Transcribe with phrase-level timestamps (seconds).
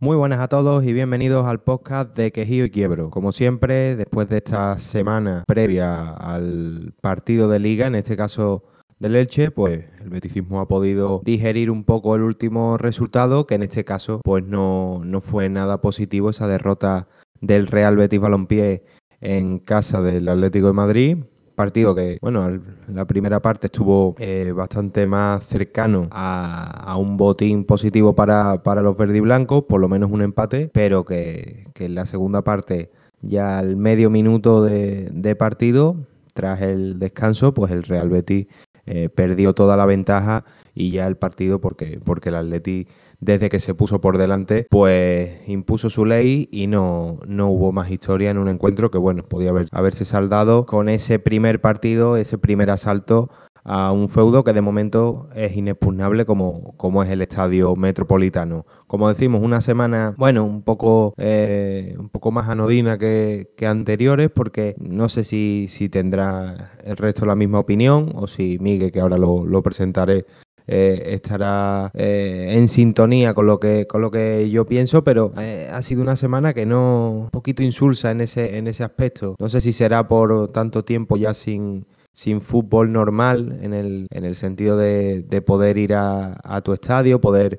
[0.00, 3.10] Muy buenas a todos y bienvenidos al podcast de Quejío y Quiebro.
[3.10, 8.62] Como siempre, después de esta semana previa al partido de liga, en este caso
[9.00, 13.64] del Elche, pues el beticismo ha podido digerir un poco el último resultado, que en
[13.64, 17.08] este caso pues no, no fue nada positivo esa derrota
[17.40, 18.84] del Real Betis Balompié
[19.20, 21.18] en casa del Atlético de Madrid
[21.58, 28.14] partido que, bueno, la primera parte estuvo eh, bastante más cercano a, un botín positivo
[28.14, 32.92] para, para los verdiblancos, por lo menos un empate, pero que, en la segunda parte,
[33.22, 35.96] ya al medio minuto de, partido,
[36.32, 38.46] tras el descanso, pues el Real Betis
[38.86, 42.86] eh, perdió toda la ventaja y ya el partido, porque, porque el Atleti
[43.20, 47.90] desde que se puso por delante, pues impuso su ley y no, no hubo más
[47.90, 52.38] historia en un encuentro que, bueno, podía haber, haberse saldado con ese primer partido, ese
[52.38, 53.30] primer asalto
[53.68, 58.64] a un feudo que de momento es inexpugnable como, como es el estadio metropolitano.
[58.86, 64.74] Como decimos, una semana, bueno, un poco, eh, un poco más anodina que, anteriores, porque
[64.78, 69.18] no sé si, si, tendrá el resto la misma opinión o si Miguel, que ahora
[69.18, 70.24] lo, lo presentaré,
[70.68, 75.68] eh, estará eh, en sintonía con lo que con lo que yo pienso, pero eh,
[75.72, 79.34] ha sido una semana que no un poquito insulsa en ese en ese aspecto.
[79.38, 84.24] No sé si será por tanto tiempo ya sin sin fútbol normal en el, en
[84.24, 87.56] el sentido de, de poder ir a, a, tu estadio, poder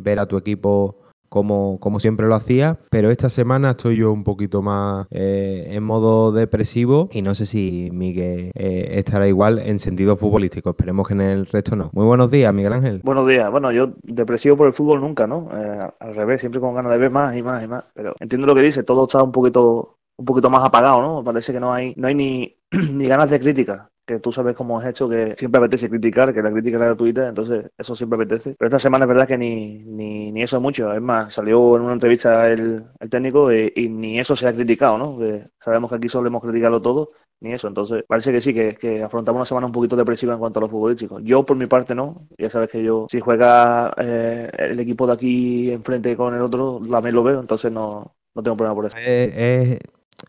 [0.00, 1.01] ver a tu equipo
[1.32, 5.82] como, como siempre lo hacía, pero esta semana estoy yo un poquito más eh, en
[5.82, 10.68] modo depresivo y no sé si Miguel eh, estará igual en sentido futbolístico.
[10.68, 11.88] Esperemos que en el resto no.
[11.94, 13.00] Muy buenos días, Miguel Ángel.
[13.02, 13.50] Buenos días.
[13.50, 15.48] Bueno, yo depresivo por el fútbol nunca, ¿no?
[15.54, 17.84] Eh, al revés, siempre con ganas de ver más y más y más.
[17.94, 21.24] Pero entiendo lo que dice, todo está un poquito un poquito más apagado, ¿no?
[21.24, 22.58] Parece que no hay no hay ni,
[22.92, 26.42] ni ganas de crítica que tú sabes cómo has hecho, que siempre apetece criticar, que
[26.42, 28.54] la crítica es gratuita, entonces eso siempre apetece.
[28.58, 30.92] Pero esta semana es verdad que ni, ni, ni eso es mucho.
[30.92, 34.98] Es más, salió en una entrevista el, el técnico y, ni eso se ha criticado,
[34.98, 35.18] ¿no?
[35.60, 37.68] sabemos que aquí solemos criticarlo todo, ni eso.
[37.68, 40.62] Entonces, parece que sí, que, que, afrontamos una semana un poquito depresiva en cuanto a
[40.62, 41.22] los futbolísticos.
[41.24, 42.26] Yo, por mi parte, no.
[42.38, 46.80] Ya sabes que yo, si juega eh, el equipo de aquí enfrente con el otro,
[46.90, 48.96] también lo veo, entonces no, no tengo problema por eso.
[48.98, 49.78] Eh,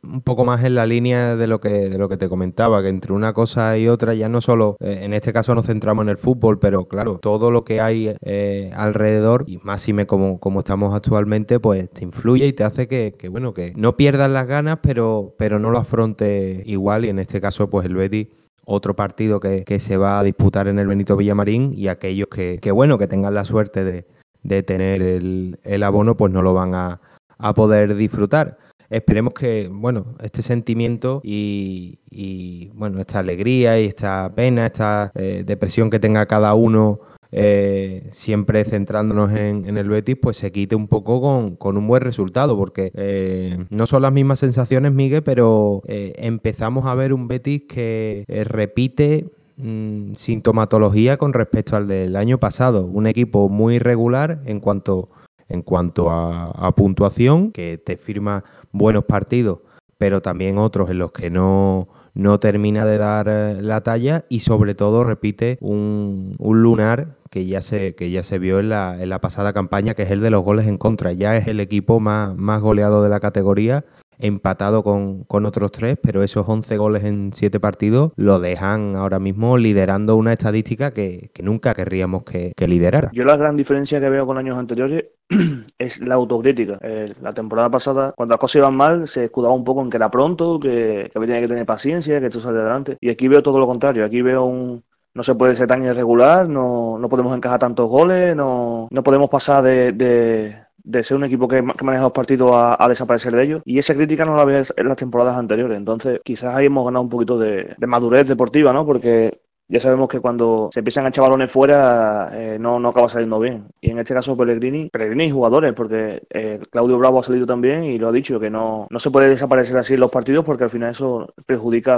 [0.02, 2.90] un poco más en la línea de lo que de lo que te comentaba, que
[2.90, 6.10] entre una cosa y otra ya no solo, eh, en este caso nos centramos en
[6.10, 10.40] el fútbol, pero claro, todo lo que hay eh, alrededor, y más si me como,
[10.40, 14.48] como estamos actualmente, pues te influye y te hace que, bueno, que no pierdas las
[14.48, 18.28] ganas, pero, pero no lo afronte igual, y en este caso, pues el Betis
[18.66, 22.72] otro partido que, se va a disputar en el Benito Villamarín y aquellos que, que
[22.72, 24.08] bueno, que tengan la suerte de,
[24.44, 27.02] de tener el, el, abono, pues no lo van a,
[27.38, 28.58] a poder disfrutar
[28.94, 35.90] esperemos que, bueno, este sentimiento y, bueno, esta alegría y esta pena, esta eh, depresión
[35.90, 37.00] que tenga cada uno,
[37.32, 42.56] eh, siempre centrándonos en, el Betis, pues se quite un poco con, un buen resultado,
[42.56, 48.26] porque eh, no son las mismas sensaciones, Miguel, pero empezamos a ver un Betis que
[48.48, 55.10] repite mm, sintomatología con respecto al del año pasado, un equipo muy irregular en cuanto
[55.50, 59.60] en cuanto a, puntuación, que te firma buenos partidos,
[59.98, 64.42] pero también otros en los que no, no termina de dar eh, la talla y
[64.42, 69.02] sobre todo repite un, un lunar que ya se, que ya se vio en la,
[69.02, 71.14] en la pasada campaña, que es el de los goles en contra.
[71.14, 73.86] Ya es el equipo más, más goleado de la categoría
[74.24, 79.58] empatado con, otros tres, pero esos 11 goles en 7 partidos lo dejan ahora mismo
[79.58, 83.10] liderando una estadística que, nunca querríamos que, liderara.
[83.14, 85.06] Yo la gran diferencia que veo con años anteriores
[85.78, 86.80] es la autocrítica.
[86.82, 89.98] Eh, la temporada pasada, cuando las cosas iban mal, se escudaba un poco en que
[89.98, 92.98] era pronto, que, que tenía que tener paciencia, que esto sale adelante.
[93.02, 94.06] Y aquí veo todo lo contrario.
[94.06, 94.84] Aquí veo un,
[95.14, 99.30] no se puede ser tan irregular, no, no podemos encajar tantos goles, no, no podemos
[99.30, 100.63] pasar de
[101.04, 103.62] ser un equipo que, maneja los partidos a, desaparecer de ellos.
[103.66, 105.78] Y esa crítica no la había en las temporadas anteriores.
[105.78, 108.86] Entonces, quizás ahí hemos ganado un poquito de, madurez deportiva, ¿no?
[108.86, 113.10] Porque ya sabemos que cuando se empiezan a echar balones fuera eh, no, no acaba
[113.10, 113.68] saliendo bien.
[113.82, 117.84] Y en este caso Pellegrini, Pellegrini y jugadores, porque eh, Claudio Bravo ha salido también
[117.84, 120.66] y lo ha dicho, que no, no se puede desaparecer así en los partidos porque
[120.66, 121.98] al final eso perjudica a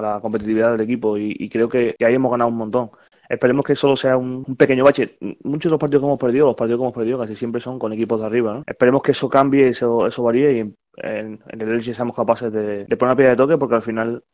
[0.00, 2.90] la, competitividad del equipo y, creo que, ahí hemos ganado un montón.
[3.30, 5.16] Esperemos que solo sea un, pequeño bache.
[5.44, 7.78] Muchos de los partidos que hemos perdido, los partidos que hemos perdido casi siempre son
[7.78, 8.54] con equipos de arriba.
[8.54, 8.64] ¿no?
[8.66, 10.58] Esperemos que eso cambie, eso, eso varíe y
[10.96, 14.24] en, el Elche seamos capaces de, poner una piedra de toque porque al final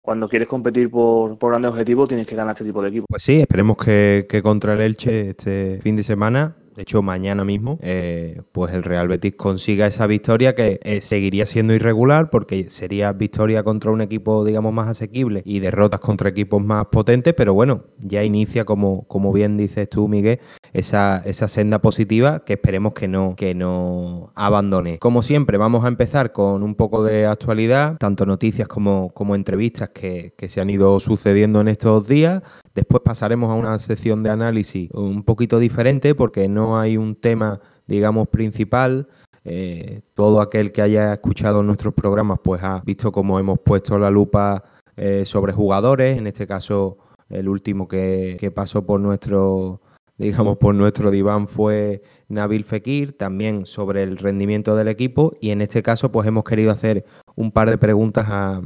[0.00, 3.06] cuando quieres competir por, por grandes objetivos tienes que ganar este tipo de equipos.
[3.10, 7.42] Pues sí, esperemos que, que contra el Elche este fin de semana de hecho mañana
[7.44, 12.68] mismo, eh, pues el Real Betis consiga esa victoria que eh, seguiría siendo irregular porque
[12.68, 17.54] sería victoria contra un equipo, digamos, más asequible y derrotas contra equipos más potentes, pero
[17.54, 20.38] bueno, ya inicia, como, como bien dices tú, Miguel,
[20.74, 24.98] esa, esa senda positiva que esperemos que no, que no abandone.
[24.98, 29.88] Como siempre, vamos a empezar con un poco de actualidad, tanto noticias como, como entrevistas
[29.90, 32.42] que, que se han ido sucediendo en estos días.
[32.76, 37.58] Después pasaremos a una sección de análisis un poquito diferente porque no hay un tema,
[37.86, 39.08] digamos, principal.
[39.46, 44.10] Eh, todo aquel que haya escuchado nuestros programas pues ha visto cómo hemos puesto la
[44.10, 44.62] lupa
[44.98, 46.98] eh, sobre jugadores, en este caso
[47.30, 49.80] el último que, pasó por nuestro
[50.18, 55.32] digamos por nuestro diván fue Nabil Fekir, también sobre el rendimiento del equipo.
[55.40, 57.06] Y en este caso pues hemos querido hacer
[57.36, 58.60] un par de preguntas a,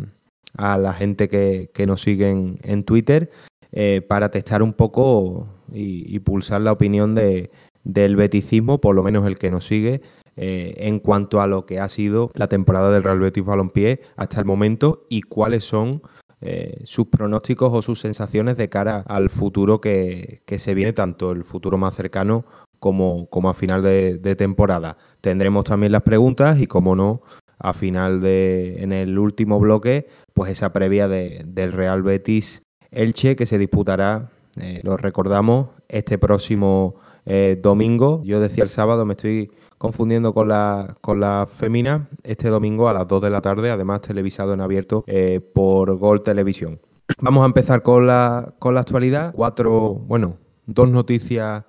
[0.78, 3.30] la gente que, nos sigue en Twitter
[3.72, 7.50] eh, para testar un poco y, pulsar la opinión de,
[7.84, 10.02] del beticismo, por lo menos el que nos sigue,
[10.36, 14.38] eh, en cuanto a lo que ha sido la temporada del Real Betis Balompié hasta
[14.40, 16.02] el momento y cuáles son
[16.40, 21.32] eh, sus pronósticos o sus sensaciones de cara al futuro que, que se viene, tanto
[21.32, 22.46] el futuro más cercano
[22.78, 24.96] como, como a final de, de, temporada.
[25.20, 27.22] Tendremos también las preguntas y, como no,
[27.58, 32.62] a final de, en el último bloque, pues esa previa de, del Real Betis
[32.92, 38.22] Elche que se disputará, eh, lo recordamos, este próximo eh, domingo.
[38.24, 42.92] Yo decía el sábado, me estoy confundiendo con la, con la femina, este domingo a
[42.92, 46.80] las 2 de la tarde, además televisado en abierto eh, por Gol Televisión.
[47.20, 49.32] Vamos a empezar con la, con la actualidad.
[49.34, 51.64] Cuatro, bueno, dos noticias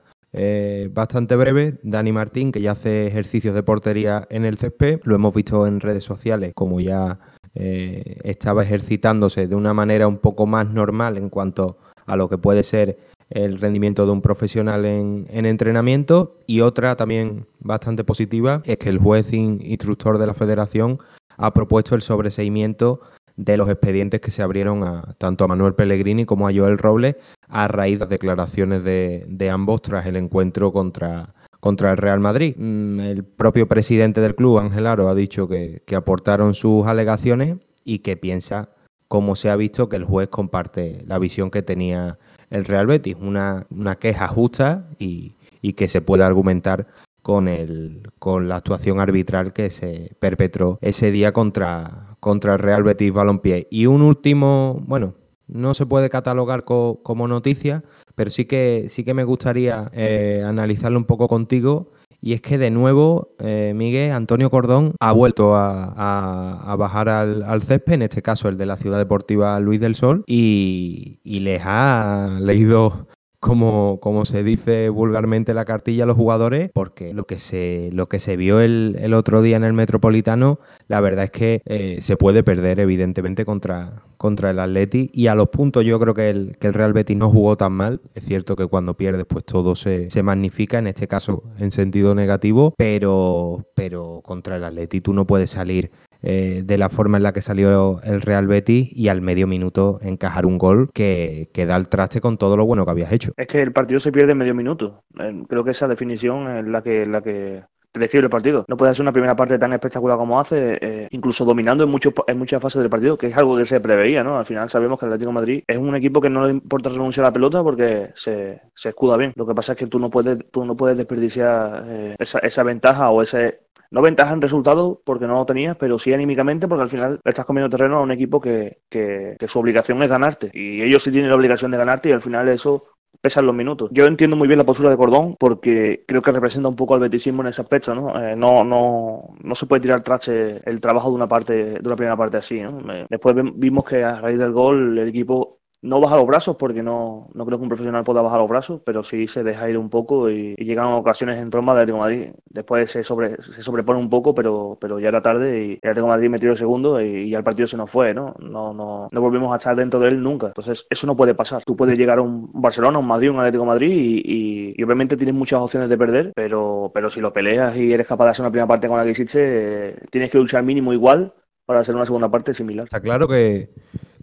[0.92, 1.74] bastante breves.
[1.84, 5.82] Dani Martín, que ya hace ejercicios de portería en el césped, lo hemos visto en
[5.82, 7.20] redes sociales, como ya
[7.56, 12.38] eh, estaba ejercitándose de una manera un poco más normal en cuanto a lo que
[12.38, 13.00] puede ser
[13.30, 16.38] el rendimiento de un profesional en, en, entrenamiento.
[16.48, 21.00] Y otra también bastante positiva es que el juez instructor de la federación
[21.38, 23.02] ha propuesto el sobreseimiento
[23.38, 27.16] de los expedientes que se abrieron a, tanto a Manuel Pellegrini como a Joel Robles
[27.48, 32.20] a raíz de las declaraciones de, de ambos tras el encuentro contra, contra el Real
[32.20, 32.56] Madrid.
[32.60, 38.18] El propio presidente del club, Ángel Aro, ha dicho que, aportaron sus alegaciones y que
[38.18, 38.70] piensa,
[39.08, 42.20] como se ha visto, que el juez comparte la visión que tenía
[42.50, 43.66] el Real Betis, una,
[44.00, 45.36] queja justa y,
[45.78, 46.88] que se puede argumentar
[47.22, 52.84] con, el, con la actuación arbitral que se perpetró ese día contra, contra el Real
[52.84, 53.68] Betis Balompié.
[53.70, 55.14] Y un último, bueno,
[55.52, 57.84] no se puede catalogar co, como noticia,
[58.16, 61.92] pero sí que, sí que me gustaría eh, analizarlo un poco contigo.
[62.24, 67.10] Y es que de nuevo, eh, Miguel, Antonio Cordón ha vuelto a, a, a bajar
[67.10, 71.20] al, al, césped, en este caso el de la Ciudad Deportiva Luis del Sol, y,
[71.24, 73.08] y les ha leído
[73.42, 78.08] como, como, se dice vulgarmente la cartilla a los jugadores, porque lo que se, lo
[78.08, 81.98] que se vio el, el otro día en el Metropolitano, la verdad es que eh,
[82.02, 85.10] se puede perder evidentemente contra, contra el Atleti.
[85.12, 87.74] Y a los puntos yo creo que el, que el, Real Betis no jugó tan
[87.74, 91.72] mal, es cierto que cuando pierde pues todo se, se magnifica, en este caso en
[91.72, 95.90] sentido negativo, pero, pero contra el Atleti tú no puedes salir
[96.24, 100.00] eh, de la forma en la que salió el Real Betis y al medio minuto
[100.02, 103.34] encajar un gol que, que, da el traste con todo lo bueno que habías hecho.
[103.38, 105.04] Es que el partido se pierde en medio minuto.
[105.48, 108.66] Creo que esa definición es la que, la que te describe el partido.
[108.68, 112.14] No puede ser una primera parte tan espectacular como hace, eh, incluso dominando en, mucho,
[112.28, 114.38] en muchas fases del partido, que es algo que se preveía, ¿no?
[114.38, 117.26] Al final sabemos que el Atlético Madrid es un equipo que no le importa renunciar
[117.26, 119.34] a la pelota porque se, se escuda bien.
[119.36, 122.64] Lo que pasa es que tú no puedes, tú no puedes desperdiciar eh, esa, esa
[122.64, 126.84] ventaja o ese no ventaja en resultado porque no lo tenías, pero sí anímicamente porque
[126.84, 130.50] al final estás comiendo terreno a un equipo que, que, su obligación es ganarte.
[130.54, 132.86] Y ellos sí tienen la obligación de ganarte y al final eso
[133.20, 133.90] pesan los minutos.
[133.92, 137.02] Yo entiendo muy bien la postura de Cordón porque creo que representa un poco al
[137.02, 138.18] betisismo en ese aspecto, ¿no?
[138.20, 141.98] Eh, no, no, no se puede tirar traste el trabajo de una parte, de una
[141.98, 142.62] primera parte así.
[143.10, 147.30] Después vimos que a raíz del gol el equipo no baja los brazos porque no,
[147.34, 149.90] no creo que un profesional pueda bajar los brazos, pero sí se deja ir un
[149.90, 152.30] poco y, llegan ocasiones en tromba de Atlético Madrid.
[152.46, 156.08] Después se, sobre, se sobrepone un poco, pero, pero ya era tarde y el Atlético
[156.08, 158.36] Madrid metió el segundo y, ya el partido se nos fue, ¿no?
[158.40, 160.48] No, no, no volvimos a estar dentro de él nunca.
[160.48, 161.64] Entonces, eso no puede pasar.
[161.64, 165.36] Tú puedes llegar a un Barcelona, un Madrid, un Atlético Madrid y, y, obviamente tienes
[165.36, 168.52] muchas opciones de perder, pero, pero si lo peleas y eres capaz de hacer una
[168.52, 171.34] primera parte con la que hiciste, tienes que luchar mínimo igual
[171.66, 172.86] para hacer una segunda parte similar.
[172.86, 173.70] Está claro que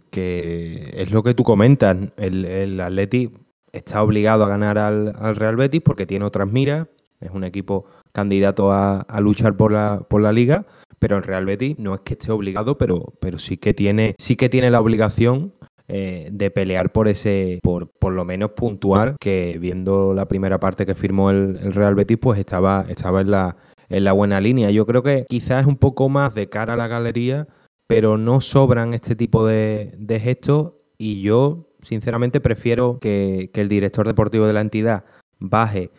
[0.09, 3.31] que es lo que tú comentas, el, el Atleti
[3.71, 6.87] está obligado a ganar al, al, Real Betis porque tiene otras miras,
[7.19, 10.65] es un equipo candidato a, a, luchar por la, por la liga,
[10.99, 14.35] pero el Real Betis no es que esté obligado, pero, pero sí que tiene, sí
[14.35, 15.53] que tiene la obligación
[15.87, 20.85] eh, de pelear por ese, por, por lo menos puntuar, que viendo la primera parte
[20.85, 23.57] que firmó el, el Real Betis, pues estaba, estaba en la,
[23.89, 24.69] en la buena línea.
[24.71, 27.47] Yo creo que quizás es un poco más de cara a la galería
[27.89, 34.05] pero no sobran este tipo de, de gestos y yo sinceramente prefiero que, el director
[34.05, 35.05] deportivo de la entidad
[35.39, 35.89] baje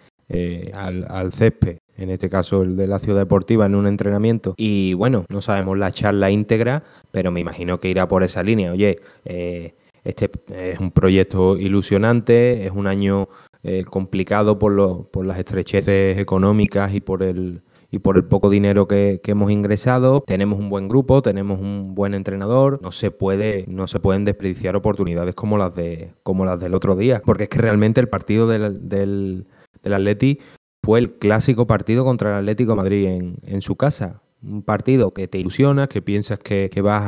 [0.72, 4.54] al, al césped en este caso el de la ciudad deportiva, en un entrenamiento.
[4.56, 6.82] Y bueno, no sabemos la charla íntegra,
[7.12, 8.72] pero me imagino que irá por esa línea.
[8.72, 13.28] Oye, eh, este es un proyecto ilusionante, es un año
[13.62, 18.86] eh, complicado por, por las estrecheces económicas y por el, y por el poco dinero
[18.86, 20.22] que, hemos ingresado.
[20.26, 22.80] Tenemos un buen grupo, tenemos un buen entrenador.
[22.82, 26.96] No se puede, no se pueden desperdiciar oportunidades como las de, como las del otro
[26.96, 27.22] día.
[27.24, 29.46] Porque es que realmente el partido del, del,
[29.82, 30.38] del Atleti
[30.82, 33.06] fue el clásico partido contra el Atlético de Madrid
[33.42, 34.22] en, su casa.
[34.42, 37.02] Un partido que te ilusiona, que piensas que, vas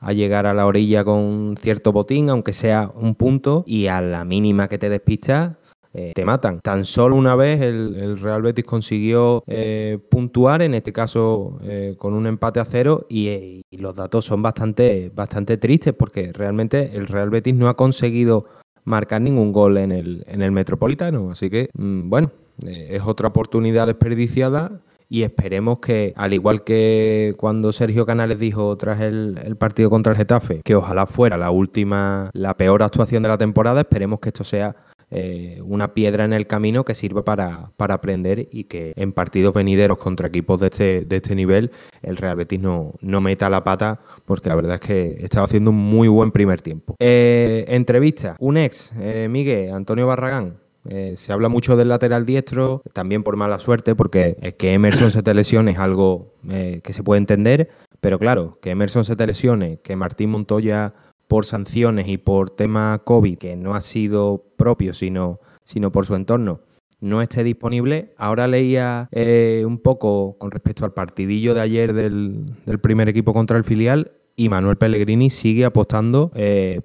[0.00, 4.24] a, llegar a la orilla con cierto botín, aunque sea un punto, y a la
[4.24, 5.52] mínima que te despistas,
[5.94, 6.60] eh, te matan.
[6.60, 12.14] Tan solo una vez el, Real Betis consiguió eh, puntuar, en este caso eh, con
[12.14, 17.30] un empate a cero, y, los datos son bastante, bastante tristes porque realmente el Real
[17.30, 18.46] Betis no ha conseguido
[18.84, 21.30] marcar ningún gol en el, en el Metropolitano.
[21.30, 22.32] Así que, mm, bueno,
[22.66, 29.00] es otra oportunidad desperdiciada y esperemos que, al igual que cuando Sergio Canales dijo tras
[29.00, 33.38] el, partido contra el Getafe, que ojalá fuera la última, la peor actuación de la
[33.38, 34.74] temporada, esperemos que esto sea
[35.14, 39.98] eh, una piedra en el camino que sirva para, aprender y que en partidos venideros
[39.98, 41.70] contra equipos de este, de este nivel
[42.02, 45.70] el Real Betis no, no meta la pata porque la verdad es que estaba haciendo
[45.70, 46.96] un muy buen primer tiempo.
[46.98, 48.92] Eh, entrevista, un ex,
[49.28, 54.36] Miguel, Antonio Barragán, eh, se habla mucho del lateral diestro, también por mala suerte, porque
[54.42, 58.58] es que Emerson se te lesione es algo eh, que se puede entender, pero claro,
[58.60, 60.92] que Emerson se te lesione, que Martín Montoya
[61.28, 66.14] por sanciones y por tema COVID, que no ha sido propio, sino, sino por su
[66.14, 66.60] entorno,
[67.00, 68.14] no esté disponible.
[68.16, 73.32] Ahora leía eh, un poco con respecto al partidillo de ayer del, del primer equipo
[73.32, 76.32] contra el filial y Manuel Pellegrini sigue apostando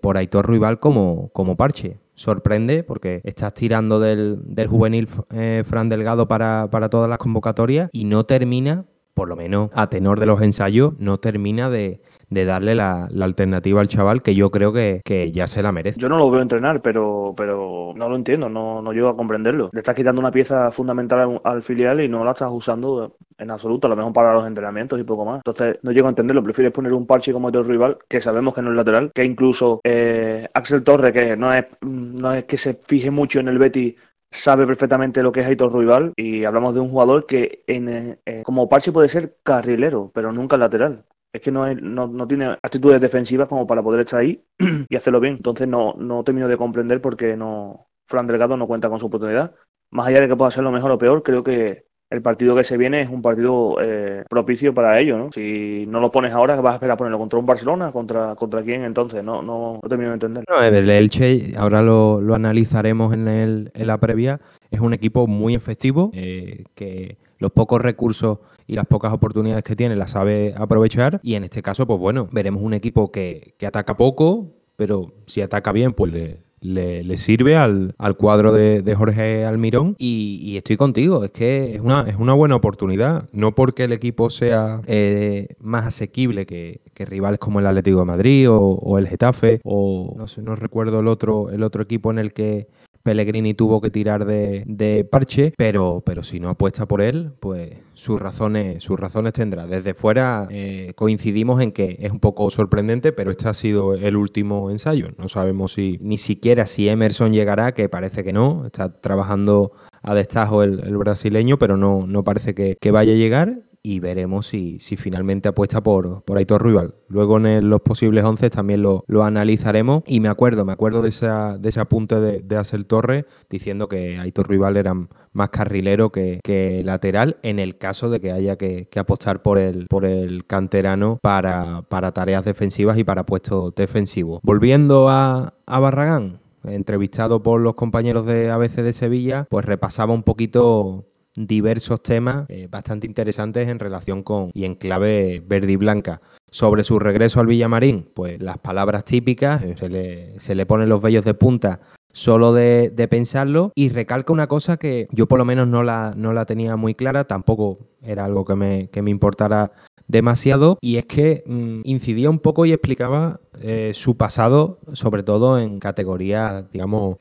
[0.02, 6.28] por Aitor Ruibal como, como parche sorprende porque estás tirando del, juvenil eh, Fran Delgado
[6.28, 10.94] para, todas las convocatorias y no termina, por lo menos a tenor de los ensayos,
[11.00, 15.72] no termina de, darle la, alternativa al chaval que yo creo que, ya se la
[15.72, 16.00] merece.
[16.00, 19.70] Yo no lo veo entrenar, pero, pero no lo entiendo, no, no llego a comprenderlo.
[19.74, 23.88] Le estás quitando una pieza fundamental al, filial y no la estás usando en absoluto,
[23.88, 25.38] a lo mejor para los entrenamientos y poco más.
[25.38, 26.44] Entonces, no llego a entenderlo.
[26.44, 29.82] Prefieres poner un parche como otro rival, que sabemos que no es lateral, que incluso
[29.84, 33.96] eh, Axel Torre, que no es, no es que se fije mucho en el Betty,
[34.32, 38.44] sabe perfectamente lo que es Aitor Rival y hablamos de un jugador que en, eh,
[38.44, 41.06] como parche puede ser carrilero, pero nunca lateral.
[41.32, 44.44] Es que no, es, no, no, tiene actitudes defensivas como para poder estar ahí
[44.90, 45.36] y hacerlo bien.
[45.36, 49.06] Entonces no, no termino de comprender por qué no, Fran Delgado no cuenta con su
[49.06, 49.54] oportunidad.
[49.92, 52.64] Más allá de que pueda ser lo mejor o peor, creo que el partido que
[52.64, 55.32] se viene es un partido eh, propicio para ello, ¿no?
[55.32, 58.64] Si no lo pones ahora, vas a esperar a ponerlo contra un Barcelona, contra, contra
[58.64, 60.44] quién, entonces no, no, termino de entender.
[60.50, 65.28] No, el Elche, ahora lo, lo analizaremos en, el, en la previa, es un equipo
[65.28, 70.54] muy efectivo, eh, que los pocos recursos y las pocas oportunidades que tiene las sabe
[70.56, 71.20] aprovechar.
[71.24, 75.42] Y en este caso, pues bueno, veremos un equipo que, que ataca poco, pero si
[75.42, 79.96] ataca bien, pues le, le, sirve al, cuadro de, Jorge Almirón.
[79.98, 84.30] Y, estoy contigo, es que es una, es una buena oportunidad, no porque el equipo
[84.30, 90.14] sea eh, más asequible que, rivales como el Atlético de Madrid o, el Getafe o
[90.18, 92.68] no sé, no recuerdo el otro, el otro equipo en el que
[93.04, 98.20] Pellegrini tuvo que tirar de, parche, pero, pero si no apuesta por él, pues sus
[98.20, 99.68] razones, sus razones tendrá.
[99.68, 104.16] Desde fuera eh, coincidimos en que es un poco sorprendente, pero este ha sido el
[104.16, 105.10] último ensayo.
[105.18, 108.66] No sabemos si ni siquiera si Emerson llegará, que parece que no.
[108.66, 114.00] Está trabajando a destajo el, brasileño, pero no, no parece que vaya a llegar y
[114.00, 116.94] veremos si, si finalmente apuesta por, por Aitor Rival.
[117.08, 121.58] Luego en los posibles 11 también lo, analizaremos y me acuerdo, me acuerdo de, esa,
[121.58, 124.94] de ese apunte de, de Asel Torres diciendo que Aitor Rival era
[125.34, 126.40] más carrilero que,
[126.86, 131.82] lateral en el caso de que haya que, apostar por el, por el canterano para,
[131.90, 134.40] para tareas defensivas y para puestos defensivos.
[134.44, 140.24] Volviendo a, a Barragán, entrevistado por los compañeros de ABC de Sevilla, pues repasaba un
[140.24, 141.06] poquito
[141.36, 146.22] diversos temas eh, bastante interesantes en relación con y en clave verde y blanca.
[146.52, 150.90] Sobre su regreso al Villamarín, pues las palabras típicas, eh, se, le, se le ponen
[150.90, 151.80] los vellos de punta
[152.12, 156.34] solo de, pensarlo y recalca una cosa que yo por lo menos no la, no
[156.34, 159.72] la tenía muy clara, tampoco era algo que me, que me importara
[160.08, 165.60] demasiado y es que mm, incidía un poco y explicaba eh, su pasado, sobre todo
[165.60, 167.18] en categorías, digamos,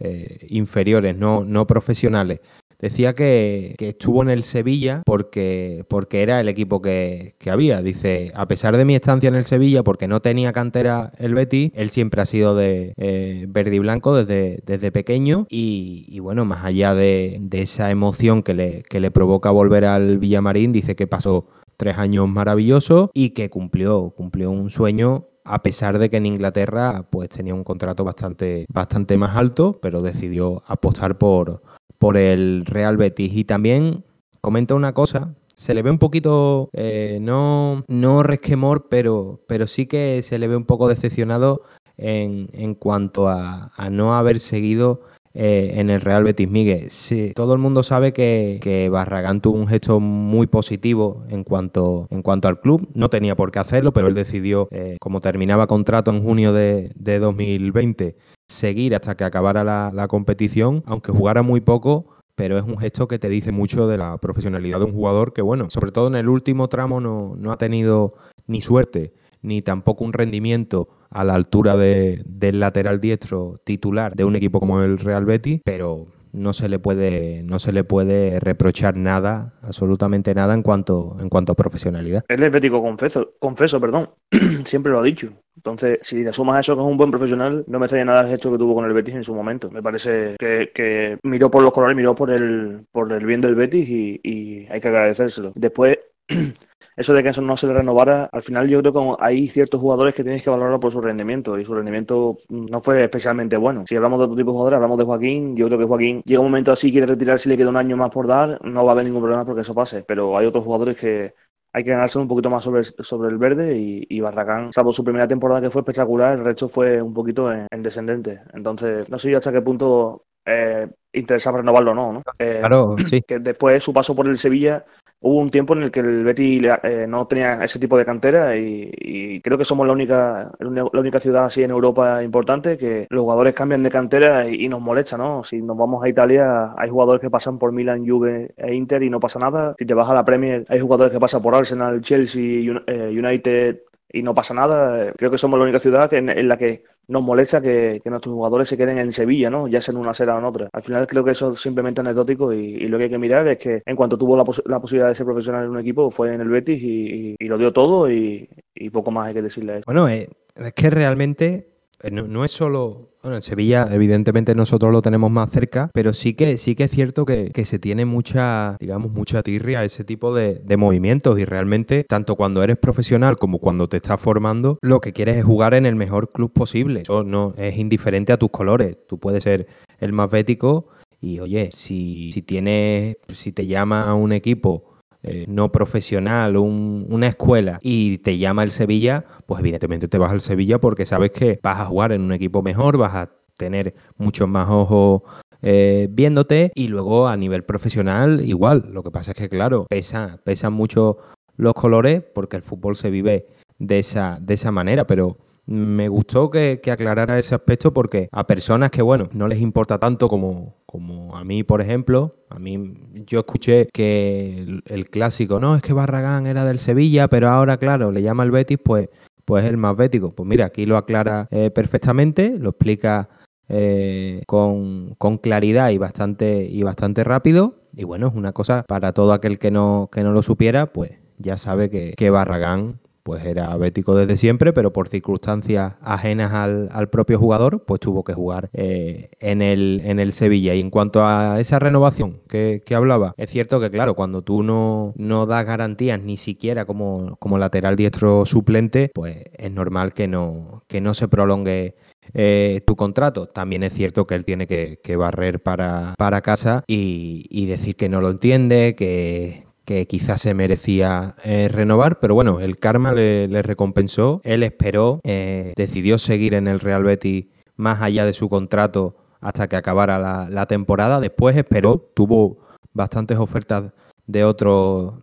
[0.49, 2.41] inferiores, no, no profesionales
[2.79, 7.81] decía que, estuvo en el Sevilla porque, porque era el equipo que, había.
[7.81, 11.73] Dice, a pesar de mi estancia en el Sevilla, porque no tenía cantera el Betty,
[11.75, 16.65] él siempre ha sido de eh, verde y blanco desde, desde pequeño y, bueno, más
[16.65, 21.49] allá de, esa emoción que le, que le provoca volver al Villamarín, dice que pasó
[21.77, 27.07] tres años maravillosos y que cumplió, cumplió un sueño a pesar de que en Inglaterra
[27.11, 31.63] pues tenía un contrato bastante, bastante más alto, pero decidió apostar por,
[31.99, 33.33] por el Real Betis.
[33.35, 34.05] Y también
[34.41, 39.87] comenta una cosa, se le ve un poquito, eh, no, no resquemor, pero, pero sí
[39.87, 41.63] que se le ve un poco decepcionado
[41.97, 45.03] en, en cuanto a, a, no haber seguido
[45.35, 46.91] eh, en el Real Betis Miguel.
[46.91, 52.23] Sí, todo el mundo sabe que, Barragán tuvo un gesto muy positivo en cuanto, en
[52.23, 52.89] cuanto al club.
[52.95, 56.93] No tenía por qué hacerlo, pero él decidió, eh, como terminaba contrato en junio de,
[56.95, 58.17] de 2020,
[58.49, 63.19] seguir hasta que acabara la, competición, aunque jugara muy poco, pero es un gesto que
[63.19, 66.29] te dice mucho de la profesionalidad de un jugador que, bueno, sobre todo en el
[66.29, 68.15] último tramo no ha tenido
[68.47, 74.25] ni suerte ni tampoco un rendimiento a la altura de, del lateral diestro titular de
[74.25, 78.41] un equipo como el Real Betis, pero no se le puede no se le puede
[78.41, 82.25] reprochar nada, absolutamente nada en cuanto en cuanto a profesionalidad.
[82.29, 84.11] Él es bético confeso, confeso, perdón,
[84.65, 85.33] siempre lo ha dicho.
[85.57, 88.29] Entonces, si le sumas eso que es un buen profesional, no me extraña nada el
[88.29, 89.71] gesto que tuvo con el Betis en su momento.
[89.71, 93.89] Me parece que, miró por los colores, miró por el por el bien del Betis
[93.89, 95.53] y, y hay que agradecérselo.
[95.57, 95.99] Después
[96.99, 99.81] eso de que eso no se le renovara, al final yo creo que hay ciertos
[99.81, 103.85] jugadores que tienes que valorarlo por su rendimiento y su rendimiento no fue especialmente bueno.
[103.87, 106.41] Si hablamos de otro tipo de jugadores, hablamos de Joaquín, yo creo que Joaquín llega
[106.41, 108.91] un momento así, quiere retirarse y le queda un año más por dar, no va
[108.91, 111.35] a haber ningún problema porque eso pase, pero hay otros jugadores que
[111.73, 115.29] hay que ganarse un poquito más sobre, sobre el verde y, Barragán, salvo su primera
[115.29, 118.41] temporada que fue espectacular, el resto fue un poquito en, descendente.
[118.55, 122.13] Entonces, no sé hasta qué punto eh, interesaba renovarlo o no.
[122.15, 122.23] ¿no?
[122.39, 123.23] Eh, claro, sí.
[123.23, 124.85] Que después su paso por el Sevilla
[125.21, 128.57] hubo un tiempo en el que el Betty eh, no tenía ese tipo de cantera
[128.57, 133.23] y, creo que somos la única la única ciudad así en Europa importante que los
[133.23, 135.45] jugadores cambian de cantera y, nos molesta, ¿no?
[135.45, 139.11] Si nos vamos a Italia hay jugadores que pasan por Milan, Juve e Inter y
[139.11, 139.75] no pasa nada.
[139.79, 143.79] Si te vas a la Premier hay jugadores que pasan por Arsenal, Chelsea, eh, United
[144.13, 145.13] y no pasa nada.
[145.13, 148.77] Creo que somos la única ciudad en, la que nos molesta que, nuestros jugadores se
[148.77, 149.69] queden en Sevilla, ¿no?
[149.69, 150.69] Ya sea en una sede o en otra.
[150.73, 153.59] Al final creo que eso es simplemente anecdótico y, lo que hay que mirar es
[153.59, 156.49] que en cuanto tuvo la, posibilidad de ser profesional en un equipo fue en el
[156.49, 158.49] Betis y, lo dio todo y,
[158.93, 159.85] poco más hay que decirle a eso.
[159.87, 161.69] Bueno, eh, es que realmente
[162.03, 163.11] eh, no, es solo.
[163.29, 166.91] Bueno, en Sevilla, evidentemente, nosotros lo tenemos más cerca, pero sí que, sí que es
[166.91, 171.39] cierto que, se tiene mucha, digamos, mucha tirria a ese tipo de, movimientos.
[171.39, 175.45] Y realmente, tanto cuando eres profesional como cuando te estás formando, lo que quieres es
[175.45, 177.03] jugar en el mejor club posible.
[177.03, 178.97] Eso no es indiferente a tus colores.
[179.07, 179.67] Tú puedes ser
[179.99, 180.87] el más bético.
[181.21, 187.27] Y oye, si, si tienes, si te llama a un equipo eh, no profesional, una
[187.27, 191.59] escuela y te llama el Sevilla, pues evidentemente te vas al Sevilla porque sabes que
[191.63, 195.23] vas a jugar en un equipo mejor, vas a tener muchos más ojos
[195.61, 198.91] eh, viéndote y luego a nivel profesional igual.
[198.93, 201.19] Lo que pasa es que claro, pesa, pesan mucho
[201.57, 203.47] los colores porque el fútbol se vive
[203.79, 208.91] de esa, de esa manera, pero me gustó que, aclarara ese aspecto porque a personas
[208.91, 212.95] que, bueno, no les importa tanto como, como a mí, por ejemplo, a mí
[213.27, 218.11] yo escuché que el, clásico, no, es que Barragán era del Sevilla, pero ahora, claro,
[218.11, 219.11] le llama el Betis, pues,
[219.45, 220.35] pues es el más bético.
[220.35, 223.29] Pues mira, aquí lo aclara eh, perfectamente, lo explica
[223.69, 227.83] eh, con, claridad y bastante, y bastante rápido.
[227.95, 231.13] Y bueno, es una cosa para todo aquel que no, que no lo supiera, pues
[231.37, 237.11] ya sabe que, que Barragán pues era bético desde siempre, pero por circunstancias ajenas al,
[237.11, 240.75] propio jugador, pues tuvo que jugar eh, en, el, en el Sevilla.
[240.75, 245.13] Y en cuanto a esa renovación que, hablaba, es cierto que, claro, cuando tú no,
[245.19, 250.85] no das garantías ni siquiera como, como lateral diestro suplente, pues es normal que no,
[250.89, 251.97] que no se prolongue
[252.33, 253.45] eh, tu contrato.
[253.45, 258.09] También es cierto que él tiene que, barrer para, para casa y, y, decir que
[258.09, 263.63] no lo entiende, que, que quizás se merecía eh, renovar, pero bueno, el karma le,
[263.63, 267.47] recompensó, él esperó, eh, decidió seguir en el Real Betis
[267.77, 270.19] más allá de su contrato hasta que acabara
[270.51, 272.59] la, temporada, después esperó, tuvo
[272.93, 273.95] bastantes ofertas
[274.27, 274.41] de,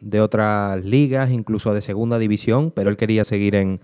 [0.01, 3.79] de otras ligas, incluso de segunda división, pero él quería seguir en,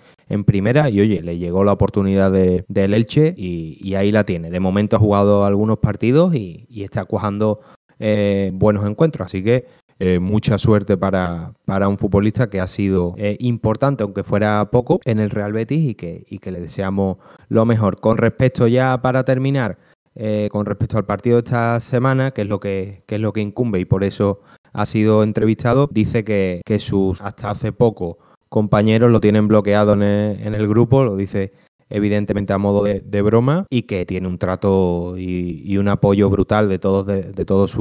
[0.48, 4.50] primera y oye, le llegó la oportunidad del de Elche y, ahí la tiene.
[4.50, 7.60] De momento ha jugado algunos partidos y, está cuajando
[8.00, 9.68] eh, buenos encuentros, así que
[10.04, 15.00] eh, mucha suerte para, para, un futbolista que ha sido eh, importante, aunque fuera poco,
[15.06, 17.18] en el Real Betis y que, y que le deseamos
[17.50, 18.00] lo mejor.
[18.00, 19.78] Con respecto ya para terminar
[20.16, 23.40] eh, con respecto al partido de esta semana, que es lo que, es lo que
[23.40, 24.42] incumbe y por eso
[24.74, 28.18] ha sido entrevistado, dice que, sus hasta hace poco
[28.50, 31.54] compañeros lo tienen bloqueado en el, grupo, lo dice
[31.90, 36.80] evidentemente a modo de, broma y que tiene un trato y, un apoyo brutal de
[36.80, 37.78] todos, de, todos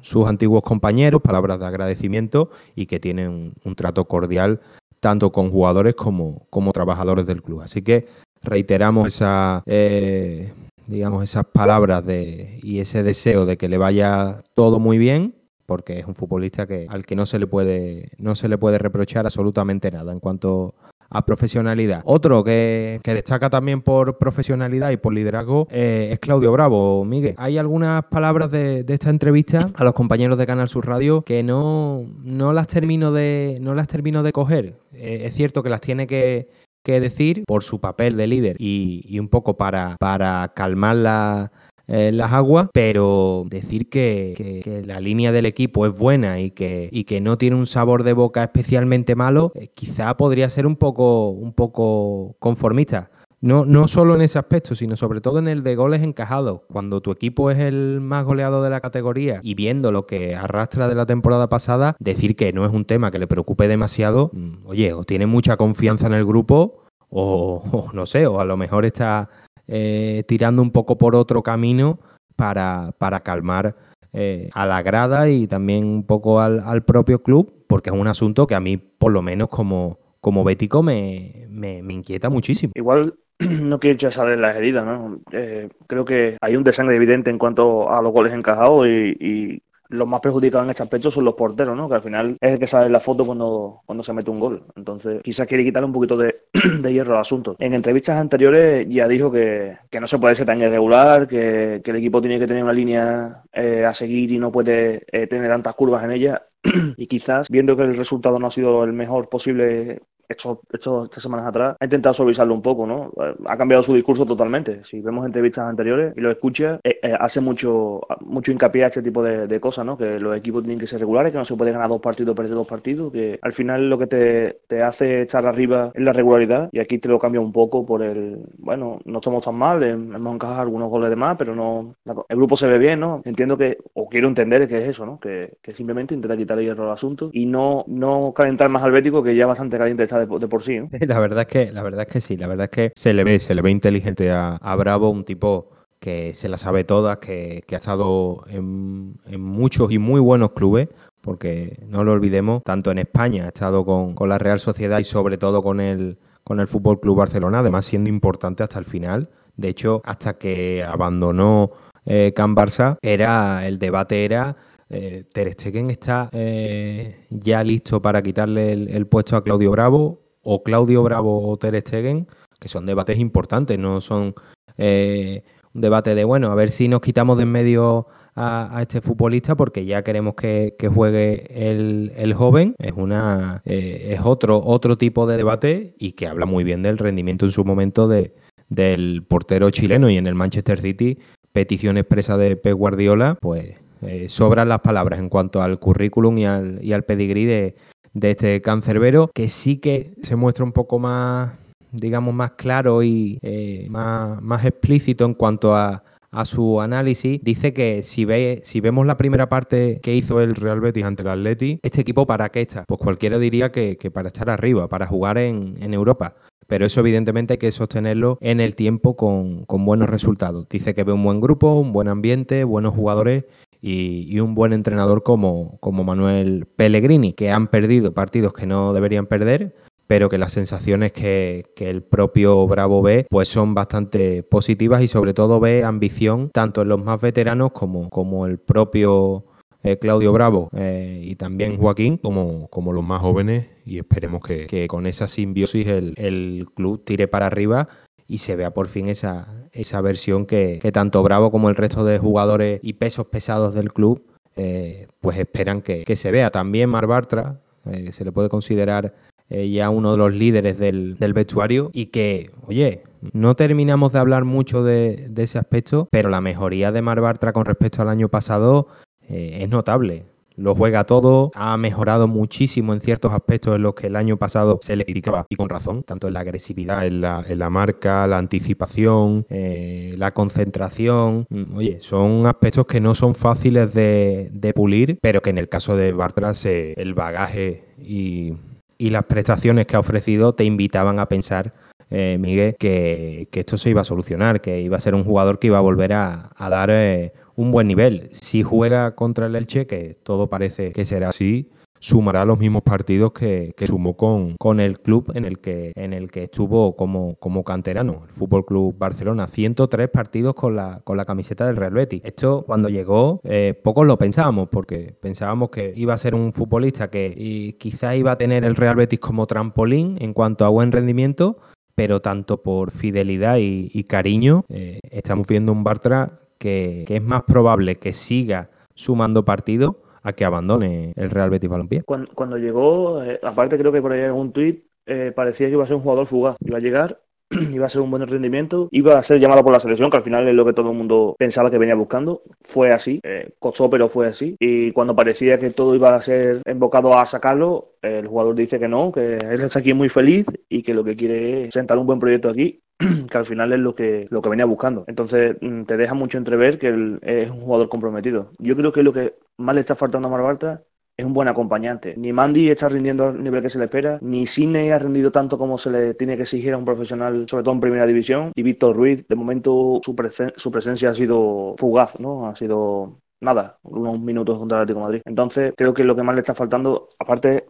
[0.00, 4.60] sus antiguos compañeros, palabras de agradecimiento y que tiene un, trato cordial
[5.00, 7.62] tanto con jugadores como, como trabajadores del club.
[7.62, 8.06] Así que
[8.42, 10.52] reiteramos esa eh,
[10.90, 16.00] digamos, esas palabras de, y ese deseo de que le vaya todo muy bien, porque
[16.00, 19.24] es un futbolista que, al que no se le puede, no se le puede reprochar
[19.24, 20.74] absolutamente nada en cuanto
[21.10, 22.02] a profesionalidad.
[22.04, 27.04] Otro que, destaca también por profesionalidad y por liderazgo eh, es Claudio Bravo.
[27.04, 31.42] Miguel, hay algunas palabras de, esta entrevista a los compañeros de Canal Sur Radio que
[31.42, 34.78] no, no las termino de no las termino de coger.
[34.92, 36.48] Eh, es cierto que las tiene que,
[36.82, 41.50] que decir por su papel de líder y, un poco para, para calmar
[41.92, 47.36] eh, las aguas, pero decir que, la línea del equipo es buena y que, no
[47.36, 52.36] tiene un sabor de boca especialmente malo, eh, quizá podría ser un poco, un poco
[52.38, 53.10] conformista.
[53.40, 56.60] No, no solo en ese aspecto, sino sobre todo en el de goles encajados.
[56.70, 60.88] Cuando tu equipo es el más goleado de la categoría y viendo lo que arrastra
[60.88, 64.66] de la temporada pasada, decir que no es un tema que le preocupe demasiado, mm,
[64.66, 68.84] oye, o tiene mucha confianza en el grupo o, no sé, o a lo mejor
[68.84, 69.28] está
[69.70, 72.00] eh, tirando un poco por otro camino
[72.34, 73.76] para, para calmar
[74.12, 78.08] eh, a la grada y también un poco al, al propio club, porque es un
[78.08, 82.72] asunto que a mí, por lo menos como, como bético, me, me, inquieta muchísimo.
[82.74, 85.20] Igual no quiero echar en las heridas, ¿no?
[85.30, 90.08] Eh, creo que hay un desangre evidente en cuanto a los goles encajados y, los
[90.08, 91.88] más perjudicados en este aspecto son los porteros, ¿no?
[91.88, 94.40] Que al final es el que sale en la foto cuando, cuando se mete un
[94.40, 94.64] gol.
[94.76, 96.42] Entonces, quizás quiere quitarle un poquito de,
[96.90, 97.56] hierro al asunto.
[97.58, 102.20] En entrevistas anteriores ya dijo que, no se puede ser tan irregular, que, el equipo
[102.20, 106.04] tiene que tener una línea eh, a seguir y no puede eh, tener tantas curvas
[106.04, 106.46] en ella.
[106.96, 111.46] y quizás, viendo que el resultado no ha sido el mejor posible hecho, estas semanas
[111.46, 113.12] atrás, ha intentado suavizarlo un poco, ¿no?
[113.46, 114.82] Ha cambiado su discurso totalmente.
[114.84, 119.02] Si vemos entrevistas anteriores y lo escucha, eh, eh, hace mucho, mucho hincapié a este
[119.02, 119.98] tipo de, cosas, ¿no?
[119.98, 122.54] Que los equipos tienen que ser regulares, que no se puede ganar dos partidos, perder
[122.54, 126.70] dos partidos, que al final lo que te, te hace echar arriba es la regularidad
[126.72, 130.34] y aquí te lo cambia un poco por el, bueno, no estamos tan mal, hemos
[130.34, 131.94] encajado algunos goles de más, pero no,
[132.28, 133.20] el grupo se ve bien, ¿no?
[133.24, 135.20] Entiendo que, o quiero entender que es eso, ¿no?
[135.20, 139.22] Que, que simplemente intenta quitarle hierro al asunto y no, no calentar más al Bético,
[139.22, 140.78] que ya bastante caliente está de, por sí.
[141.00, 143.24] La verdad es que, la verdad es que sí, la verdad es que se le
[143.24, 147.62] ve, se le ve inteligente a, Bravo, un tipo que se la sabe todas, que,
[147.70, 150.88] ha estado en, muchos y muy buenos clubes,
[151.20, 155.36] porque no lo olvidemos, tanto en España ha estado con, la Real Sociedad y sobre
[155.36, 159.28] todo con el, con el Fútbol Club Barcelona, además siendo importante hasta el final.
[159.56, 161.72] De hecho, hasta que abandonó
[162.06, 164.56] eh, Can Barça, era, el debate era
[164.90, 170.62] eh, Ter Stegen está eh, ya listo para quitarle el, puesto a Claudio Bravo o
[170.62, 172.26] Claudio Bravo o Ter Stegen,
[172.58, 174.34] que son debates importantes, no son
[174.76, 175.42] eh,
[175.74, 179.56] un debate de, bueno, a ver si nos quitamos de en medio a, este futbolista
[179.56, 182.74] porque ya queremos que, juegue el, joven.
[182.78, 186.98] Es, una, eh, es otro, otro tipo de debate y que habla muy bien del
[186.98, 188.34] rendimiento en su momento de,
[188.68, 191.18] del portero chileno y en el Manchester City,
[191.52, 196.46] petición expresa de Pep Guardiola, pues eh, sobran las palabras en cuanto al currículum y
[196.46, 197.74] al, y al pedigrí de,
[198.12, 201.52] de este cancerbero, que sí que se muestra un poco más,
[201.92, 206.02] digamos, más claro y eh, más, más explícito en cuanto a,
[206.44, 210.78] su análisis, dice que si, ve, si vemos la primera parte que hizo el Real
[210.78, 212.84] Betis ante el Atleti, este equipo para qué está?
[212.86, 216.36] Pues cualquiera diría que, para estar arriba, para jugar en, en, Europa.
[216.68, 220.68] Pero eso evidentemente hay que sostenerlo en el tiempo con, con buenos resultados.
[220.68, 223.46] Dice que ve un buen grupo, un buen ambiente, buenos jugadores
[223.82, 229.26] y, un buen entrenador como, como Manuel Pellegrini, que han perdido partidos que no deberían
[229.26, 229.74] perder,
[230.06, 235.34] pero que las sensaciones que, el propio Bravo ve pues son bastante positivas y sobre
[235.34, 239.44] todo ve ambición tanto en los más veteranos como, como el propio
[239.82, 242.18] eh, Claudio Bravo eh, y también Joaquín.
[242.18, 247.28] Como, como los más jóvenes y esperemos que, con esa simbiosis el, el, club tire
[247.28, 247.88] para arriba
[248.30, 252.18] y se vea por fin esa, esa versión que, tanto Bravo como el resto de
[252.18, 256.50] jugadores y pesos pesados del club eh, pues esperan que, se vea.
[256.50, 259.16] También Mar Bartra eh, se le puede considerar
[259.48, 264.44] eh, ya uno de los líderes del, vestuario y que, oye, no terminamos de hablar
[264.44, 268.86] mucho de, ese aspecto, pero la mejoría de Mar Bartra con respecto al año pasado
[269.28, 270.24] es notable.
[270.60, 274.78] Lo juega todo, ha mejorado muchísimo en ciertos aspectos en los que el año pasado
[274.82, 279.46] se le criticaba, y con razón, tanto en la agresividad, en la, marca, la anticipación,
[279.48, 281.46] eh, la concentración.
[281.48, 285.96] Mm, oye, son aspectos que no son fáciles de, pulir, pero que en el caso
[285.96, 288.54] de Bartras el bagaje y,
[288.98, 291.72] las prestaciones que ha ofrecido te invitaban a pensar
[292.10, 295.68] eh, Miguel, que, esto se iba a solucionar, que iba a ser un jugador que
[295.68, 298.28] iba a volver a, dar eh, un buen nivel.
[298.32, 301.68] Si juega contra el Elche, que todo parece que será así,
[301.98, 306.30] sumará los mismos partidos que, sumó con, con, el club en el que, en el
[306.30, 309.46] que estuvo como, como canterano, el Fútbol Club Barcelona.
[309.46, 312.22] 103 partidos con la, con la camiseta del Real Betis.
[312.24, 317.10] Esto cuando llegó, eh, pocos lo pensábamos, porque pensábamos que iba a ser un futbolista
[317.10, 321.58] que quizás iba a tener el Real Betis como trampolín en cuanto a buen rendimiento,
[321.94, 327.96] pero tanto por fidelidad y, cariño, eh, estamos viendo un Bartra que, es más probable
[327.96, 332.02] que siga sumando partidos a que abandone el Real Betis Balompié.
[332.02, 335.84] Cuando, llegó, eh, aparte creo que por ahí en un tuit, eh, parecía que iba
[335.84, 336.56] a ser un jugador fugaz.
[336.60, 337.22] Iba a llegar,
[337.72, 340.22] iba a ser un buen rendimiento, iba a ser llamado por la selección, que al
[340.22, 342.42] final es lo que todo el mundo pensaba que venía buscando.
[342.62, 344.56] Fue así, eh, costó, pero fue así.
[344.60, 348.88] Y cuando parecía que todo iba a ser embocado a sacarlo, el jugador dice que
[348.88, 352.06] no, que él está aquí muy feliz y que lo que quiere es sentar un
[352.06, 352.82] buen proyecto aquí
[353.30, 355.04] que al final es lo que, lo que venía buscando.
[355.06, 358.50] Entonces mm, te deja mucho entrever que él es un jugador comprometido.
[358.58, 360.82] Yo creo que lo que más le está faltando a Marbarta
[361.20, 362.14] es un buen acompañante.
[362.16, 365.58] Ni Mandy está rindiendo al nivel que se le espera, ni Sidney ha rendido tanto
[365.58, 368.52] como se le tiene que exigir a un profesional, sobre todo en primera división.
[368.54, 372.48] Y Víctor Ruiz, de momento, su, presencia ha sido fugaz, ¿no?
[372.48, 375.22] Ha sido nada, unos minutos contra el Atlético Madrid.
[375.24, 377.66] Entonces, creo que lo que más le está faltando, aparte,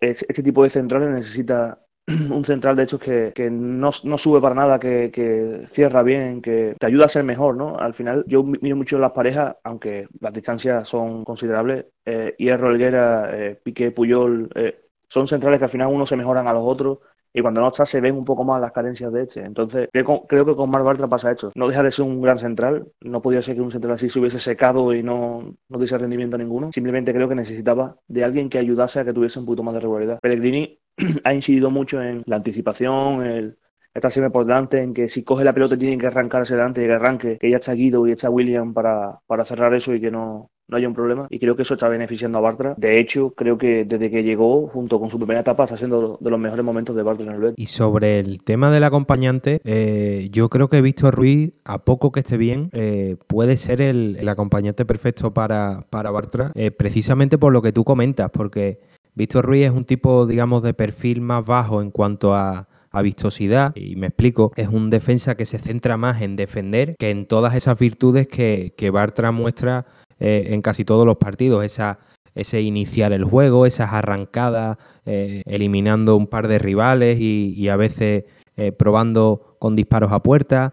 [0.00, 1.80] este tipo de centrales necesita
[2.30, 6.42] un central de hecho que, que no, no, sube para nada, que, que, cierra bien,
[6.42, 7.78] que te ayuda a ser mejor, ¿no?
[7.78, 13.30] Al final yo miro mucho las parejas, aunque las distancias son considerables, eh, Hierro, Helguera,
[13.32, 16.98] eh, Piqué, Puyol, eh, son centrales que al final uno se mejoran a los otros
[17.32, 19.40] y cuando no está se ven un poco más las carencias de este.
[19.40, 21.50] Entonces, creo, creo que con Mar Bartra pasa esto.
[21.54, 24.18] No deja de ser un gran central, no podía ser que un central así se
[24.18, 26.72] hubiese secado y no, no diese rendimiento ninguno.
[26.72, 29.80] Simplemente creo que necesitaba de alguien que ayudase a que tuviese un poquito más de
[29.80, 30.20] regularidad.
[30.20, 30.78] Pellegrini
[31.24, 33.58] ha incidido mucho en la anticipación, el
[33.94, 36.86] estar siempre por delante, en que si coge la pelota tiene que arrancarse delante y
[36.86, 40.10] que arranque, que ya está Guido y está William para, para cerrar eso y que
[40.10, 41.26] no, no haya un problema.
[41.30, 42.74] Y creo que eso está beneficiando a Bartra.
[42.76, 46.30] De hecho, creo que desde que llegó, junto con su primera etapa, está siendo de
[46.30, 47.54] los mejores momentos de Bartra en el Betis.
[47.58, 52.20] Y sobre el tema del acompañante, eh, yo creo que Víctor Ruiz, a poco que
[52.20, 57.62] esté bien, eh, puede ser el, acompañante perfecto para, para Bartra, eh, precisamente por lo
[57.62, 58.78] que tú comentas, porque
[59.14, 62.66] Víctor Ruiz es un tipo, digamos, de perfil más bajo en cuanto a,
[63.02, 63.72] vistosidad.
[63.76, 67.54] Y me explico, es un defensa que se centra más en defender que en todas
[67.54, 69.86] esas virtudes que, que Bartra muestra
[70.20, 71.64] eh, en casi todos los partidos.
[71.64, 71.98] Esa,
[72.34, 78.24] ese iniciar el juego, esas arrancadas, eh, eliminando un par de rivales y, a veces
[78.56, 80.72] eh, probando con disparos a puerta.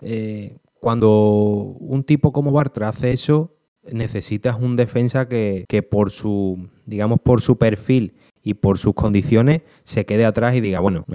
[0.79, 1.09] cuando
[1.79, 3.55] un tipo como Bartra hace eso,
[3.91, 9.61] necesitas un defensa que, que por su, digamos, por su perfil y por sus condiciones
[9.83, 11.05] se quede atrás y diga, bueno,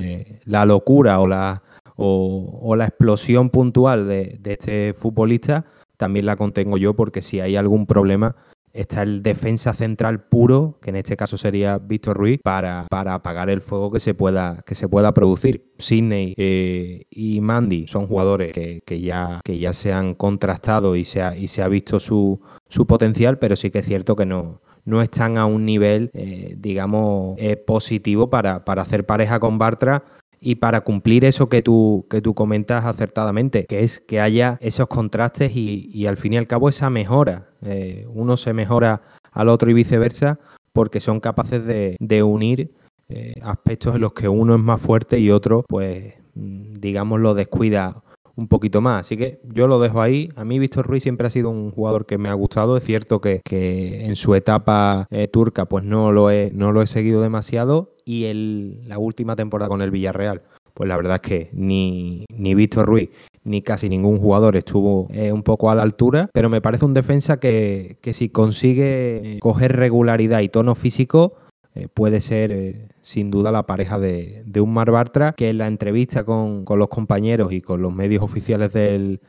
[0.45, 1.63] la locura o la,
[1.97, 5.65] o, la explosión puntual de, este futbolista
[6.03, 8.35] también la contengo yo porque si hay algún problema
[8.73, 13.51] está el defensa central puro, que en este caso sería Víctor Ruiz, para, para apagar
[13.51, 15.73] el fuego que se pueda, que se pueda producir.
[15.79, 21.23] Sidney eh, y Mandy son jugadores que, ya, que ya se han contrastado y se
[21.23, 24.61] ha, y se ha visto su, su potencial, pero sí que es cierto que no,
[24.85, 30.03] no están a un nivel, eh, digamos, eh, positivo para, para hacer pareja con Bartra
[30.43, 34.89] y para cumplir eso que tú, que tú comentas acertadamente, que es que haya esos
[34.89, 37.49] contrastes y, al fin y al cabo esa mejora.
[37.63, 40.41] Eh, uno se mejora al otro y viceversa
[40.73, 42.75] porque son capaces de, de unir
[43.43, 48.03] aspectos en los que uno es más fuerte y otro, pues, mm, digamos, lo descuida
[48.37, 49.07] un poquito más.
[49.07, 50.31] Así que yo lo dejo ahí.
[50.37, 52.77] A mí Víctor Ruiz siempre ha sido un jugador que me ha gustado.
[52.77, 56.87] Es cierto que, en su etapa eh, turca pues no lo, he, no lo he
[56.87, 57.95] seguido demasiado.
[58.05, 60.43] Y el, la última temporada con el Villarreal,
[60.75, 63.11] pues la verdad es que ni, ni Víctor Ruiz
[63.45, 66.95] ni casi ningún jugador estuvo eh, un poco a la altura, pero me parece un
[66.95, 71.35] defensa que, que si consigue coger regularidad y tono físico,
[71.75, 75.67] eh, puede ser eh, sin duda la pareja de, un Mar Bartra, que en la
[75.67, 79.21] entrevista con, los compañeros y con los medios oficiales del,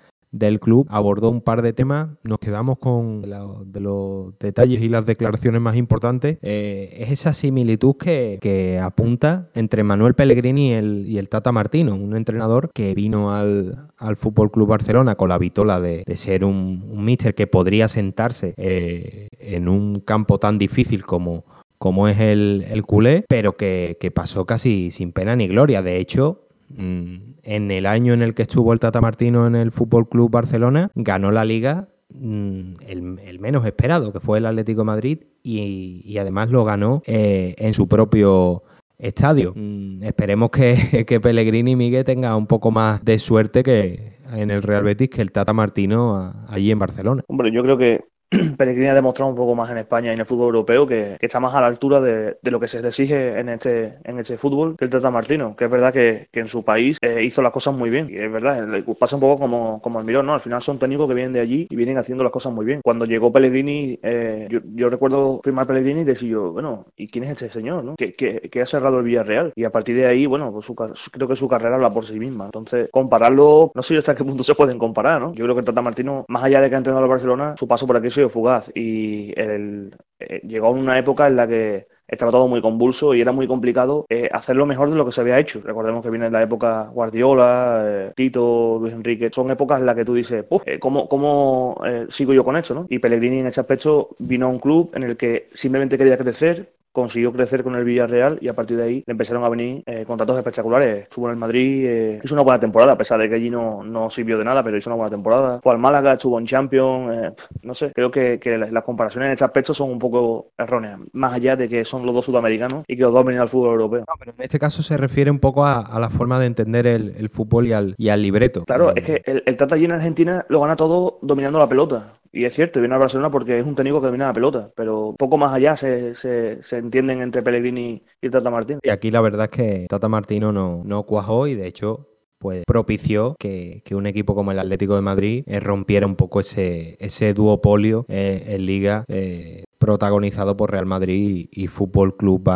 [0.60, 2.10] club abordó un par de temas.
[2.24, 6.38] Nos quedamos con de los detalles y las declaraciones más importantes.
[6.42, 12.72] Eh, es esa similitud que, apunta entre Manuel Pellegrini y el, Tata Martino, un entrenador
[12.74, 17.36] que vino al, al Fútbol Club Barcelona con la vitola de, ser un, un míster
[17.36, 21.46] que podría sentarse en un campo tan difícil como,
[21.84, 25.82] como es el, el culé, pero que, que pasó casi sin pena ni gloria.
[25.82, 26.44] De hecho,
[26.76, 30.32] Mm, en el año en el que estuvo el Tata Martino en el Fútbol Club
[30.32, 36.50] Barcelona, ganó la liga mm, el, menos esperado, que fue el Atlético Madrid, y, además
[36.50, 38.64] lo ganó eh, en su propio
[38.98, 39.54] estadio.
[39.56, 44.50] Mm, esperemos que, que, Pellegrini y Miguel tengan un poco más de suerte que en
[44.50, 47.24] el Real Betis que el Tata Martino allí en Barcelona.
[47.28, 48.02] Hombre, yo creo que
[48.58, 51.40] Pellegrini ha demostrado un poco más en España y en el fútbol europeo que, está
[51.40, 54.86] más a la altura de, lo que se exige en este, en este fútbol que
[54.86, 57.90] el Tata Martino, que es verdad que, en su país eh, hizo las cosas muy
[57.90, 58.08] bien.
[58.10, 58.68] Y es verdad,
[59.00, 60.34] pasa un poco como, como el Mirón, ¿no?
[60.34, 62.82] Al final son técnicos que vienen de allí y vienen haciendo las cosas muy bien.
[62.84, 67.32] Cuando llegó Pellegrini, eh, yo, recuerdo firmar Pellegrini y decir yo, bueno, ¿y quién es
[67.32, 67.96] este señor, no?
[67.96, 69.52] Que, ha cerrado el Villarreal.
[69.56, 70.68] Y a partir de ahí, bueno, pues
[71.12, 72.46] creo que su carrera habla por sí misma.
[72.46, 75.34] Entonces, compararlo, no sé hasta qué punto se pueden comparar, ¿no?
[75.34, 77.68] Yo creo que el Tata Martino, más allá de que ha entrenado al Barcelona, su
[77.68, 78.72] paso por aquí ha fugaz.
[78.76, 83.22] Y el, eh, llegó a una época en la que estaba todo muy convulso y
[83.22, 85.62] era muy complicado eh, hacerlo mejor de lo que se había hecho.
[85.64, 89.30] Recordemos que viene la época Guardiola, eh, Tito, Luis Enrique.
[89.32, 90.46] Son épocas en las que tú dices,
[90.80, 92.86] ¿cómo, cómo sigo yo con esto?
[92.90, 96.74] Y Pellegrini en ese aspecto vino a un club en el que simplemente quería crecer,
[96.94, 100.06] consiguió crecer con el Villarreal y a partir de ahí le empezaron a venir eh,
[100.06, 101.04] contratos espectaculares.
[101.04, 103.84] Estuvo en el Madrid, eh, hizo una buena temporada, a pesar de que allí no,
[103.84, 105.60] no sirvió de nada, pero hizo una buena temporada.
[105.62, 107.32] Fue al Málaga, estuvo en Champions, eh,
[107.64, 111.56] no sé, creo que, las comparaciones en este aspecto son un poco erróneas, más allá
[111.56, 114.06] de que son los dos sudamericanos y que los dos vienen al fútbol europeo.
[114.20, 117.68] pero en este caso se refiere un poco a, la forma de entender el, fútbol
[117.68, 118.66] y al, y al libreto.
[118.66, 122.14] Claro, es que el, el Tata allí en Argentina lo gana todo dominando la pelota.
[122.36, 125.14] Y es cierto, viene a Barcelona porque es un técnico que domina la pelota, pero
[125.20, 128.80] poco más allá se, se, entienden entre Pellegrini y Tata Martino.
[128.82, 132.64] Y aquí la verdad es que Tata Martino no, no cuajó y de hecho pues
[132.66, 137.36] propició que, un equipo como el Atlético de Madrid eh, rompiera un poco ese, ese
[137.36, 142.50] duopolio eh, en liga eh, protagonizado por Real Madrid y, Fútbol Club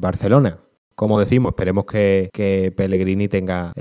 [0.00, 0.58] Barcelona.
[0.96, 3.72] Como decimos, esperemos que, que Pellegrini tenga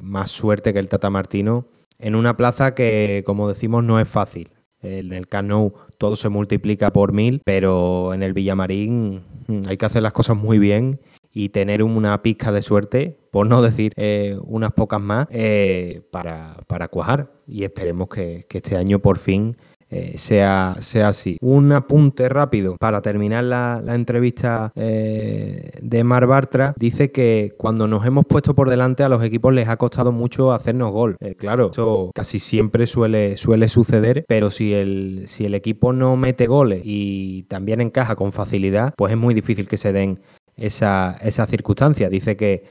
[0.00, 1.66] más suerte que el Tata Martino
[1.98, 4.50] en una plaza que, como decimos, no es fácil.
[4.86, 9.86] En el Cano todo se multiplica por mil, pero en el Villamarín mm, hay que
[9.86, 11.00] hacer las cosas muy bien
[11.32, 16.54] y tener una pizca de suerte, por no decir eh, unas pocas más, eh, para,
[16.66, 17.30] para, cuajar.
[17.46, 19.56] Y esperemos que, que este año por fin
[19.88, 21.38] eh, sea, sea así.
[21.40, 26.74] Un apunte rápido para terminar la, entrevista eh, de Mar Bartra.
[26.76, 30.52] Dice que cuando nos hemos puesto por delante a los equipos les ha costado mucho
[30.52, 31.16] hacernos gol.
[31.20, 36.16] Eh, claro, eso casi siempre suele, suele suceder, pero si el, si el equipo no
[36.16, 40.20] mete goles y también encaja con facilidad, pues es muy difícil que se den
[40.56, 42.08] esa, esa circunstancia.
[42.08, 42.64] Dice que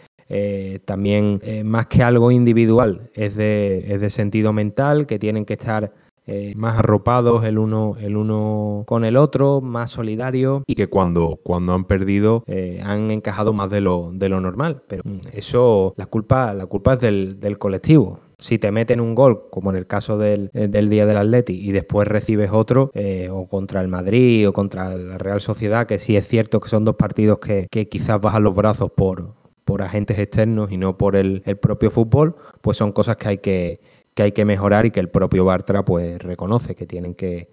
[0.86, 5.93] también más que algo individual es de, es de sentido mental, que tienen que estar
[6.27, 11.39] eh, más arropados el uno, el uno con el otro, más solidarios y que cuando,
[11.43, 14.83] cuando han perdido eh, han encajado más de lo, de lo normal.
[14.88, 19.49] Pero mm, eso, la culpa, la culpa es del, colectivo si te meten un gol,
[19.49, 23.47] como en el caso del, del día del Atleti, y después recibes otro, eh, o
[23.47, 26.95] contra el Madrid o contra la Real Sociedad, que sí es cierto que son dos
[26.97, 31.57] partidos que, quizás bajan los brazos por, por agentes externos y no por el, el
[31.57, 33.79] propio fútbol, pues son cosas que hay que,
[34.15, 37.49] que hay que mejorar y que el propio Bartra pues reconoce que tienen que,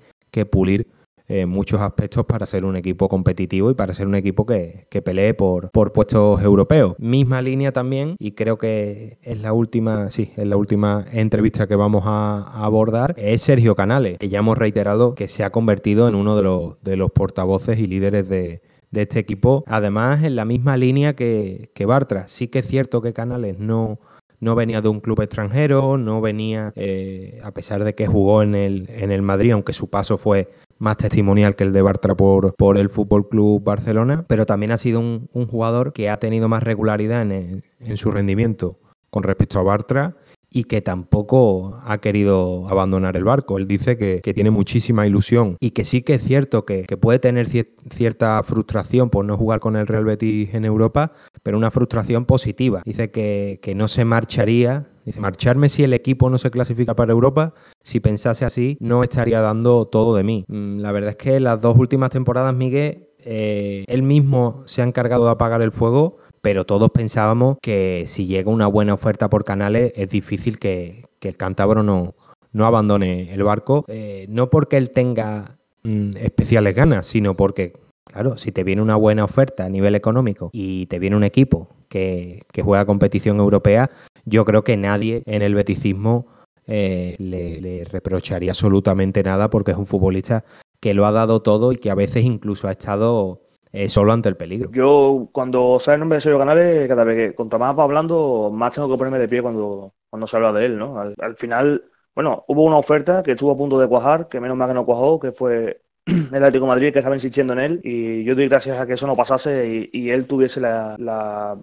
[0.51, 0.89] pulir
[1.29, 5.35] eh, muchos aspectos para ser un equipo competitivo y para ser un equipo que, pelee
[5.35, 6.95] por, por, puestos europeos.
[6.99, 11.77] Misma línea también, y creo que es la última, sí, es la última entrevista que
[11.77, 16.15] vamos a, abordar, es Sergio Canales, que ya hemos reiterado que se ha convertido en
[16.15, 19.65] uno de los, de los portavoces y líderes de, este equipo.
[19.67, 22.29] Además, en la misma línea que, que Bartra.
[22.29, 23.99] Sí que es cierto que Canales no
[24.43, 28.57] no venía de un club extranjero, no venía, eh, a pesar de que jugó en
[28.57, 32.53] el, en el Madrid, aunque su paso fue más testimonial que el de Bartra por,
[32.57, 36.65] por el Fútbol Club Barcelona, pero también ha sido un, jugador que ha tenido más
[36.65, 40.17] regularidad en, en su rendimiento con respecto a Bartra
[40.53, 43.59] y que tampoco ha querido abandonar el barco.
[43.59, 47.49] Él dice que, tiene muchísima ilusión y que sí que es cierto que, puede tener
[47.91, 52.83] cierta frustración por no jugar con el Real Betis en Europa, pero una frustración positiva.
[52.85, 54.89] Dice que, no se marcharía.
[55.05, 59.41] Dice, marcharme si el equipo no se clasifica para Europa, si pensase así, no estaría
[59.41, 60.45] dando todo de mí.
[60.47, 64.85] Mm, la verdad es que las dos últimas temporadas, Miguel, eh, él mismo se ha
[64.85, 69.45] encargado de apagar el fuego pero todos pensábamos que si llega una buena oferta por
[69.45, 72.15] canales es difícil que, el cántabro no,
[72.53, 77.75] no abandone el barco, eh, no porque él tenga mm, especiales ganas, sino porque,
[78.05, 81.69] claro, si te viene una buena oferta a nivel económico y te viene un equipo
[81.89, 83.89] que, juega competición europea,
[84.25, 86.27] yo creo que nadie en el beticismo
[86.67, 90.45] eh, le, reprocharía absolutamente nada porque es un futbolista
[90.81, 94.29] que lo ha dado todo y que a veces incluso ha estado eh, solo ante
[94.29, 94.71] el peligro.
[94.73, 98.51] Yo cuando sale el nombre de Sergio Canales, cada vez que contra más va hablando,
[98.53, 101.01] más tengo que ponerme de pie cuando, cuando se habla de él, ¿no?
[101.01, 101.83] Al, final,
[102.15, 104.85] bueno, hubo una oferta que estuvo a punto de cuajar, que menos mal que no
[104.85, 108.79] cuajó, que fue el Atlético Madrid que estaba insistiendo en él y yo doy gracias
[108.79, 111.59] a que eso no pasase y, él tuviese las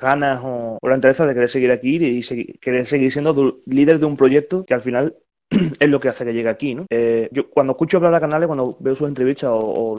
[0.00, 4.16] ganas o, la interés de querer seguir aquí y, querer seguir siendo líder de un
[4.16, 5.16] proyecto que al final
[5.50, 6.86] es lo que hace que llegue aquí, ¿no?
[6.90, 9.96] Eh, yo cuando escucho hablar a Canales, cuando veo sus entrevistas o,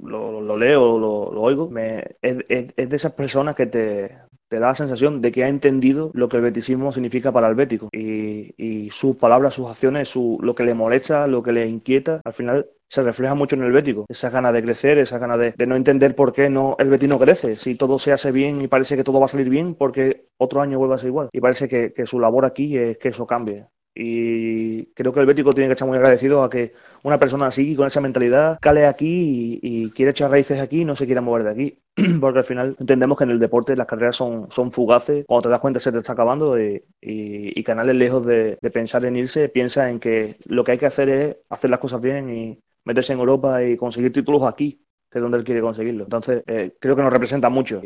[0.00, 4.16] lo, leo o lo, oigo, me, es, de esas personas que te,
[4.48, 7.54] te da la sensación de que ha entendido lo que el betisismo significa para el
[7.54, 11.66] bético y, y sus palabras, sus acciones, su, lo que le molesta, lo que le
[11.66, 14.04] inquieta, al final se refleja mucho en el bético.
[14.06, 17.18] Esa gana de crecer, esa gana de, no entender por qué no el Betis no
[17.18, 17.56] crece.
[17.56, 20.60] Si todo se hace bien y parece que todo va a salir bien, porque otro
[20.60, 21.30] año vuelve a ser igual.
[21.32, 23.64] Y parece que, que su labor aquí es que eso cambie.
[23.94, 24.61] Y
[24.94, 26.72] creo que el Bético tiene que estar muy agradecido a que
[27.02, 30.96] una persona así, con esa mentalidad, cale aquí y, quiere echar raíces aquí y no
[30.96, 31.78] se quiera mover de aquí.
[32.20, 35.24] Porque al final entendemos que en el deporte las carreras son, fugaces.
[35.26, 39.16] Cuando te das cuenta se te está acabando y, y, Canales, lejos de, pensar en
[39.16, 42.60] irse, piensa en que lo que hay que hacer es hacer las cosas bien y
[42.84, 46.04] meterse en Europa y conseguir títulos aquí, que es donde él quiere conseguirlo.
[46.04, 47.80] Entonces, eh, creo que nos representa mucho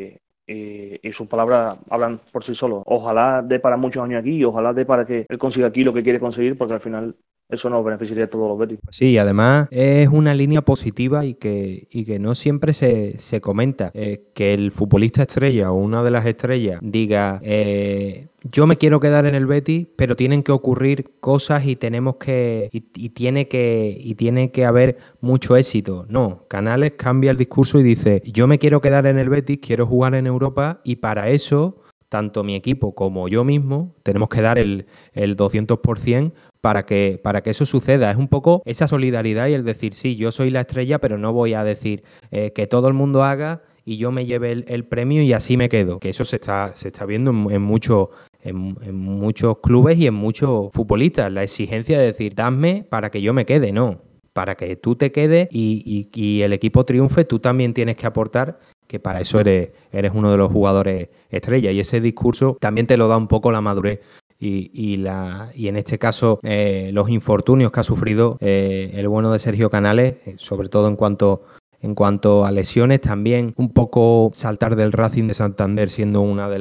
[0.47, 2.83] y, sus palabras hablan por sí solos.
[2.87, 5.93] Ojalá dé para muchos años aquí y ojalá dé para que él consiga aquí lo
[5.93, 7.17] que quiere conseguir, porque al final
[7.49, 8.79] eso nos beneficiaría a todos los Betis.
[8.91, 13.91] Sí, además es una línea positiva y que, y que no siempre se, se comenta.
[13.95, 19.01] Eh, que el futbolista estrella o una de las estrellas diga, eh, yo me quiero
[19.01, 22.81] quedar en el Betis, pero tienen que ocurrir cosas y tenemos que y,
[23.11, 26.07] tiene que y tiene que haber mucho éxito.
[26.09, 29.87] No, Canales cambia el discurso y dice, yo me quiero quedar en el Betis, quiero
[29.87, 31.79] jugar en Europa y para eso
[32.09, 37.43] tanto mi equipo como yo mismo tenemos que dar el, el 200% para que, para
[37.43, 38.11] que eso suceda.
[38.11, 41.33] Es un poco esa solidaridad y el decir, sí, yo soy la estrella, pero no
[41.33, 45.23] voy a decir eh, que todo el mundo haga y yo me lleve el, premio
[45.23, 46.01] y así me quedo.
[46.01, 50.73] Que eso se está, se está viendo en, en, en, muchos clubes y en muchos
[50.73, 51.33] futbolistas.
[51.33, 54.03] La exigencia de decir, dame para que yo me quede, no.
[54.33, 59.01] Para que tú te quedes y, el equipo triunfe, tú también tienes que aportar que
[59.01, 61.71] para eso eres, eres uno de los jugadores estrella.
[61.71, 64.01] Y ese discurso también te lo da un poco la madurez
[64.39, 69.33] y, la, y, en este caso eh, los infortunios que ha sufrido eh, el bueno
[69.33, 71.43] de Sergio Canales, eh, sobre todo en cuanto
[71.83, 76.59] en cuanto a lesiones, también un poco saltar del Racing de Santander siendo una de,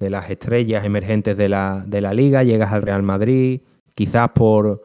[0.00, 3.60] de las estrellas emergentes de la, de la, liga, llegas al Real Madrid,
[3.94, 4.82] quizás por,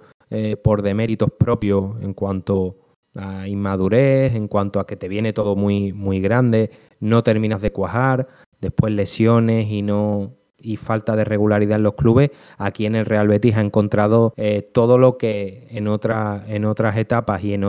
[0.63, 2.77] por deméritos propios en cuanto
[3.15, 7.71] a inmadurez, en cuanto a que te viene todo muy, muy grande, no terminas de
[7.71, 8.27] cuajar,
[8.61, 10.33] después lesiones y no
[10.63, 14.61] y falta de regularidad en los clubes, aquí en el Real Betis ha encontrado eh,
[14.61, 17.65] todo lo que en, en otras etapas y en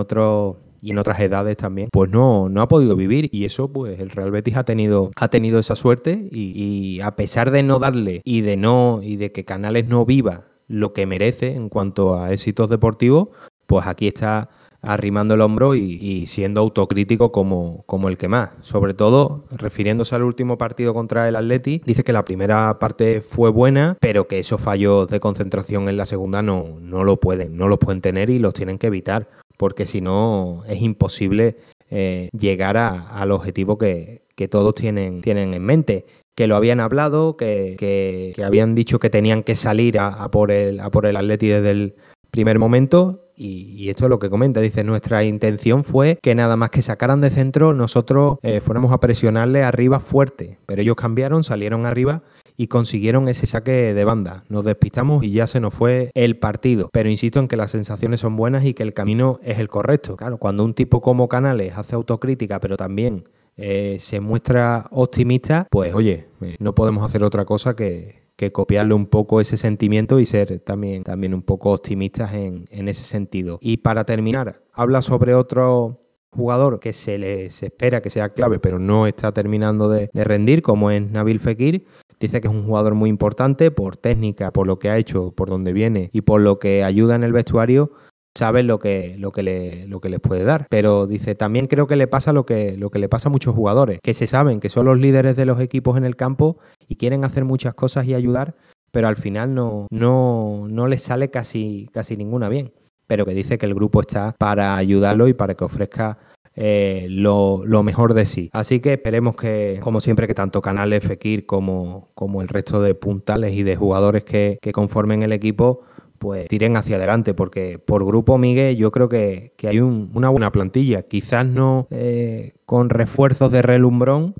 [0.85, 3.31] y en otras edades también, pues no, no ha podido vivir.
[3.33, 7.51] Y eso pues el Real Betis ha tenido, ha tenido esa suerte y, a pesar
[7.51, 11.55] de no darle y de no y de que Canales no viva lo que merece
[11.55, 13.29] en cuanto a éxitos deportivos,
[13.67, 14.51] pues aquí está
[14.87, 18.51] arrimando el hombro y, siendo autocrítico como, como, el que más.
[18.61, 23.51] Sobre todo, refiriéndose al último partido contra el Atleti, dice que la primera parte fue
[23.51, 27.69] buena, pero que esos fallos de concentración en la segunda no, no lo pueden, no
[27.69, 31.57] los pueden tener y los tienen que evitar porque si no es imposible
[31.91, 36.07] eh, llegar al objetivo que, todos tienen, tienen en mente.
[36.35, 40.91] Que lo habían hablado, que, habían dicho que tenían que salir a, por el, a
[40.91, 41.95] por el Atleti desde el
[42.33, 43.24] primer momento.
[43.37, 47.21] Y, esto es lo que comenta, dice, nuestra intención fue que nada más que sacaran
[47.21, 52.23] de centro, nosotros eh, fuéramos a presionarle arriba fuerte, pero ellos cambiaron, salieron arriba
[52.57, 54.45] y consiguieron ese saque de banda.
[54.49, 56.89] Nos despistamos y ya se nos fue el partido.
[56.93, 60.17] Pero insisto en que las sensaciones son buenas y que el camino es el correcto.
[60.17, 65.95] Claro, cuando un tipo como Canales hace autocrítica, pero también eh, se muestra optimista, pues
[65.95, 70.61] oye, eh, no podemos hacer otra cosa que, copiarle un poco ese sentimiento y ser
[70.61, 73.59] también, también un poco optimistas en, ese sentido.
[73.61, 78.79] Y para terminar, habla sobre otro jugador que se le espera que sea clave, pero
[78.79, 81.87] no está terminando de, de rendir, como es Nabil Fekir,
[82.21, 85.51] Dice que es un jugador muy importante por técnica, por lo que ha hecho, por
[85.51, 87.93] donde viene y por lo que ayuda en el vestuario.
[88.37, 90.67] Saben lo que, lo, que le, lo que les puede dar.
[90.69, 93.55] Pero dice, también creo que le pasa lo que, lo que le pasa a muchos
[93.55, 96.59] jugadores, que se saben que son los líderes de los equipos en el campo
[96.89, 98.55] y quieren hacer muchas cosas y ayudar,
[98.91, 102.73] pero al final no, no, no le sale casi, casi ninguna bien.
[103.07, 106.19] Pero que dice que el grupo está para ayudarlo y para que ofrezca
[106.57, 108.51] eh, lo, mejor de sí.
[108.53, 112.95] Así que esperemos que, como siempre, que tanto Canales, Fekir como, como el resto de
[112.95, 115.83] puntales y de jugadores que, conformen el equipo
[116.19, 121.03] pues tiren hacia adelante, porque por grupo Miguel yo creo que, hay una buena plantilla,
[121.03, 124.35] quizás no eh, con refuerzos de relumbrón,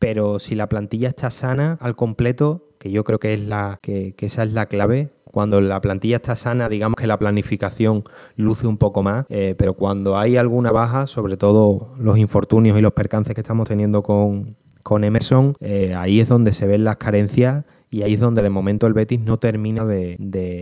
[0.00, 4.14] pero si la plantilla está sana al completo, que yo creo que es la que,
[4.18, 5.10] esa es la clave.
[5.24, 8.02] Cuando la plantilla está sana, digamos que la planificación
[8.34, 12.80] luce un poco más, eh, pero cuando hay alguna baja, sobre todo los infortunios y
[12.80, 16.96] los percances que estamos teniendo con, con Emerson, eh, ahí es donde se ven las
[16.96, 20.16] carencias y ahí es donde de momento el Betis no termina de,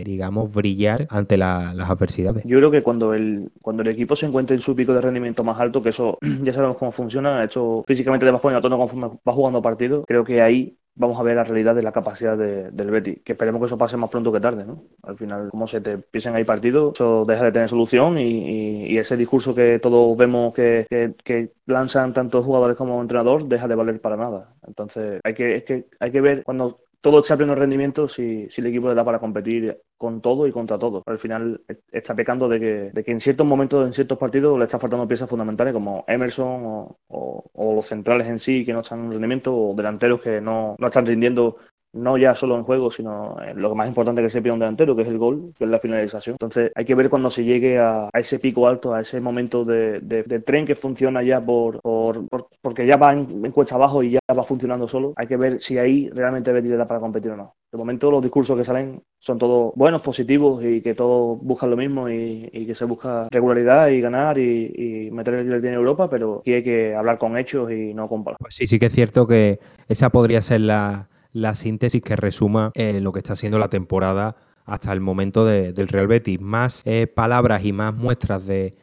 [0.05, 2.43] digamos, brillar ante las adversidades.
[2.45, 5.43] Yo creo que cuando el, cuando el equipo se encuentre en su pico de rendimiento
[5.43, 9.19] más alto, que eso ya sabemos cómo funciona, hecho físicamente te vas poniendo tono conforme
[9.27, 12.91] va jugando partido, creo que ahí vamos a ver la realidad de la capacidad del
[12.91, 14.83] Betis, que esperemos que eso pase más pronto que tarde, ¿no?
[15.03, 19.15] Al final, como se te empiecen ahí partidos, eso deja de tener solución y, ese
[19.15, 20.85] discurso que todos vemos que,
[21.23, 24.53] que, lanzan tanto jugadores como entrenador deja de valer para nada.
[24.67, 28.61] Entonces, hay que, es que, hay que ver cuando todo está pleno rendimiento si, si,
[28.61, 31.01] el equipo le da para competir con todo y contra todo.
[31.05, 34.65] Al final está pecando de que, de que en ciertos momentos, en ciertos partidos, le
[34.65, 39.05] está faltando piezas fundamentales como Emerson o, o, los centrales en sí que no están
[39.05, 41.57] en rendimiento o delanteros que no, no están rindiendo
[41.93, 44.95] no ya solo en juego, sino en lo más importante que se pide un delantero,
[44.95, 46.35] que es el gol, que es la finalización.
[46.35, 49.99] Entonces hay que ver cuando se llegue a, ese pico alto, a ese momento de,
[50.45, 52.25] tren que funciona ya por, por,
[52.61, 55.13] porque ya va en, cuesta abajo y ya va funcionando solo.
[55.15, 57.53] Hay que ver si ahí realmente Betis da para competir o no.
[57.71, 61.77] De momento los discursos que salen son todos buenos, positivos y que todos buscan lo
[61.77, 66.53] mismo y, que se busca regularidad y ganar y, meter el en Europa, pero aquí
[66.53, 68.39] hay que hablar con hechos y no con palabras.
[68.39, 72.71] Pues sí, sí que es cierto que esa podría ser la la síntesis que resuma
[72.75, 76.39] eh, lo que está siendo la temporada hasta el momento del Real Betis.
[76.39, 78.75] Más eh, palabras y más muestras de,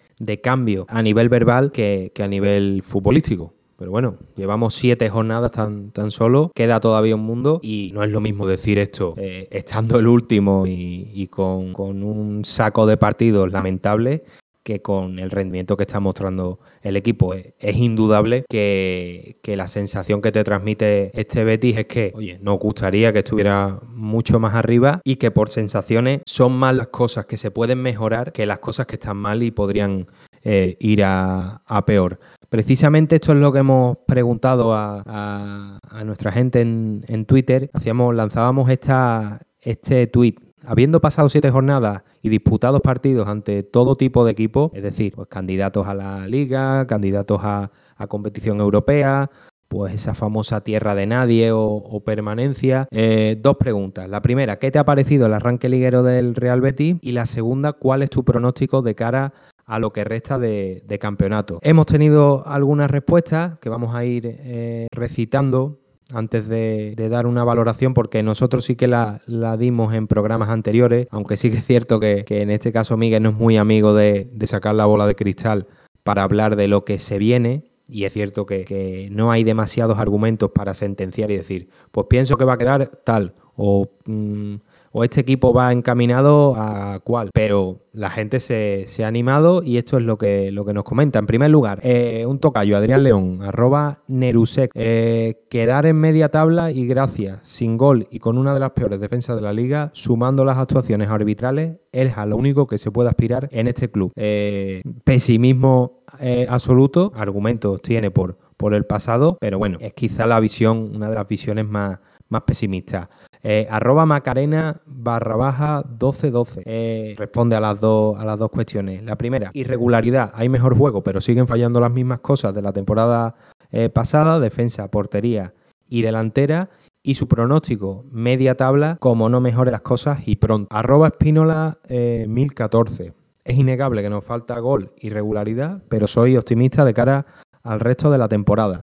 [0.42, 3.54] cambio a nivel verbal que, a nivel futbolístico.
[3.78, 8.10] Pero bueno, llevamos siete jornadas tan, tan solo, queda todavía un mundo y no es
[8.10, 13.52] lo mismo decir esto eh, estando el último y, con, con, un saco de partidos
[13.52, 14.24] lamentable
[14.66, 20.32] que con el rendimiento que está mostrando el equipo es, indudable que, la sensación que
[20.32, 25.16] te transmite este Betis es que, oye, nos gustaría que estuviera mucho más arriba y
[25.16, 28.96] que por sensaciones son más las cosas que se pueden mejorar que las cosas que
[28.96, 30.08] están mal y podrían
[30.42, 32.18] eh, ir a, peor.
[32.48, 37.70] Precisamente esto es lo que hemos preguntado a, nuestra gente en, en, Twitter.
[37.72, 40.34] Hacíamos, lanzábamos esta, este tweet
[40.66, 45.28] habiendo pasado siete jornadas y disputados partidos ante todo tipo de equipos, es decir, pues
[45.28, 47.70] candidatos a la liga, candidatos a,
[48.08, 49.30] competición europea,
[49.68, 52.86] pues esa famosa tierra de nadie o, permanencia.
[52.90, 54.08] Eh, dos preguntas.
[54.08, 56.96] La primera, ¿qué te ha parecido el arranque liguero del Real Betis?
[57.00, 59.32] Y la segunda, ¿cuál es tu pronóstico de cara
[59.64, 61.58] a lo que resta de, campeonato?
[61.62, 65.78] Hemos tenido algunas respuestas que vamos a ir eh, recitando
[66.12, 69.20] antes de, dar una valoración, porque nosotros sí que la,
[69.58, 73.30] dimos en programas anteriores, aunque sí que es cierto que, en este caso Miguel no
[73.30, 75.66] es muy amigo de, sacar la bola de cristal
[76.04, 80.50] para hablar de lo que se viene, y es cierto que, no hay demasiados argumentos
[80.54, 84.56] para sentenciar y decir, pues pienso que va a quedar tal, o mm,
[84.98, 87.28] o este equipo va encaminado a cuál.
[87.34, 91.18] Pero la gente se, ha animado y esto es lo que, lo que nos comenta.
[91.18, 94.70] En primer lugar, eh, un tocayo, Adrián León, arroba Nerusek.
[94.74, 98.98] Eh, quedar en media tabla y gracias, sin gol y con una de las peores
[98.98, 103.10] defensas de la liga, sumando las actuaciones arbitrales, es a lo único que se puede
[103.10, 104.12] aspirar en este club.
[104.16, 106.04] Eh, pesimismo
[106.48, 111.14] absoluto, argumentos tiene por, por el pasado, pero bueno, es quizá la visión, una de
[111.14, 111.98] las visiones más,
[112.28, 113.08] más pesimistas.
[113.42, 116.62] Eh, arroba Macarena barra baja 1212.
[116.64, 119.04] Eh, responde a las, dos, a las dos cuestiones.
[119.04, 120.32] La primera, irregularidad.
[120.34, 123.36] Hay mejor juego, pero siguen fallando las mismas cosas de la temporada
[123.70, 124.40] eh, pasada.
[124.40, 125.54] Defensa, portería
[125.88, 126.70] y delantera.
[127.04, 130.74] Y su pronóstico, media tabla, como no mejore las cosas y pronto.
[130.76, 133.12] Arroba Espínola 1014.
[133.44, 137.26] Es innegable que nos falta gol y regularidad, pero soy optimista de cara
[137.66, 138.80] al resto de la temporada.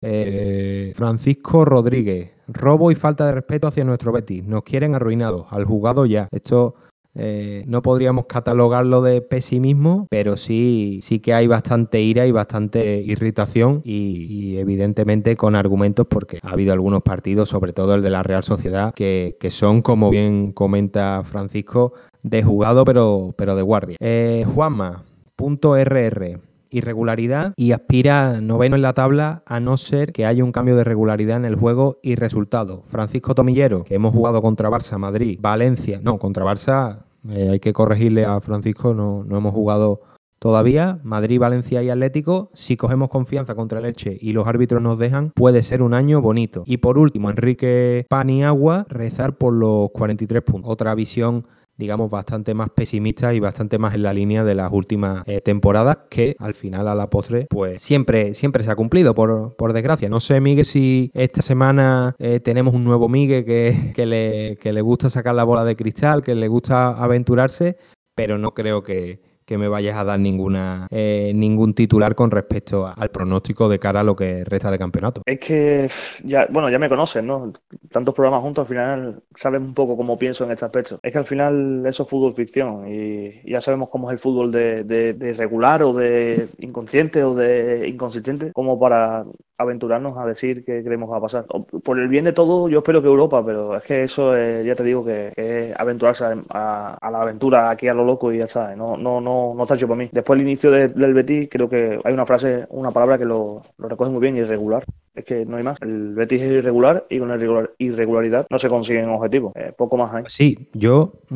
[0.96, 4.44] Francisco Rodríguez, robo y falta de respeto hacia nuestro Betis.
[4.44, 6.28] Nos quieren arruinados, al jugado ya.
[6.32, 6.76] Esto
[7.16, 13.02] eh, no podríamos catalogarlo de pesimismo, pero sí, sí que hay bastante ira y bastante
[13.02, 18.24] irritación y, evidentemente con argumentos porque ha habido algunos partidos, sobre todo el de la
[18.24, 23.98] Real Sociedad, que, son, como bien comenta Francisco, de jugado pero, pero de guardia.
[24.00, 25.04] Eh, Juanma,
[25.36, 26.40] punto RR.
[26.74, 30.84] Irregularidad y aspira noveno en la tabla a no ser que haya un cambio de
[30.84, 32.84] regularidad en el juego y resultado.
[32.86, 37.74] Francisco Tomillero, que hemos jugado contra Barça, Madrid, Valencia, no, contra Barça eh, hay que
[37.74, 40.02] corregirle a Francisco, no, no hemos jugado
[40.44, 41.00] todavía.
[41.04, 45.32] Madrid, Valencia y Atlético, si cogemos confianza contra el Elche y los árbitros nos dejan,
[45.32, 46.64] puede ser un año bonito.
[46.66, 50.70] Y por último, Enrique Paniagua, rezar por los 43 puntos.
[50.70, 51.48] Otra visión
[51.78, 55.98] digamos, bastante más pesimista y bastante más en la línea de las últimas eh, temporadas,
[56.10, 60.10] que al final, a la postre, pues siempre, siempre se ha cumplido, por, por desgracia.
[60.10, 64.74] No sé, Miguel, si esta semana eh, tenemos un nuevo Miguel que, que, le, que
[64.74, 67.78] le gusta sacar la bola de cristal, que le gusta aventurarse,
[68.16, 72.88] pero no creo que, que me vayas a dar ninguna eh, ningún titular con respecto
[72.88, 75.22] al pronóstico de cara a lo que resta de campeonato.
[75.28, 75.88] Es que
[76.24, 77.54] ya, bueno, ya me conocen, ¿no?
[77.92, 81.00] Tantos programas juntos, al final sabes un poco cómo pienso en este aspecto.
[81.04, 84.52] Es que al final eso es fútbol ficción y ya sabemos cómo es el fútbol
[84.52, 89.24] de, de regular o de inconsciente o de inconsistente, como para
[89.64, 91.46] aventurarnos a decir que creemos va a pasar.
[91.46, 94.84] Por el bien de todo, yo espero que Europa, pero es que eso, ya te
[94.84, 98.76] digo, que, es aventurarse a, la aventura aquí a lo loco y ya está.
[98.76, 100.10] No, no, no, no está hecho para mí.
[100.12, 103.90] Después del inicio del Betis, creo que hay una frase, una palabra que lo, lo
[103.90, 104.84] recoge muy bien irregular.
[105.16, 105.80] Es que no hay más.
[105.82, 109.54] El Betis es irregular y con la irregularidad no se consiguen objetivos.
[109.56, 110.24] Eh, poco más hay.
[110.28, 111.36] Sí, yo mm,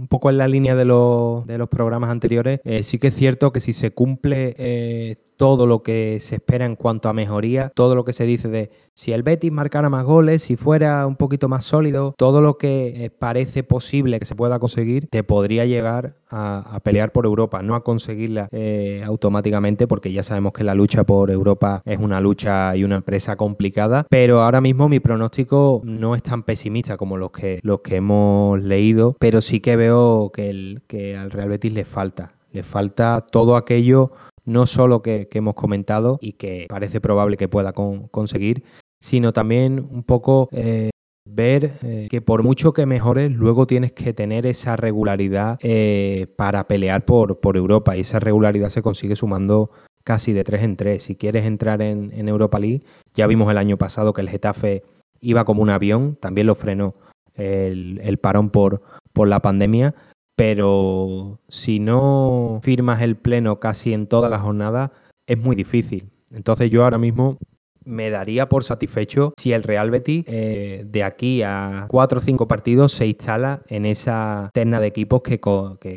[0.00, 3.14] un poco en la línea de los, de los programas anteriores, eh, sí que es
[3.14, 7.72] cierto que si se cumple eh, todo lo que se espera en cuanto a mejoría,
[7.74, 11.16] todo lo que se dice de si el Betis marcara más goles, si fuera un
[11.16, 15.64] poquito más sólido, todo lo que eh, parece posible que se pueda conseguir, te podría
[15.64, 20.76] llegar a, pelear por Europa, no a conseguirla eh, automáticamente, porque ya sabemos que la
[20.76, 25.80] lucha por Europa es una lucha y una empresa complicada, pero ahora mismo mi pronóstico
[25.82, 30.30] no es tan pesimista como los que, los que hemos leído, pero sí que veo
[30.32, 34.12] que, el, que al Real Betis le falta, le falta todo aquello
[34.44, 38.64] no solo que, hemos comentado y que parece probable que pueda conseguir,
[39.00, 40.90] sino también un poco eh,
[41.24, 46.66] ver eh, que por mucho que mejores, luego tienes que tener esa regularidad eh, para
[46.66, 49.70] pelear por, por, Europa y esa regularidad se consigue sumando
[50.04, 51.04] casi de tres en tres.
[51.04, 52.82] Si quieres entrar en, Europa League,
[53.14, 54.82] ya vimos el año pasado que el Getafe
[55.20, 56.94] iba como un avión, también lo frenó
[57.34, 58.82] el, el parón por,
[59.12, 59.94] por la pandemia,
[60.36, 64.90] pero si no firmas el pleno casi en todas las jornadas,
[65.26, 66.10] es muy difícil.
[66.30, 67.38] Entonces yo ahora mismo
[67.84, 72.46] me daría por satisfecho si el Real Betis eh, de aquí a cuatro o cinco
[72.48, 75.40] partidos se instala en esa terna de equipos que,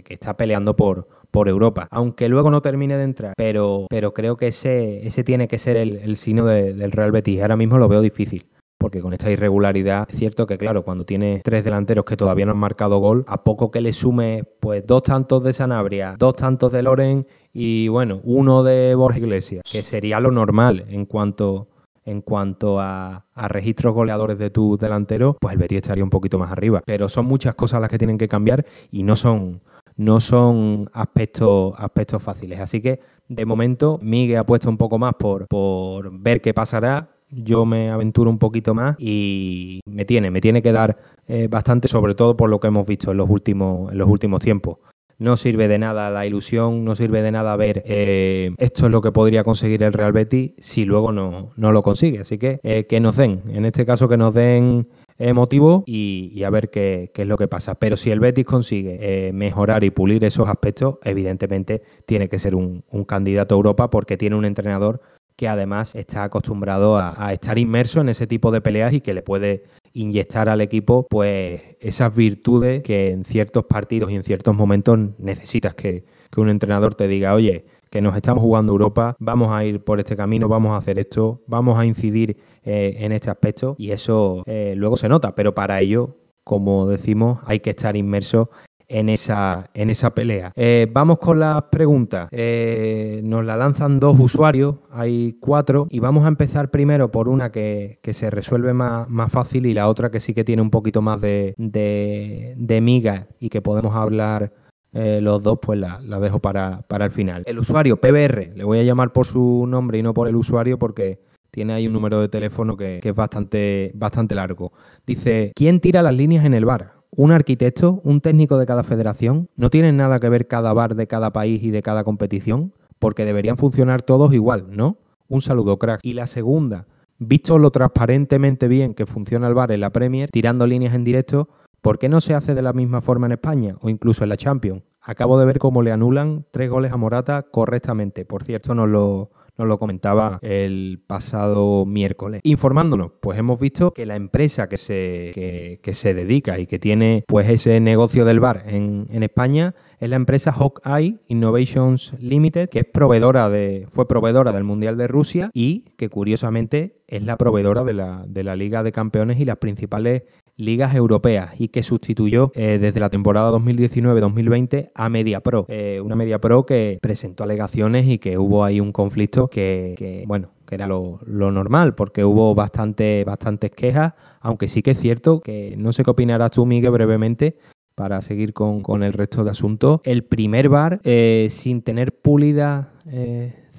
[0.10, 4.48] está peleando por, por Europa, aunque luego no termine de entrar, pero, pero creo que
[4.48, 7.42] ese, ese tiene que ser el, signo del Real Betis.
[7.42, 8.46] Ahora mismo lo veo difícil
[8.86, 12.52] porque con esta irregularidad es cierto que claro, cuando tiene tres delanteros que todavía no
[12.52, 16.72] han marcado gol, a poco que le sume pues dos tantos de Sanabria, dos tantos
[16.72, 21.68] de Loren y bueno, uno de Borja Iglesias, que sería lo normal en cuanto
[22.04, 26.52] en cuanto a, registros goleadores de tu delantero, pues el Betis estaría un poquito más
[26.52, 26.84] arriba.
[26.86, 29.64] Pero son muchas cosas las que tienen que cambiar y no son,
[29.98, 32.60] no son aspectos, aspectos fáciles.
[32.60, 37.15] Así que de momento Miguel ha puesto un poco más por, por ver qué pasará
[37.30, 40.98] yo me aventuro un poquito más y me tiene, me tiene que dar
[41.28, 44.42] eh, bastante, sobre todo por lo que hemos visto en los últimos, en los últimos
[44.42, 44.78] tiempos.
[45.18, 49.02] No sirve de nada la ilusión, no sirve de nada ver eh, esto es lo
[49.02, 52.20] que podría conseguir el Real Betis si luego no, no lo consigue.
[52.20, 54.90] Así que eh, que nos den, en este caso que nos den
[55.34, 57.76] motivo y, a ver qué, es lo que pasa.
[57.76, 62.84] Pero si el Betis consigue mejorar y pulir esos aspectos, evidentemente tiene que ser un
[63.08, 65.00] candidato a Europa porque tiene un entrenador
[65.36, 69.22] que además está acostumbrado a, estar inmerso en ese tipo de peleas y que le
[69.22, 69.64] puede
[69.94, 75.76] inyectar al equipo pues esas virtudes que en ciertos partidos y en ciertos momentos necesitas
[75.76, 76.06] que,
[76.38, 80.18] un entrenador te diga, oye, que nos estamos jugando Europa, vamos a ir por este
[80.18, 84.74] camino, vamos a hacer esto, vamos a incidir eh, en este aspecto y eso eh,
[84.76, 88.50] luego se nota, pero para ello, como decimos, hay que estar inmerso
[88.88, 90.52] en esa, en esa pelea.
[90.56, 92.28] Eh, vamos con las preguntas.
[92.32, 97.52] Eh, nos la lanzan dos usuarios, hay cuatro, y vamos a empezar primero por una
[97.52, 101.02] que, se resuelve más, más, fácil y la otra que sí que tiene un poquito
[101.02, 104.54] más de, de, miga y que podemos hablar
[104.94, 107.44] eh, los dos, pues la, dejo para, para, el final.
[107.46, 110.80] El usuario PBR, le voy a llamar por su nombre y no por el usuario
[110.80, 111.20] porque
[111.52, 114.72] tiene ahí un número de teléfono que, que es bastante, bastante largo.
[115.06, 116.95] Dice, ¿quién tira las líneas en el bar?
[117.16, 121.08] Un arquitecto, un técnico de cada federación, no tienen nada que ver cada bar de
[121.08, 124.98] cada país y de cada competición, porque deberían funcionar todos igual, ¿no?
[125.28, 126.02] Un saludo, crack.
[126.04, 126.88] Y la segunda,
[127.18, 131.50] visto lo transparentemente bien que funciona el bar en la Premier, tirando líneas en directo,
[131.82, 134.38] ¿por qué no se hace de la misma forma en España o incluso en la
[134.38, 134.84] Champions?
[135.06, 138.26] acabo de ver cómo le anulan tres goles a Morata correctamente.
[138.26, 142.42] Por cierto, nos lo, nos lo comentaba el pasado miércoles.
[142.44, 147.24] Informándonos, pues hemos visto que la empresa que se, que, se dedica y que tiene
[147.28, 152.80] pues ese negocio del bar en, en España es la empresa Hawkeye Innovations Limited, que
[152.80, 157.84] es proveedora de, fue proveedora del Mundial de Rusia y que curiosamente es la proveedora
[157.84, 160.24] de la, de la Liga de Campeones y las principales
[160.58, 166.66] ligas europeas y que sustituyó eh, desde la temporada 2019-2020 a MediaPro, eh, una MediaPro
[166.66, 171.96] que presentó alegaciones y que hubo ahí un conflicto que, bueno, que era lo, normal,
[171.96, 176.52] porque hubo bastante, bastantes quejas, aunque sí que es cierto que no sé qué opinarás
[176.52, 177.58] tú, Miguel, brevemente,
[177.94, 180.02] para seguir con, el resto de asuntos.
[180.04, 182.94] El primer bar, eh, sin tener pulida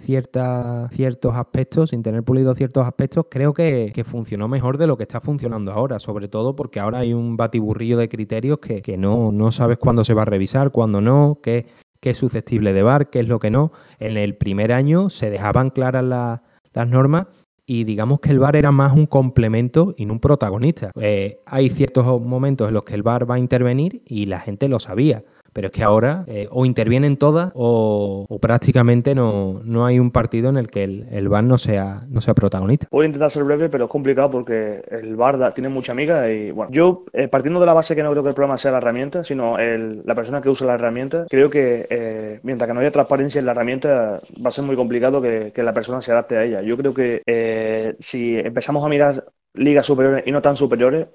[0.07, 5.21] ciertos aspectos, sin tener pulido ciertos aspectos, creo que, funcionó mejor de lo que está
[5.21, 9.79] funcionando ahora, sobre todo porque ahora hay un batiburrillo de criterios que, no, no sabes
[9.79, 11.67] cuándo se va a revisar, cuándo no, qué,
[12.01, 13.73] qué es susceptible de bar, qué es lo que no.
[13.99, 17.27] En el primer año se dejaban claras las normas
[17.67, 20.93] y digamos que el bar era más un complemento y no un protagonista.
[21.01, 24.69] Eh, hay ciertos momentos en los que el bar va a intervenir y la gente
[24.69, 25.25] lo sabía.
[25.57, 30.51] Pero es que ahora eh, o intervienen todas o, prácticamente no, no, hay un partido
[30.51, 32.89] en el que el, el VAR no sea, no sea protagonista.
[32.91, 36.51] Voy a intentar ser breve, pero es complicado porque el VAR tiene mucha amiga y
[36.51, 38.77] bueno, yo eh, partiendo de la base que no creo que el problema sea la
[38.77, 42.81] herramienta, sino el, la persona que usa la herramienta, creo que eh, mientras que no
[42.81, 46.13] haya transparencia en la herramienta va a ser muy complicado que, que la persona se
[46.13, 46.61] adapte a ella.
[46.61, 51.07] Yo creo que si empezamos a mirar ligas superiores y no tan superiores,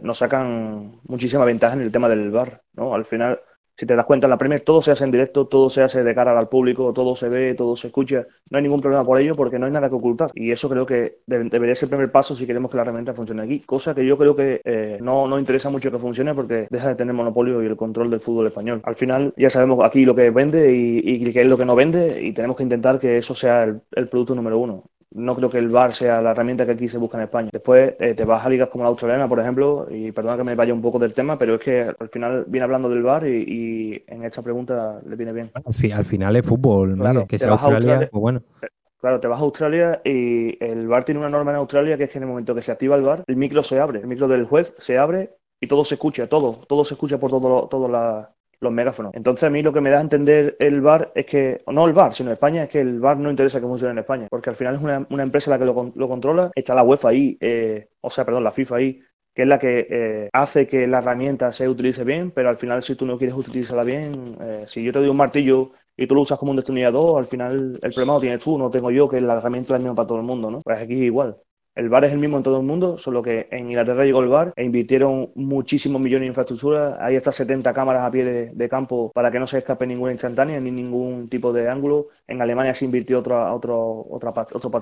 [0.00, 2.94] nos sacan muchísima ventaja en el tema del VAR, ¿no?
[2.94, 3.40] Al final
[3.78, 6.02] si te das cuenta, en la Premier todo se hace en directo, todo se hace
[6.02, 8.26] de cara al público, todo se ve, todo se escucha.
[8.50, 10.32] No hay ningún problema por ello porque no hay nada que ocultar.
[10.34, 13.40] Y eso creo que debería ser el primer paso si queremos que la herramienta funcione
[13.40, 13.60] aquí.
[13.60, 16.96] Cosa que yo creo que eh, no, no interesa mucho que funcione porque deja de
[16.96, 18.80] tener monopolio y el control del fútbol español.
[18.82, 22.20] Al final ya sabemos aquí lo que vende y, qué es lo que no vende
[22.20, 25.68] y tenemos que intentar que eso sea el producto número uno no creo que el
[25.68, 27.48] VAR sea la herramienta que aquí se busca en España.
[27.52, 30.54] Después eh, te vas a ligas como la australiana, por ejemplo, y perdona que me
[30.54, 34.04] vaya un poco del tema, pero es que al final viene hablando del VAR y,
[34.06, 35.50] en esta pregunta le viene bien.
[35.54, 38.42] Al, final es fútbol, claro, que sea Australia, pues bueno.
[38.62, 38.66] Eh,
[39.00, 42.10] claro, te vas a Australia y el VAR tiene una norma en Australia que es
[42.10, 44.28] que en el momento que se activa el VAR, el micro se abre, el micro
[44.28, 47.88] del juez se abre y todo se escucha, todo, todo se escucha por todo, todo
[47.88, 48.30] la,
[48.60, 49.12] los megáfonos.
[49.14, 51.92] Entonces a mí lo que me da a entender el bar es que, no el
[51.92, 54.56] bar, sino España, es que el bar no interesa que funcione en España, porque al
[54.56, 58.24] final es una, empresa la que lo, controla, está la UEFA ahí, eh, o sea,
[58.24, 59.02] perdón, la FIFA ahí,
[59.34, 62.82] que es la que eh, hace que la herramienta se utilice bien, pero al final
[62.82, 66.14] si tú no quieres utilizarla bien, eh, si yo te doy un martillo y tú
[66.16, 69.08] lo usas como un destornillador, al final el problema lo tienes tú, no tengo yo,
[69.08, 70.60] que la herramienta es la misma para todo el mundo, ¿no?
[70.62, 71.36] Pues aquí igual.
[71.78, 74.28] El bar es el mismo en todo el mundo, solo que en Inglaterra llegó el
[74.28, 76.98] bar e invirtieron muchísimos millones en infraestructura.
[77.00, 80.58] Hay hasta 70 cámaras a pie de, campo para que no se escape ninguna instantánea
[80.58, 82.08] ni ningún tipo de ángulo.
[82.26, 84.72] En Alemania se invirtió otro, otro, otra, otro.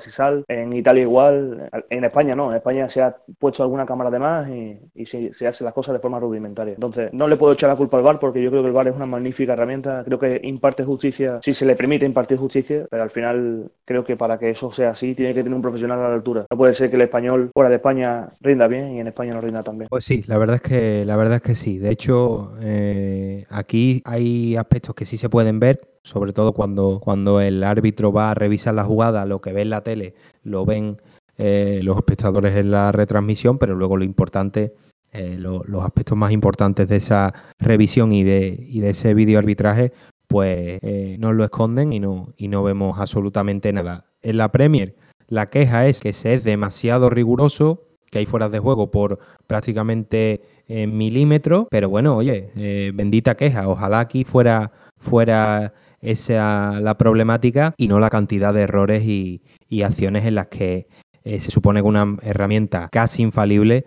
[0.49, 1.68] En Italia igual.
[1.90, 2.51] En España no.
[2.51, 5.92] En España se ha puesto alguna cámara de más y, se, se hacen las cosas
[5.92, 6.72] de forma rudimentaria.
[6.72, 8.88] Entonces, no le puedo echar la culpa al bar porque yo creo que el bar
[8.88, 10.03] es una magnífica herramienta.
[10.03, 14.16] Creo que imparte justicia, si se le permite impartir justicia, pero al final creo que
[14.16, 16.47] para que eso sea así tiene que tener un profesional a la altura.
[16.51, 19.41] No puede ser que el español fuera de España rinda bien y en España no
[19.41, 19.89] rinda tan bien.
[19.89, 21.78] Pues sí, la verdad es que, la verdad es que sí.
[21.78, 27.41] De hecho, eh, aquí hay aspectos que sí se pueden ver, sobre todo cuando, cuando
[27.41, 30.97] el árbitro va a revisar la jugada, lo que ve en la tele lo ven
[31.39, 34.74] eh, los espectadores en la retransmisión, pero luego lo importante
[35.12, 39.93] eh, los aspectos más importantes de esa revisión y de, y de ese video arbitraje,
[40.26, 40.80] pues
[41.18, 44.07] nos lo esconden y no, y no vemos absolutamente nada.
[44.22, 44.97] En la Premier
[45.28, 50.42] la queja es que se es demasiado riguroso, que hay fueras de juego por prácticamente
[50.68, 57.74] eh, milímetros, pero bueno, oye, eh, bendita queja, ojalá aquí fuera, fuera esa la problemática
[57.76, 59.42] y no la cantidad de errores y,
[59.84, 60.86] acciones en las que
[61.24, 63.84] eh, se supone que una herramienta casi infalible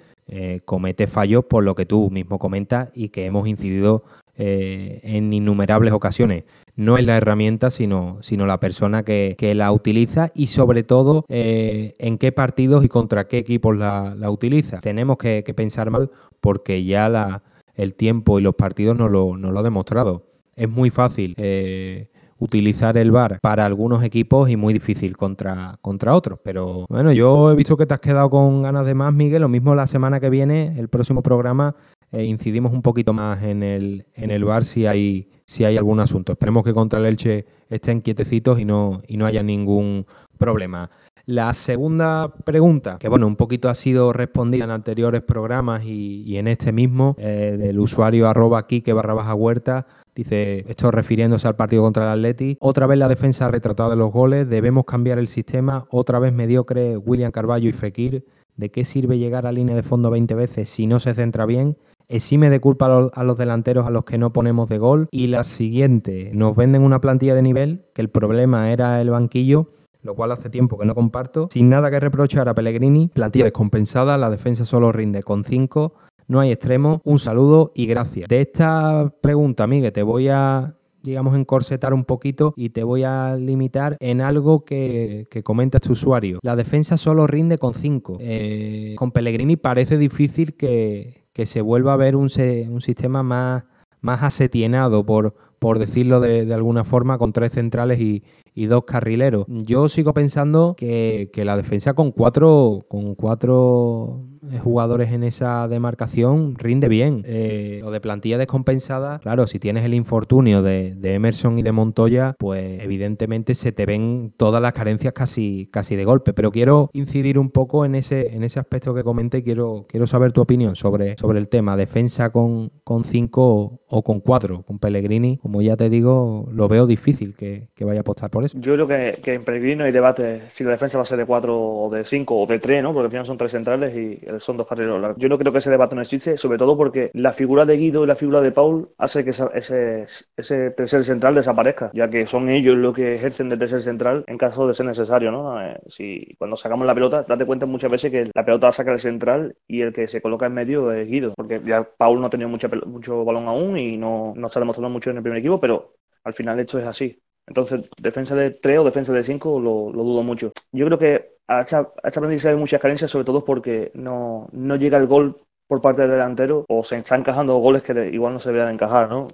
[0.63, 4.03] comete fallos por lo que tú mismo comentas y que hemos incidido
[4.39, 6.45] en innumerables ocasiones
[6.79, 11.93] no es la herramienta, sino, sino la persona que, la utiliza y sobre todo eh,
[11.99, 14.79] en qué partidos y contra qué equipos la, utiliza.
[14.79, 16.09] Tenemos que, pensar mal
[16.39, 17.43] porque ya
[17.75, 20.25] el tiempo y los partidos nos lo, nos lo ha demostrado.
[20.55, 21.33] Es muy fácil.
[21.37, 26.39] Eh, utilizar el VAR para algunos equipos y muy difícil contra, contra otros.
[26.41, 29.41] Pero bueno, yo he visto que te has quedado con ganas de más, Miguel.
[29.41, 31.75] Lo mismo la semana que viene, el próximo programa,
[32.12, 35.99] eh, incidimos un poquito más en el, en el VAR si hay, si hay algún
[35.99, 36.34] asunto.
[36.34, 40.05] Esperemos que contra el Elche estén quietecitos y no, y no haya ningún
[40.38, 40.89] problema.
[41.26, 46.47] La segunda pregunta, que bueno, un poquito ha sido respondida en anteriores programas y, en
[46.47, 49.86] este mismo, eh, del usuario arroba que barra baja huerta,
[50.20, 52.57] Dice, esto refiriéndose al partido contra el Atleti.
[52.60, 54.49] Otra vez la defensa retratada de los goles.
[54.49, 55.88] Debemos cambiar el sistema.
[55.91, 58.26] Otra vez mediocre William Carballo y Fekir.
[58.57, 61.78] ¿De qué sirve llegar a línea de fondo 20 veces si no se centra bien?
[62.10, 65.07] Exime de culpa a los, delanteros a los que no ponemos de gol.
[65.12, 69.72] Y la siguiente, nos venden una plantilla de nivel, que el problema era el banquillo,
[70.01, 71.47] lo cual hace tiempo que no comparto.
[71.51, 75.93] Sin nada que reprochar a Pellegrini, plantilla descompensada, la defensa solo rinde con 5,
[76.28, 77.01] no hay extremo.
[77.05, 78.28] Un saludo y gracias.
[78.28, 83.36] De esta pregunta, Miguel, te voy a digamos, encorsetar un poquito y te voy a
[83.36, 86.39] limitar en algo que, comenta este usuario.
[86.43, 88.18] La defensa solo rinde con 5.
[88.20, 92.29] Eh, con Pellegrini parece difícil que, se vuelva a ver un,
[92.69, 93.63] un sistema más,
[94.01, 98.23] más asetienado, por, por decirlo de, alguna forma, con tres centrales y,
[98.60, 99.45] y dos carrileros.
[99.47, 105.68] Yo sigo pensando que, que, la defensa con cuatro, con cuatro eh, jugadores en esa
[105.68, 107.24] demarcación rinde bien.
[107.26, 112.36] Eh, lo de plantilla descompensada, claro, si tienes el infortunio de, Emerson y de Montoya,
[112.39, 116.34] pues evidentemente se te ven todas las carencias casi, casi de golpe.
[116.34, 119.43] Pero quiero incidir un poco en ese, en ese aspecto que comenté.
[119.43, 121.76] Quiero, quiero saber tu opinión sobre, sobre el tema.
[121.78, 124.64] Defensa con, con cinco o con cuatro.
[124.64, 128.49] Con Pellegrini, como ya te digo, lo veo difícil que, vaya a apostar por eso.
[128.54, 131.60] Yo creo que, en Pellegrini hay debate si la defensa va a ser de cuatro
[131.60, 132.93] o de cinco o de tres, ¿no?
[132.93, 135.70] Porque al final son tres centrales y son dos carreros Yo no creo que ese
[135.70, 138.89] debate no existe, sobre todo porque la figura de Guido y la figura de Paul
[138.97, 140.06] hace que ese,
[140.38, 144.38] ese tercer central desaparezca, ya que son ellos los que ejercen de tercer central en
[144.38, 145.62] caso de ser necesario, ¿no?
[145.62, 149.00] Eh, si cuando sacamos la pelota, date cuenta muchas veces que la pelota saca el
[149.00, 152.30] central y el que se coloca en medio es Guido, porque ya Paul no ha
[152.30, 155.60] tenido mucha, mucho balón aún y no, no está demostrando mucho en el primer equipo,
[155.60, 157.22] pero al final esto es así.
[157.50, 160.54] Entonces, defensa de 3 o defensa de 5 lo, dudo mucho.
[160.72, 165.08] Yo creo que a esta, a muchas carencias, sobre todo porque no, no llega el
[165.08, 168.74] gol por parte del delantero o se están encajando goles que igual no se deberían
[168.74, 169.28] encajar, ¿no?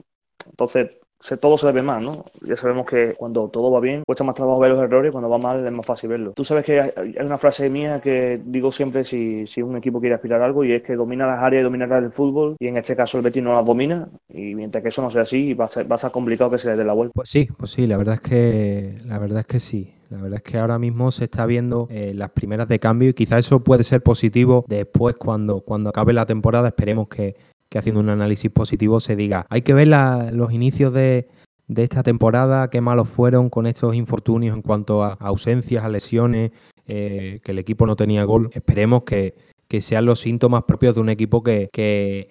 [0.49, 0.91] Entonces,
[1.39, 2.25] todo se debe más, ¿no?
[2.41, 5.37] Ya sabemos que cuando todo va bien, cuesta más trabajo ver los errores, cuando va
[5.37, 6.33] mal es más fácil verlo.
[6.33, 10.15] Tú sabes que hay una frase mía que digo siempre si, si un equipo quiere
[10.15, 12.77] aspirar a algo y es que domina las áreas y dominará el fútbol y en
[12.77, 15.65] este caso el Betis no las domina y mientras que eso no sea así va
[15.65, 17.13] a ser, va a ser complicado que se le dé la vuelta.
[17.15, 19.91] Pues sí, pues sí, la verdad es que la verdad es que sí.
[20.09, 23.13] La verdad es que ahora mismo se está viendo eh, las primeras de cambio y
[23.13, 26.67] quizá eso puede ser positivo después cuando, cuando acabe la temporada.
[26.67, 27.35] Esperemos que,
[27.75, 29.89] que haciendo un análisis positivo se diga, hay que ver
[30.31, 31.27] los inicios de,
[31.67, 36.51] esta temporada, qué malos fueron con estos infortunios en cuanto a ausencias, a lesiones,
[36.87, 38.49] eh, que el equipo no tenía gol.
[38.53, 39.35] Esperemos que,
[39.81, 41.69] sean los síntomas propios de un equipo que,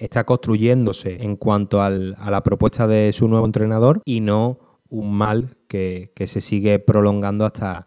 [0.01, 5.59] está construyéndose en cuanto a la propuesta de su nuevo entrenador y no un mal
[5.69, 7.87] que, se sigue prolongando hasta,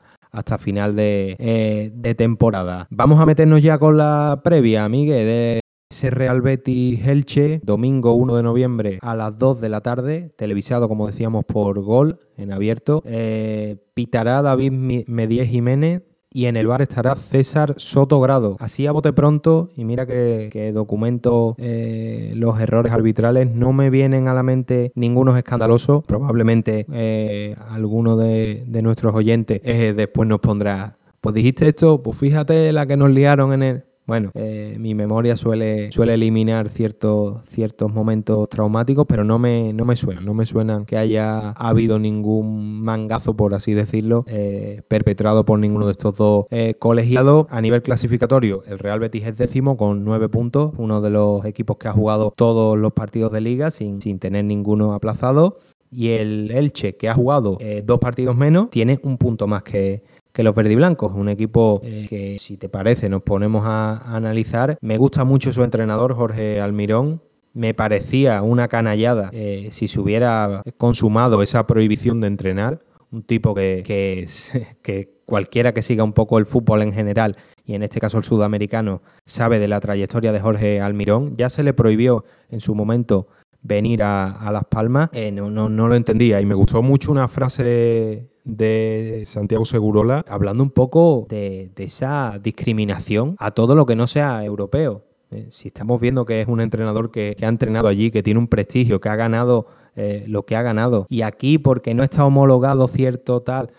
[0.59, 2.85] final de, eh, de, temporada.
[2.91, 8.35] Vamos a meternos ya con la previa, Miguel, de ese Real Betis Elche, domingo 1
[8.35, 13.01] de noviembre a las 2 de la tarde, televisado como decíamos por gol en abierto.
[13.05, 18.57] Eh, pitará David Medies Jiménez, y en el bar estará César Sotogrado.
[18.59, 24.27] Así a bote pronto, y mira que, documento eh, los errores arbitrales, no me vienen
[24.27, 26.03] a la mente ninguno escandaloso.
[26.05, 32.85] Probablemente eh, alguno de, nuestros oyentes después nos pondrá, pues dijiste esto, pues fíjate la
[32.85, 33.86] que nos liaron en el...
[34.07, 39.83] Bueno, eh, mi memoria suele, suele eliminar ciertos, ciertos momentos traumáticos, pero no me, no
[39.83, 45.43] me suenan, no me suenan que haya habido ningún mangazo, por así decirlo, eh, perpetrado
[45.43, 47.47] por ninguno de estos dos eh, colegiados.
[47.49, 51.75] A nivel clasificatorio, el Real Betis es décimo con nueve puntos, uno de los equipos
[51.75, 55.57] que ha jugado todos los partidos de liga sin, sin tener ninguno aplazado.
[55.91, 60.03] Y el Elche, que ha jugado dos partidos menos, tiene un punto más que,
[60.37, 61.13] que los verdiblancos.
[61.15, 64.77] Un equipo eh, que, si te parece, nos ponemos a, analizar.
[64.81, 67.23] Me gusta mucho su entrenador, Jorge Almirón.
[67.55, 72.83] Me parecía una canallada eh, si se hubiera consumado esa prohibición de entrenar.
[73.09, 74.27] Un tipo que, que,
[74.83, 77.35] que cualquiera que siga un poco el fútbol en general
[77.65, 81.35] y en este caso el sudamericano sabe de la trayectoria de Jorge Almirón.
[81.35, 83.27] Ya se le prohibió en su momento
[83.63, 85.09] venir a, Las Palmas.
[85.13, 90.23] Eh, no, no, no, lo entendía y me gustó mucho una frase de Santiago Segurola
[90.27, 95.03] hablando un poco de, esa discriminación a todo lo que no sea europeo.
[95.31, 98.47] Eh, si estamos viendo que es un entrenador que, ha entrenado allí, que tiene un
[98.47, 102.87] prestigio, que ha ganado eh, lo que ha ganado, y aquí porque no está homologado
[102.87, 103.71] cierto tal,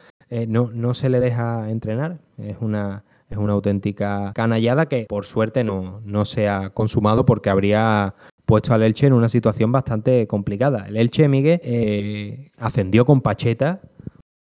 [0.47, 5.65] no, no se le deja entrenar, es una, es una auténtica canallada que por suerte
[5.65, 8.15] no, no se ha consumado porque habría
[8.47, 10.87] puesto al Elche en una situación bastante complicada.
[10.89, 13.81] El Elche, Miguel, eh, ascendió con Pacheta,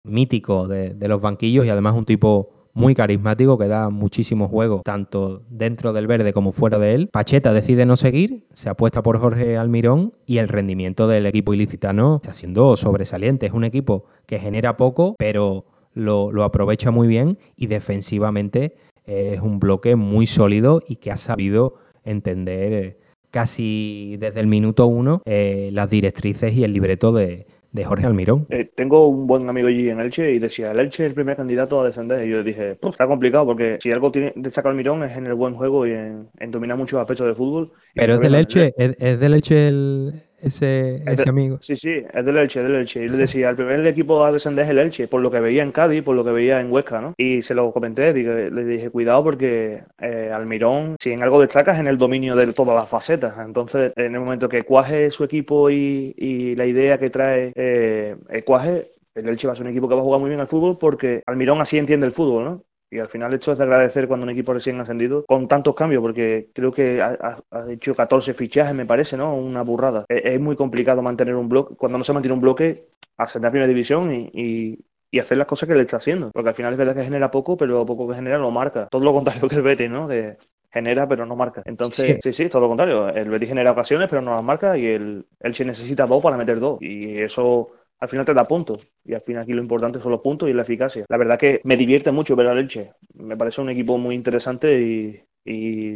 [0.06, 5.42] mítico de, los banquillos y además un tipo muy carismático que da muchísimo juego, tanto
[5.48, 7.08] dentro del verde como fuera de él.
[7.10, 12.16] Pacheta decide no seguir, se apuesta por Jorge Almirón y el rendimiento del equipo ilicitano
[12.16, 13.46] está siendo sobresaliente.
[13.46, 18.76] Es un equipo que genera poco, pero lo, aprovecha muy bien y defensivamente
[19.06, 22.98] es un bloque muy sólido y que ha sabido entender eh,
[23.30, 28.46] casi desde el minuto uno eh, las directrices y el libreto de, de Jorge Almirón.
[28.50, 31.36] Eh, tengo un buen amigo allí en Elche y decía, el Elche es el primer
[31.36, 32.26] candidato a descender.
[32.26, 35.34] Y yo le dije, está complicado porque si algo tiene, destaca Almirón es en el
[35.34, 37.72] buen juego y en, dominar muchos aspectos del fútbol.
[37.94, 41.58] Pero es del Elche, es, es del Elche el, ese, ese amigo.
[41.60, 43.04] Sí, sí, es del Elche, del Elche.
[43.04, 45.62] Y le decía, el primer equipo a descender es el Elche, por lo que veía
[45.62, 47.14] en Cádiz, por lo que veía en Huesca, ¿no?
[47.16, 51.86] Y se lo comenté, le dije, cuidado porque eh, Almirón, si en algo destacas, en
[51.86, 53.34] el dominio de todas las facetas.
[53.38, 58.92] Entonces, en el momento que cuaje su equipo y, la idea que trae eh, cuaje,
[59.14, 60.78] el Elche va a ser un equipo que va a jugar muy bien al fútbol
[60.78, 62.64] porque Almirón así entiende el fútbol, ¿no?
[62.90, 66.00] Y al final esto es de agradecer cuando un equipo recién ascendido con tantos cambios,
[66.00, 69.34] porque creo que ha, hecho 14 fichajes, me parece, ¿no?
[69.34, 70.04] Una burrada.
[70.08, 73.68] Es, muy complicado mantener un bloque, cuando no se mantiene un bloque, ascender a primera
[73.68, 74.78] división y,
[75.18, 76.30] hacer las cosas que le está haciendo.
[76.30, 78.86] Porque al final es verdad que genera poco, pero lo poco que genera lo marca.
[78.90, 80.06] Todo lo contrario que el Betis, ¿no?
[80.06, 80.36] Que
[80.70, 81.62] genera, pero no marca.
[81.64, 83.08] Entonces, sí, sí, todo lo contrario.
[83.08, 86.60] El Betis genera ocasiones, pero no las marca y el se necesita dos para meter
[86.60, 86.76] dos.
[86.82, 88.88] Y eso al final te da puntos.
[89.04, 91.04] Y al final aquí lo importante son los puntos y la eficacia.
[91.08, 92.92] La verdad que me divierte mucho ver a Elche.
[93.14, 95.22] Me parece un equipo muy interesante y,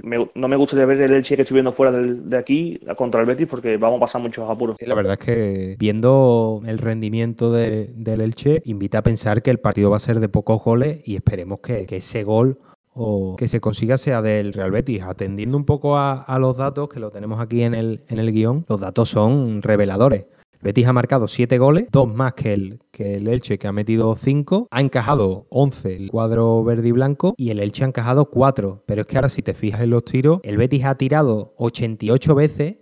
[0.05, 3.49] no me gustaría ver el Elche que estoy viendo fuera de, aquí contra el Betis
[3.49, 4.77] porque vamos a pasar muchos apuros.
[4.79, 9.91] la verdad es que viendo el rendimiento del Elche, invita a pensar que el partido
[9.91, 12.61] va a ser de pocos goles y esperemos que, ese gol
[12.95, 15.03] o que se consiga sea del Real Betis.
[15.03, 18.65] Atendiendo un poco a, los datos, que lo tenemos aquí en el, en el guion,
[18.69, 20.27] los datos son reveladores.
[20.63, 24.15] Betis ha marcado 7 goles, dos más que el, que el Elche, que ha metido
[24.15, 24.69] 5.
[24.71, 28.85] Ha encajado 11 el cuadro verde y blanco y el Elche ha encajado 4.
[28.87, 32.35] Pero es que ahora, si te fijas en los tiros, el Betis ha tirado 88
[32.35, 32.77] veces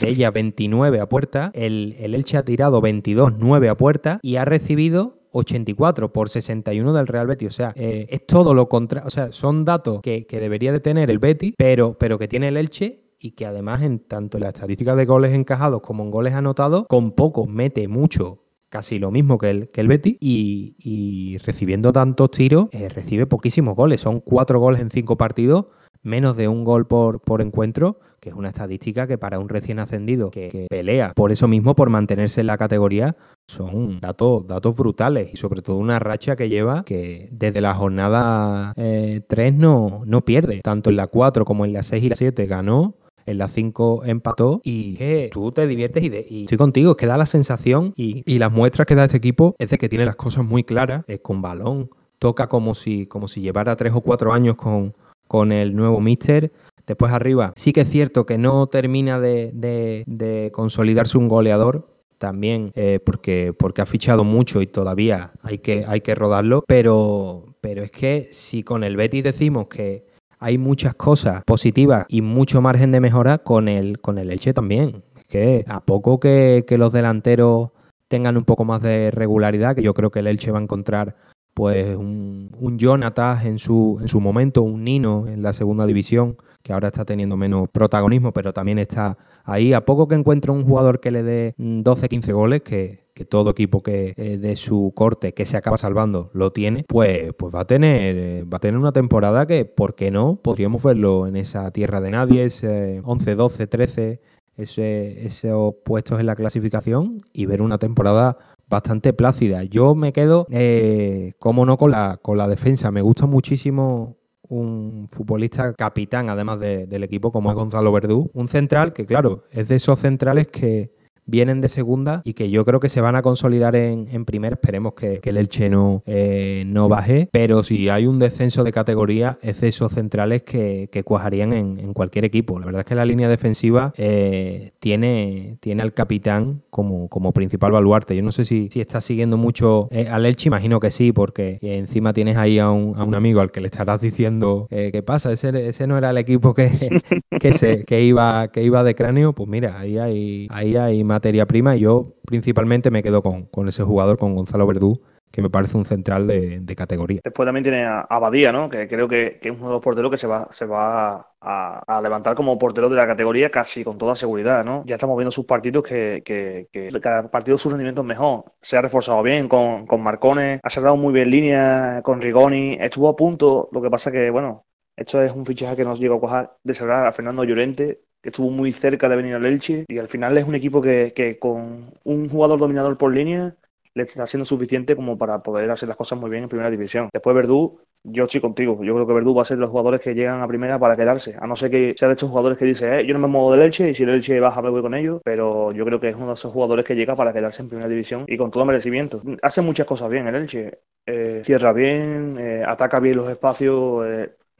[0.00, 4.44] de ellas 29 a puerta, el, Elche ha tirado 22, 9 a puerta y ha
[4.44, 7.48] recibido 84 por 61 del Real Betis.
[7.48, 9.06] O sea, eh, es todo lo contrario.
[9.06, 12.56] O sea, son datos que, debería de tener el Betis, pero, pero que tiene el
[12.58, 16.34] Elche y que además en tanto en la estadística de goles encajados como en goles
[16.34, 21.92] anotados, con poco mete mucho casi lo mismo que el, que el Betis y, recibiendo
[21.92, 24.00] tantos tiros eh, recibe poquísimos goles.
[24.00, 25.66] Son cuatro goles en cinco partidos,
[26.02, 29.78] menos de un gol por, por encuentro, que es una estadística que para un recién
[29.78, 33.14] ascendido que, pelea por eso mismo, por mantenerse en la categoría,
[33.46, 38.72] son datos, datos brutales y sobre todo una racha que lleva que desde la jornada
[38.74, 42.16] 3 eh, no, no pierde, tanto en la 4 como en la 6 y la
[42.16, 42.96] 7 ganó
[43.26, 47.16] en las 5 empató y que tú te diviertes y, estoy contigo, es que da
[47.16, 50.44] la sensación y, las muestras que da este equipo es de que tiene las cosas
[50.44, 54.56] muy claras, es con balón, toca como si, como si llevara 3 o 4 años
[54.56, 54.94] con,
[55.28, 56.52] con el nuevo Mister.
[56.86, 63.00] Después arriba, sí que es cierto que no termina de, consolidarse un goleador, también eh,
[63.04, 67.90] porque, porque ha fichado mucho y todavía hay que, hay que rodarlo, pero, pero es
[67.90, 70.11] que si con el Betis decimos que
[70.42, 75.04] hay muchas cosas positivas y mucho margen de mejora con el, con el Elche también.
[75.16, 77.70] Es que a poco que, los delanteros
[78.08, 81.16] tengan un poco más de regularidad, que yo creo que el Elche va a encontrar
[81.54, 86.36] pues un, un Jonathan en su, en su momento, un Nino en la segunda división,
[86.62, 89.72] que ahora está teniendo menos protagonismo, pero también está ahí.
[89.74, 93.82] A poco que encuentre un jugador que le dé 12-15 goles, que, que todo equipo
[93.82, 97.66] que eh, de su corte que se acaba salvando lo tiene, pues, pues va a
[97.66, 100.36] tener eh, va a tener una temporada que, ¿por qué no?
[100.36, 104.20] Podríamos verlo en esa tierra de nadie, ese 11, 12, 13,
[104.56, 108.38] ese, esos puestos en la clasificación y ver una temporada
[108.68, 109.64] bastante plácida.
[109.64, 112.90] Yo me quedo, eh, como no, con la, con la defensa.
[112.90, 114.16] Me gusta muchísimo
[114.48, 118.30] un futbolista capitán, además del equipo, como es Gonzalo Verdú.
[118.34, 120.92] Un central que, claro, es de esos centrales que
[121.26, 124.54] vienen de segunda y que yo creo que se van a consolidar en, en primera.
[124.54, 129.38] Esperemos que, el Elche no, eh, no baje, pero si hay un descenso de categoría
[129.40, 132.58] es esos centrales que, cuajarían en, cualquier equipo.
[132.58, 137.72] La verdad es que la línea defensiva eh, tiene, tiene al capitán como, como principal
[137.72, 138.16] baluarte.
[138.16, 141.58] Yo no sé si, si estás siguiendo mucho eh, al Elche, imagino que sí, porque
[141.62, 145.32] encima tienes ahí a un, a un amigo al que le estarás diciendo qué pasa,
[145.32, 146.70] ese, ese no era el equipo que,
[147.40, 149.32] que, se, que, iba, que iba de cráneo.
[149.32, 153.82] Pues mira, ahí hay, ahí hay materia prima y yo principalmente me quedo con, ese
[153.82, 157.20] jugador, con Gonzalo Verdú, que me parece un central de, categoría.
[157.22, 158.68] Después también tiene a Abadía, ¿no?
[158.68, 162.34] Que creo que, es uno de los porteros que se va, se va a, levantar
[162.34, 164.84] como portero de la categoría casi con toda seguridad, ¿no?
[164.86, 168.44] Ya estamos viendo sus partidos que, que, cada partido sus rendimientos mejor.
[168.60, 173.08] Se ha reforzado bien con, con Marcones, ha cerrado muy bien línea con Rigoni, estuvo
[173.08, 176.20] a punto, lo que pasa que, bueno, esto es un fichaje que nos llegó a
[176.20, 179.98] cojar de cerrar a Fernando Llorente, que estuvo muy cerca de venir al Elche y
[179.98, 183.56] al final es un equipo que, que con un jugador dominador por línea
[183.94, 187.08] le está siendo suficiente como para poder hacer las cosas muy bien en primera división.
[187.12, 188.82] Después Verdú, yo estoy contigo.
[188.82, 191.36] Yo creo que Verdú va a ser los jugadores que llegan a primera para quedarse.
[191.38, 193.52] A no ser que sea de estos jugadores que dicen, eh, yo no me muevo
[193.52, 195.20] del Elche y si el Elche baja me voy con ellos.
[195.24, 197.88] Pero yo creo que es uno de esos jugadores que llega para quedarse en primera
[197.88, 199.22] división y con todo merecimiento.
[199.42, 200.80] Hace muchas cosas bien el Elche.
[201.04, 204.06] Eh, cierra bien, eh, ataca bien los espacios,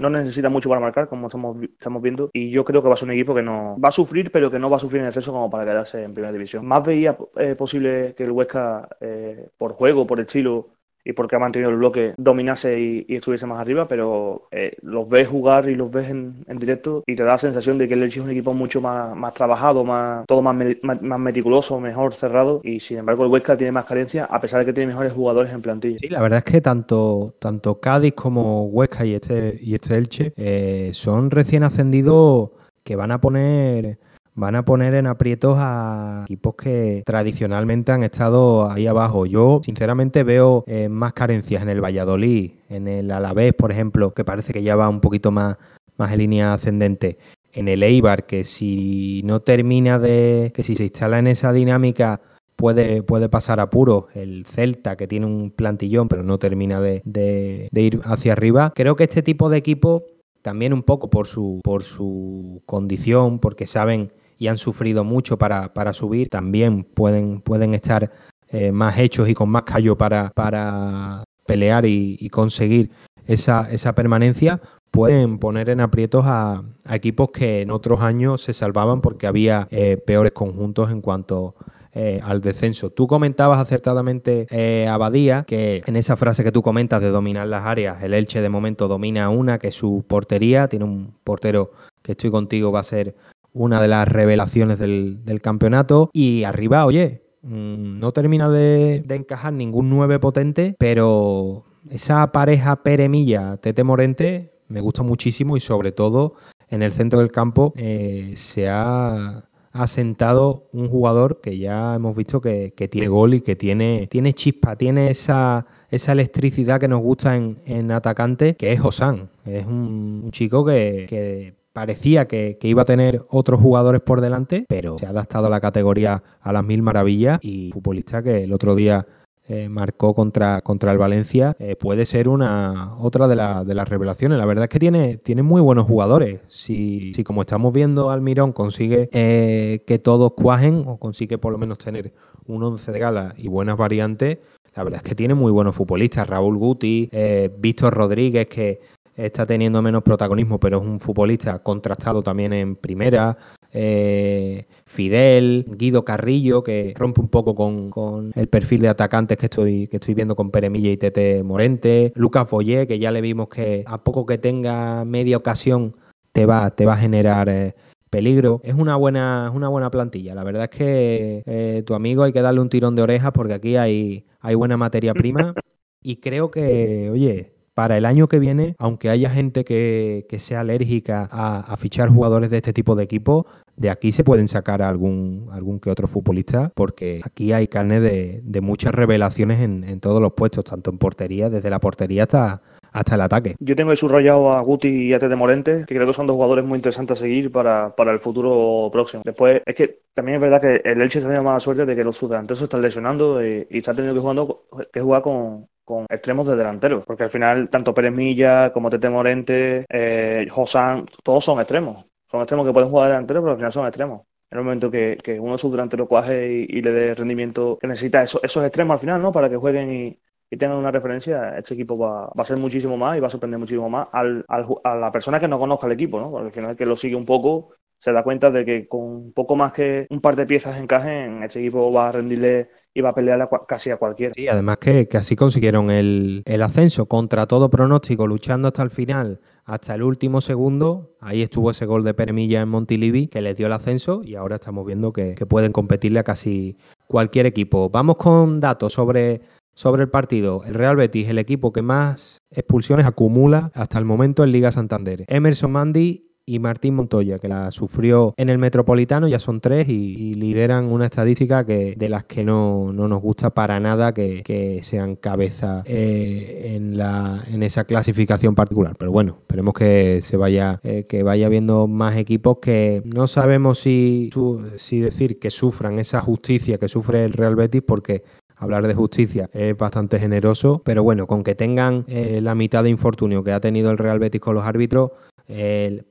[0.03, 2.97] no necesita mucho para marcar, como estamos, estamos viendo, y yo creo que va a
[2.97, 5.07] ser un equipo que no va a sufrir, pero que no va a sufrir en
[5.07, 6.67] exceso como para quedarse en primera división.
[6.67, 10.71] Más veía eh, posible que el Huesca, eh, por juego, por estilo,
[11.05, 15.29] y porque ha mantenido el bloque, dominase y, estuviese más arriba, pero eh, los ves
[15.29, 18.21] jugar y los ves en, directo y te da la sensación de que el Elche
[18.21, 22.81] es un equipo mucho más, más trabajado, más, todo más, más, meticuloso, mejor cerrado y
[22.81, 25.63] sin embargo el Huesca tiene más carencia a pesar de que tiene mejores jugadores en
[25.63, 25.99] plantilla.
[25.99, 30.33] Sí, la verdad es que tanto, tanto Cádiz como Huesca y este, y este Elche
[30.37, 32.51] eh, son recién ascendidos
[32.85, 33.99] que van a poner
[34.35, 39.27] van a poner en aprietos a equipos que tradicionalmente han estado ahí abajo.
[39.27, 44.25] Yo, sinceramente, veo eh, más carencias en el Valladolid, en el Alavés, por ejemplo, que
[44.25, 45.57] parece que ya va un poquito más,
[45.97, 47.19] más en línea ascendente.
[47.53, 50.53] En el Eibar, que si no termina de.
[50.55, 52.21] que si se instala en esa dinámica.
[52.55, 57.03] Puede, puede pasar a puro el Celta, que tiene un plantillón, pero no termina de,
[57.05, 58.73] de ir hacia arriba.
[58.77, 60.03] Creo que este tipo de equipos
[60.43, 64.13] también un poco por su, por su condición, porque saben
[64.43, 68.11] y han sufrido mucho para, para subir, también pueden, pueden estar
[68.49, 72.91] eh, más hechos y con más callo para, para pelear y, conseguir
[73.29, 79.01] esa, esa, permanencia, pueden poner en aprietos a, equipos que en otros años se salvaban
[79.01, 81.55] porque había eh, peores conjuntos en cuanto
[81.93, 82.91] eh, al descenso.
[82.91, 84.49] Tú comentabas acertadamente,
[84.89, 88.49] Abadía, que en esa frase que tú comentas de dominar las áreas, el Elche de
[88.49, 91.71] momento domina una, que es su portería, tiene un portero
[92.03, 93.15] que estoy contigo, va a ser
[93.53, 96.11] una de las revelaciones del, campeonato.
[96.13, 103.57] Y arriba, oye, mm, no termina de, encajar ningún nueve potente, pero esa pareja Peremilla,
[103.59, 106.35] Tete Morente, me gusta muchísimo y sobre todo
[106.69, 112.41] en el centro del campo eh, se ha asentado un jugador que ya hemos visto
[112.41, 117.37] que, tiene gol y que tiene, tiene chispa, tiene esa, esa electricidad que nos gusta
[117.37, 119.31] en, en atacante, que es Josán.
[119.45, 124.97] Es un, chico que, que parecía que, iba a tener otros jugadores por delante, pero
[124.99, 128.75] se ha adaptado a la categoría a las mil maravillas y futbolista que el otro
[128.75, 129.07] día
[129.49, 134.39] eh, marcó contra, el Valencia, eh, puede ser una otra de, las revelaciones.
[134.39, 136.41] La verdad es que tiene, muy buenos jugadores.
[136.49, 141.59] Si, si como estamos viendo, Almirón consigue eh, que todos cuajen o consigue por lo
[141.59, 142.15] menos tener
[142.47, 144.39] un once de gala y buenas variantes,
[144.77, 146.29] la verdad es que tiene muy buenos futbolistas.
[146.29, 147.11] Raúl Guti,
[147.59, 148.81] Víctor Rodríguez, que
[149.17, 153.37] está teniendo menos protagonismo, pero es un futbolista contrastado también en primera.
[153.75, 159.89] Eh, Fidel, Guido Carrillo, que rompe un poco con, el perfil de atacantes que estoy,
[159.89, 162.13] que estoy viendo con Peremilla y Tete Morente.
[162.15, 165.97] Lucas Boyé, que ya le vimos que a poco que tenga media ocasión
[166.33, 167.75] te va, te va a generar eh,
[168.11, 168.61] peligro.
[168.63, 170.35] Es una buena, es una buena plantilla.
[170.35, 173.55] La verdad es que eh, tu amigo hay que darle un tirón de orejas porque
[173.55, 175.55] aquí hay, hay buena materia prima.
[176.05, 181.29] Y creo que, oye, para el año que viene, aunque haya gente que, sea alérgica
[181.33, 183.45] a, fichar jugadores de este tipo de equipo,
[183.77, 188.95] de aquí se pueden sacar algún, que otro futbolista, porque aquí hay carne de, muchas
[188.95, 192.63] revelaciones en, todos los puestos, tanto en portería, desde la portería hasta,
[192.93, 193.57] hasta el ataque.
[193.59, 196.65] Yo tengo subrayado a Guti y a Tete Morente, que creo que son dos jugadores
[196.65, 199.23] muy interesantes a seguir para, el futuro próximo.
[199.25, 202.05] Después, es que también es verdad que el Elche está teniendo mala suerte de que
[202.05, 206.07] los sudantes se están lesionando y, y está teniendo que, jugando, que jugar con, con
[206.09, 211.45] extremos de delantero, porque al final tanto Pérez Milla como Tete Morente, eh, Josán, todos
[211.45, 212.05] son extremos.
[212.31, 214.23] Son extremos que pueden jugar de delantero, pero al final son extremos.
[214.51, 218.23] En el momento que, uno de sus delanteros cuaje y, le dé rendimiento que necesita
[218.23, 219.33] esos, esos extremos al final, ¿no?
[219.33, 220.19] Para que jueguen y,
[220.57, 223.89] tengan una referencia, este equipo va, a ser muchísimo más y va a sorprender muchísimo
[223.89, 226.31] más al, a la persona que no conozca el equipo, ¿no?
[226.31, 227.71] Porque al final que lo sigue un poco
[228.03, 231.61] se da cuenta de que con poco más que un par de piezas encajen, este
[231.61, 234.33] equipo va a rendirle iba a pelear casi a cualquiera.
[234.37, 239.95] Sí, además que, así consiguieron el, ascenso contra todo pronóstico, luchando hasta el final, hasta
[239.95, 241.15] el último segundo.
[241.21, 244.57] Ahí estuvo ese gol de Permilla en Montilivi que les dio el ascenso y ahora
[244.57, 246.77] estamos viendo que, pueden competirle a casi
[247.09, 247.91] cualquier equipo.
[247.91, 249.43] Vamos con datos sobre
[249.75, 250.63] sobre el partido.
[250.65, 255.25] El Real Betis, el equipo que más expulsiones acumula hasta el momento en Liga Santander.
[255.29, 260.35] Emerson Mandy y Martín Montoya, que la sufrió en el Metropolitano, ya son tres y,
[260.35, 265.83] lideran una estadística que de las que no, nos gusta para nada que, sean cabeza
[265.87, 268.97] eh, en, la, en esa clasificación particular.
[268.99, 273.79] Pero bueno, esperemos que se vaya, eh, que vaya viendo más equipos que no sabemos
[273.79, 274.31] si,
[274.77, 278.25] si decir que sufran esa justicia que sufre el Real Betis, porque
[278.63, 282.91] hablar de justicia es bastante generoso, pero bueno, con que tengan eh, la mitad de
[282.91, 285.11] infortunio que ha tenido el Real Betis con los árbitros,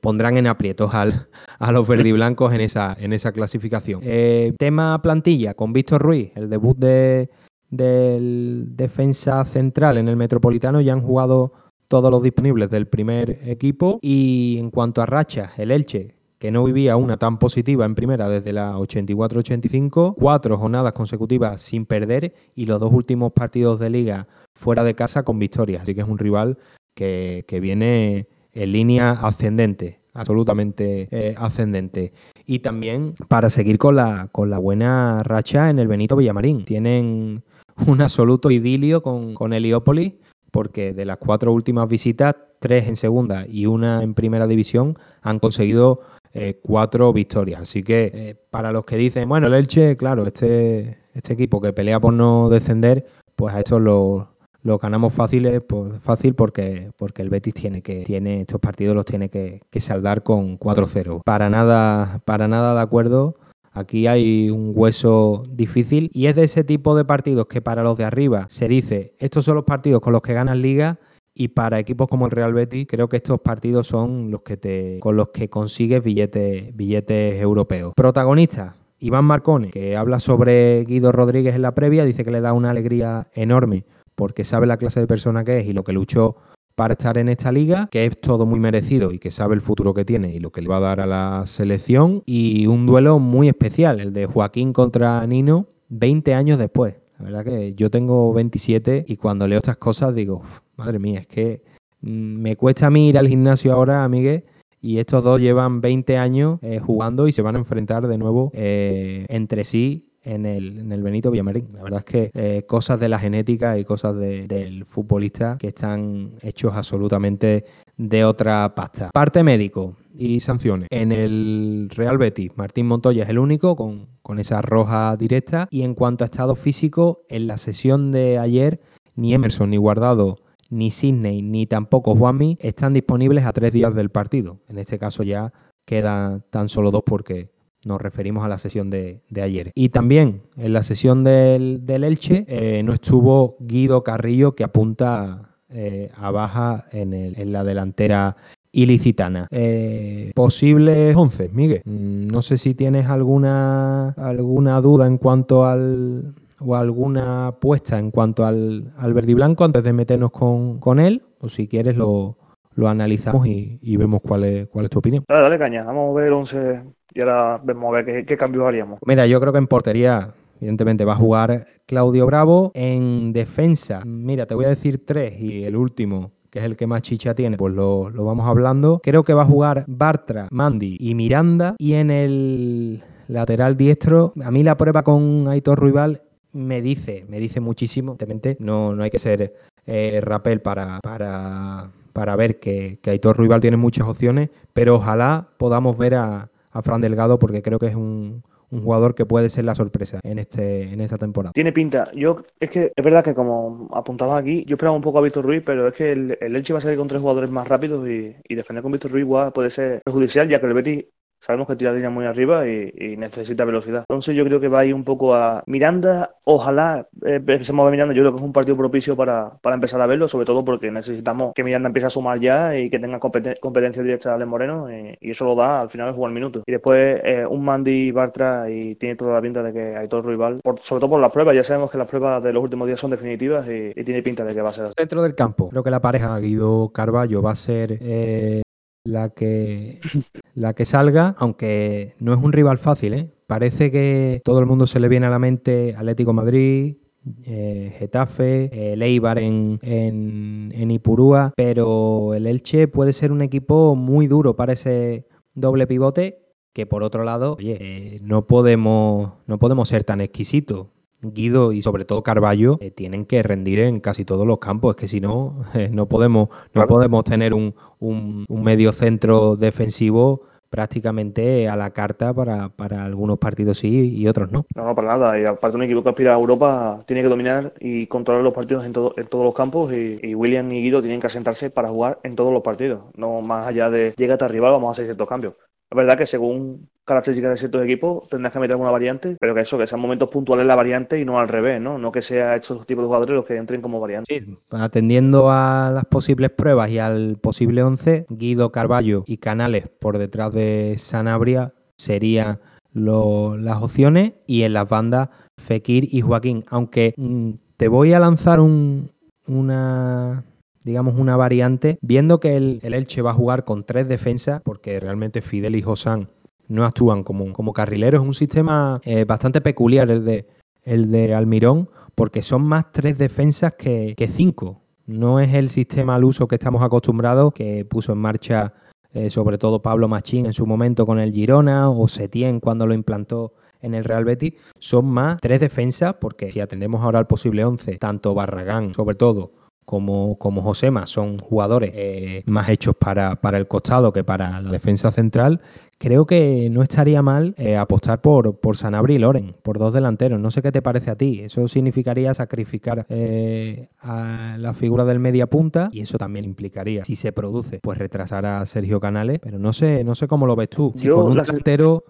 [0.00, 1.28] pondrán en aprietos al,
[1.58, 4.00] a los verdiblancos en esa, en esa clasificación.
[4.04, 7.30] Eh, tema plantilla, con Víctor Ruiz, el debut de,
[7.70, 11.52] del defensa central en el Metropolitano, ya han jugado
[11.88, 13.98] todos los disponibles del primer equipo.
[14.02, 18.28] Y en cuanto a racha, el Elche, que no vivía una tan positiva en primera
[18.28, 24.26] desde la 84-85, cuatro jornadas consecutivas sin perder y los dos últimos partidos de liga
[24.54, 25.82] fuera de casa con victorias.
[25.82, 26.58] Así que es un rival
[26.94, 32.12] que viene en línea ascendente, absolutamente eh, ascendente.
[32.46, 36.64] Y también para seguir con la, con la buena racha en el Benito Villamarín.
[36.64, 37.44] Tienen
[37.86, 40.14] un absoluto idilio con, con Heliópolis,
[40.50, 45.38] porque de las cuatro últimas visitas, tres en segunda y una en primera división, han
[45.38, 46.00] conseguido
[46.34, 47.62] eh, cuatro victorias.
[47.62, 51.72] Así que eh, para los que dicen, bueno, el Elche, claro, este, este equipo que
[51.72, 54.26] pelea por no descender, pues a estos los,
[54.62, 59.04] lo ganamos fácil, pues, fácil porque, porque el Betis tiene que, tiene, estos partidos los
[59.04, 61.22] tiene que, saldar con 4-0.
[61.24, 63.36] Para nada, para nada de acuerdo.
[63.72, 67.96] Aquí hay un hueso difícil y es de ese tipo de partidos que para los
[67.96, 71.00] de arriba se dice, estos son los partidos con los que ganas liga
[71.34, 75.00] y para equipos como el Real Betis creo que estos partidos son los que te
[75.00, 77.94] con los que consigues billetes billetes europeos.
[77.96, 82.52] Protagonista Iván Marcone, que habla sobre Guido Rodríguez en la previa, dice que le da
[82.52, 86.36] una alegría enorme porque sabe la clase de persona que es y lo que luchó
[86.74, 89.94] para estar en esta liga, que es todo muy merecido y que sabe el futuro
[89.94, 92.22] que tiene y lo que le va a dar a la selección.
[92.26, 96.96] Y un duelo muy especial, el de Joaquín contra Nino, 20 años después.
[97.18, 100.42] La verdad que yo tengo 27 y cuando leo estas cosas digo,
[100.76, 101.62] madre mía, es que
[102.00, 104.44] mm, me cuesta a mí ir al gimnasio ahora, amigue,
[104.80, 108.50] y estos dos llevan 20 años eh, jugando y se van a enfrentar de nuevo
[108.54, 111.68] eh, entre sí en el, en el Benito Villamarín.
[111.72, 116.32] La verdad es que eh, cosas de la genética y cosas del futbolista que están
[116.42, 117.64] hechos absolutamente
[117.96, 119.10] de otra pasta.
[119.12, 120.88] Parte médico y sanciones.
[120.90, 125.68] En el Real Betis, Martín Montoya es el único con, con esa roja directa.
[125.70, 128.80] Y en cuanto a estado físico, en la sesión de ayer,
[129.14, 130.38] ni Emerson ni Guardado
[130.72, 134.60] ni Sidney ni tampoco Juanmi están disponibles a tres días del partido.
[134.68, 135.52] En este caso ya
[135.84, 137.50] quedan tan solo dos porque
[137.84, 139.72] nos referimos a la sesión de, ayer.
[139.74, 146.10] Y también en la sesión del, Elche eh, no estuvo Guido Carrillo, que apunta eh,
[146.16, 148.36] a baja en, la delantera
[148.72, 149.48] ilicitana.
[149.50, 151.82] Eh, posibles 11, Miguel.
[151.84, 156.34] Mm, no sé si tienes alguna, alguna duda en cuanto al
[156.64, 161.00] o alguna apuesta en cuanto al, al verde y blanco antes de meternos con, con
[161.00, 162.36] él, o si quieres lo,
[162.74, 165.24] lo analizamos y, vemos cuál es, cuál es tu opinión.
[165.28, 166.82] Dale, dale caña, vamos a ver el 11
[167.14, 168.98] y ahora vemos a ver qué, cambios haríamos.
[169.04, 172.70] Mira, yo creo que en portería Evidentemente va a jugar Claudio Bravo.
[172.74, 176.86] En defensa, mira, te voy a decir tres y el último, que es el que
[176.86, 179.00] más chicha tiene, pues lo, lo, vamos hablando.
[179.02, 181.74] Creo que va a jugar Bartra, Mandy y Miranda.
[181.78, 186.22] Y en el lateral diestro, a mí la prueba con Aitor Ruibal
[186.52, 188.12] me dice, me dice muchísimo.
[188.12, 189.56] Evidentemente no, no hay que ser
[189.86, 195.48] eh, rapel para, para para ver que, que Aitor Ruibal tiene muchas opciones, pero ojalá
[195.56, 199.74] podamos ver a, Fran Delgado porque creo que es un, jugador que puede ser la
[199.74, 201.52] sorpresa en este en esta temporada.
[201.52, 202.04] Tiene pinta.
[202.14, 205.44] Yo es que es verdad que como apuntaba aquí, yo esperaba un poco a Víctor
[205.44, 208.08] Ruiz, pero es que el, el Elche va a salir con tres jugadores más rápidos
[208.08, 211.04] y, y defender con Víctor Ruiz puede ser perjudicial, ya que el Betis
[211.42, 214.04] Sabemos que tira línea muy arriba y, necesita velocidad.
[214.08, 216.36] Entonces yo creo que va a ir un poco a Miranda.
[216.44, 218.14] Ojalá eh, empecemos a ver Miranda.
[218.14, 220.92] Yo creo que es un partido propicio para, para, empezar a verlo, sobre todo porque
[220.92, 224.86] necesitamos que Miranda empiece a sumar ya y que tenga competencia directa de Ale Moreno.
[224.88, 226.62] Y, eso lo da al final de jugar minutos.
[226.64, 230.22] Y después eh, un Mandy Bartra y tiene toda la pinta de que hay todo
[230.22, 230.60] rival.
[230.62, 231.56] sobre todo por las pruebas.
[231.56, 234.54] Ya sabemos que las pruebas de los últimos días son definitivas y, tiene pinta de
[234.54, 234.90] que va a ser.
[234.96, 238.62] Dentro del campo, creo que la pareja Guido Carballo va a ser eh,
[239.04, 239.98] la que,
[240.54, 243.32] la que salga, aunque no es un rival fácil, ¿eh?
[243.46, 246.96] Parece que todo el mundo se le viene a la mente Atlético Madrid,
[247.44, 254.26] eh, Getafe, eh, Leibar en, en, Ipurúa, pero el Elche puede ser un equipo muy
[254.26, 256.42] duro para ese doble pivote
[256.72, 260.88] que por otro lado, oye, no podemos no podemos ser tan exquisitos.
[261.22, 264.96] Guido y sobre todo Carballo eh, tienen que rendir en casi todos los campos.
[264.96, 269.56] Es que si no, eh, no podemos, no podemos tener un, un, un medio centro
[269.56, 270.42] defensivo
[270.72, 274.64] prácticamente a la carta para, para, algunos partidos sí y otros no.
[274.74, 275.38] No, no, para nada.
[275.38, 278.86] Y aparte un equipo que aspira a Europa tiene que dominar y controlar los partidos
[278.86, 282.20] en, todo, en todos los campos y, William y Guido tienen que asentarse para jugar
[282.22, 283.02] en todos los partidos.
[283.16, 285.54] No más allá de llega a rival, vamos a hacer ciertos cambios.
[285.92, 289.60] Es verdad que según características de ciertos equipos tendrás que meter alguna variante, pero que
[289.60, 291.98] eso, que sean momentos puntuales la variante y no al revés, ¿no?
[291.98, 294.34] No que sea estos tipos de jugadores los que entren como variante.
[294.34, 300.16] Sí, atendiendo a las posibles pruebas y al posible 11, Guido Carballo y Canales por
[300.16, 302.58] detrás de Sanabria serían
[302.94, 305.28] las opciones y en las bandas
[305.58, 306.64] Fekir y Joaquín.
[306.70, 310.42] Aunque mm, te voy a lanzar una
[310.84, 315.42] digamos, una variante, viendo que el, Elche va a jugar con tres defensas, porque realmente
[315.42, 316.30] Fidel y Josán
[316.68, 320.46] no actúan como, como carrileros, es un sistema eh, bastante peculiar el de,
[320.82, 324.82] el de Almirón, porque son más tres defensas que, cinco.
[325.06, 328.74] No es el sistema al uso que estamos acostumbrados, que puso en marcha
[329.12, 332.94] eh, sobre todo Pablo Machín en su momento con el Girona o Setién cuando lo
[332.94, 333.52] implantó
[333.82, 337.98] en el Real Betis, son más tres defensas, porque si atendemos ahora al posible 11,
[337.98, 339.52] tanto Barragán, sobre todo,
[339.84, 344.70] como, como Josema son jugadores eh, más hechos para, para, el costado que para la
[344.70, 345.60] defensa central,
[346.02, 350.40] creo que no estaría mal eh, apostar por, por Sanabria y Loren, por dos delanteros.
[350.40, 351.42] No sé qué te parece a ti.
[351.44, 357.14] Eso significaría sacrificar eh, a la figura del media punta y eso también implicaría, si
[357.14, 359.38] se produce, pues retrasar a Sergio Canales.
[359.40, 360.92] Pero no sé, no sé cómo lo ves tú.
[360.96, 362.02] Si con un delantero,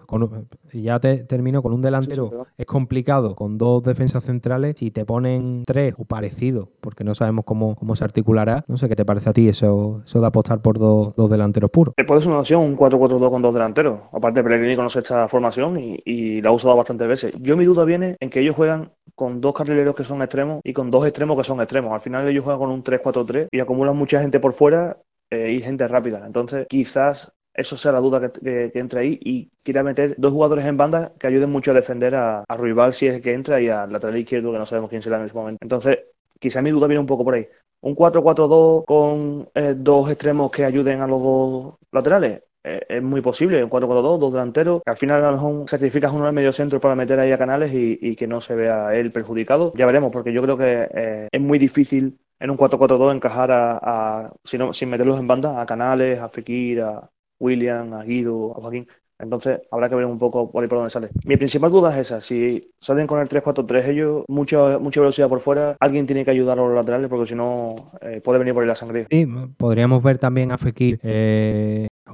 [0.73, 5.65] ya te termino, con un delantero es complicado, con dos defensas centrales, si te ponen
[5.67, 9.29] tres o parecido, porque no sabemos cómo, cómo se articulará, no sé qué te parece
[9.29, 11.93] a ti eso, eso de apostar por dos, dos delanteros puros.
[12.07, 16.41] Puede ser una opción, un 4-4-2 con dos delanteros Aparte, Pellegrini conoce esta formación y,
[16.41, 17.33] la ha usado bastantes veces.
[17.39, 20.73] Yo mi duda viene en que ellos juegan con dos carrileros que son extremos y
[20.73, 21.93] con dos extremos que son extremos.
[21.93, 24.97] Al final ellos juegan con un 3-4-3 y acumulan mucha gente por fuera
[25.29, 26.23] eh, y gente rápida.
[26.25, 30.77] Entonces, quizás eso sea la duda que, entre ahí y quiera meter dos jugadores en
[30.77, 34.17] banda que ayuden mucho a defender a, a si es que entra y al lateral
[34.17, 35.59] izquierdo que no sabemos quién será en ese momento.
[35.61, 35.99] Entonces,
[36.39, 37.47] quizá mi duda viene un poco por ahí.
[37.81, 42.41] Un 4-4-2 con eh, dos extremos que ayuden a los dos laterales.
[42.63, 46.33] Eh, es muy posible, un 4-4-2, dos delanteros, que al final a sacrificas uno el
[46.33, 49.73] medio centro para meter ahí a Canales y, que no se vea él perjudicado.
[49.75, 54.31] Ya veremos, porque yo creo que eh, es muy difícil en un 4-4-2 encajar a,
[54.43, 57.09] sin meterlos en banda, a Canales, a Fekir, a
[57.39, 58.87] William, a Guido, a Joaquín.
[59.19, 61.09] Entonces habrá que ver un poco por ahí por dónde sale.
[61.25, 65.39] Mi principal duda es esa, si salen con el 3-4-3 ellos, mucha, mucha velocidad por
[65.39, 68.63] fuera, alguien tiene que ayudar a los laterales porque si no eh, puede venir por
[68.63, 69.07] ahí la sangre.
[69.09, 70.99] Sí, podríamos ver también a Fekir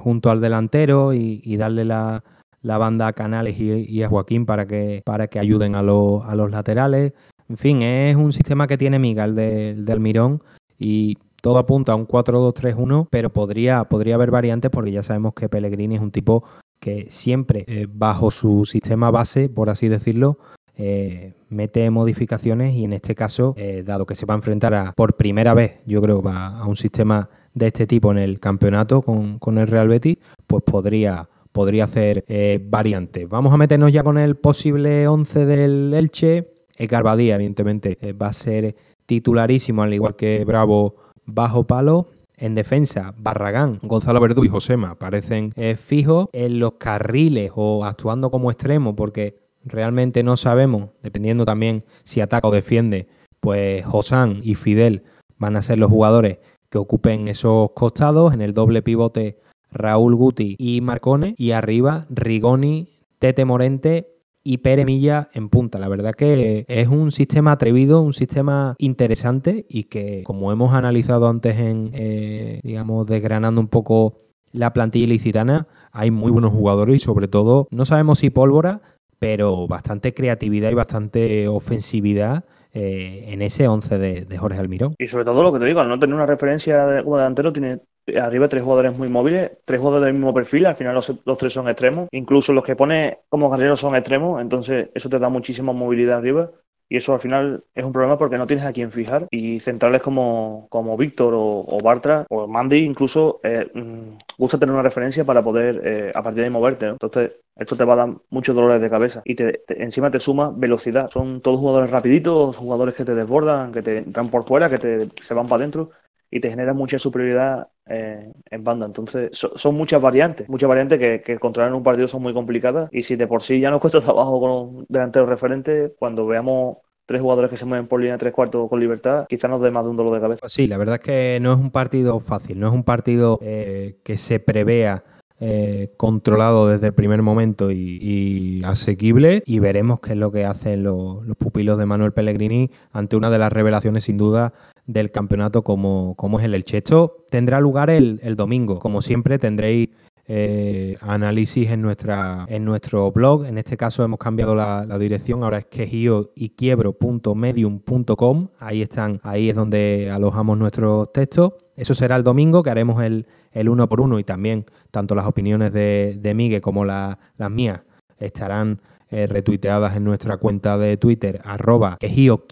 [0.00, 2.22] junto al delantero y, darle la,
[2.62, 7.12] banda a Canales y, a Joaquín para que, para que ayuden a, los laterales.
[7.48, 10.42] En fin, es un sistema que tiene Miguel del Almirón
[10.78, 15.48] y todo apunta a un 4-2-3-1, pero podría, podría haber variantes porque ya sabemos que
[15.48, 16.44] Pellegrini es un tipo
[16.80, 20.38] que siempre eh, bajo su sistema base, por así decirlo,
[20.76, 24.92] eh, mete modificaciones y en este caso, eh, dado que se va a enfrentar a,
[24.92, 29.02] por primera vez, yo creo, va a un sistema de este tipo en el campeonato
[29.02, 33.28] con, el Real Betis, pues podría, podría hacer eh, variantes.
[33.28, 36.52] Vamos a meternos ya con el posible 11 del Elche.
[36.76, 40.96] Edgar Badía, evidentemente, eh, va a ser titularísimo, al igual que Bravo
[41.26, 42.08] bajo palo.
[42.36, 46.28] En defensa, Barragán, Gonzalo Verdú y Josema parecen eh, fijos.
[46.32, 52.48] En los carriles o actuando como extremo, porque realmente no sabemos, dependiendo también si ataca
[52.48, 53.08] o defiende,
[53.40, 55.02] pues Josán y Fidel
[55.36, 56.38] van a ser los jugadores
[56.70, 58.32] que ocupen esos costados.
[58.32, 59.40] En el doble pivote
[59.70, 61.34] Raúl Guti y Marcone.
[61.36, 62.88] Y arriba Rigoni,
[63.18, 65.78] Tete Morente y Pere Milla en punta.
[65.78, 71.28] La verdad que es un sistema atrevido, un sistema interesante y que, como hemos analizado
[71.28, 74.18] antes en, eh, digamos, desgranando un poco
[74.52, 78.80] la plantilla ilicitana, hay muy buenos jugadores y sobre todo, no sabemos si pólvora,
[79.18, 84.94] pero bastante creatividad y bastante ofensividad eh, en ese 11 de, Jorge Almirón.
[84.98, 87.80] Y sobre todo lo que te digo, al no tener una referencia como delantero, tiene
[88.20, 91.68] arriba tres jugadores muy móviles, tres jugadores del mismo perfil, al final los, tres son
[91.68, 96.18] extremos, incluso los que pone como carreros son extremos, entonces eso te da muchísima movilidad
[96.18, 96.50] arriba
[96.90, 99.28] y eso al final es un problema porque no tienes a quién fijar.
[99.30, 104.82] Y centrales como, como Víctor o, Bartra o Mandy incluso eh, mm, gusta tener una
[104.82, 106.86] referencia para poder eh, a partir de ahí moverte.
[106.86, 109.36] Entonces esto te va a dar muchos dolores de cabeza y
[109.68, 111.08] encima te suma velocidad.
[111.10, 115.08] Son todos jugadores rapiditos, jugadores que te desbordan, que te entran por fuera, que te,
[115.22, 115.90] se van para adentro
[116.28, 118.86] y te generan mucha superioridad eh, en banda.
[118.86, 122.88] Entonces, son muchas variantes, muchas variantes que, que controlar en un partido son muy complicadas.
[122.92, 126.78] Y si de por sí ya nos cuesta trabajo con un delantero referente, cuando veamos
[127.04, 129.82] tres jugadores que se mueven por línea tres cuartos con libertad, quizás nos dé más
[129.82, 130.40] de un dolor de cabeza.
[130.42, 133.40] Pues sí, la verdad es que no es un partido fácil, no es un partido
[133.42, 135.02] eh, que se prevea
[135.42, 140.82] eh, controlado desde el primer momento y, asequible y veremos qué es lo que hacen
[140.82, 144.52] los, pupilos de Manuel Pellegrini ante una de las revelaciones sin duda
[144.86, 146.76] del campeonato como, como es el Elche.
[146.76, 149.88] Esto tendrá lugar el, domingo, como siempre tendréis
[150.26, 153.46] eh, análisis en, nuestra, en nuestro blog.
[153.46, 158.48] En este caso hemos cambiado la, dirección, ahora es quejío y quiebro.medium.com.
[158.58, 161.54] Ahí están, ahí es donde alojamos nuestros textos.
[161.80, 165.72] Eso será el domingo, que haremos el, uno por uno y también tanto las opiniones
[165.72, 167.16] de, de Miguel como las
[167.50, 167.80] mías
[168.18, 168.80] estarán
[169.10, 172.44] eh, retuiteadas en nuestra cuenta de Twitter, arroba quejío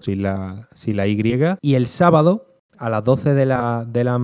[0.00, 1.44] sin la, la Y.
[1.60, 2.46] Y el sábado
[2.78, 4.18] a las 12 de la, de la,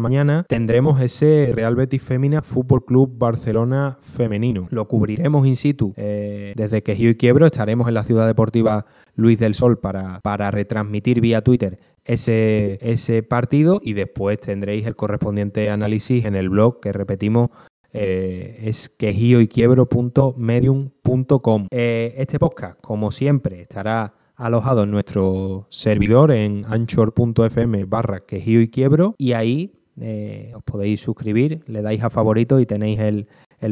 [0.00, 4.66] mañana tendremos ese Real Betis Fémina Fútbol Club Barcelona femenino.
[4.70, 7.46] Lo cubriremos in situ eh, desde Quejío y Quiebro.
[7.46, 13.22] Estaremos en la ciudad deportiva Luis del Sol para, para retransmitir vía Twitter ese, ese
[13.22, 17.50] partido y después tendréis el correspondiente análisis en el blog que repetimos
[17.92, 21.68] eh, es quejíoyquiebro.medium.com.
[21.70, 28.68] Eh, este podcast, como siempre, estará alojado en nuestro servidor en anchor.fm barra quejío y
[28.68, 33.26] quiebro y ahí eh, os podéis suscribir, le dais a favorito y tenéis el,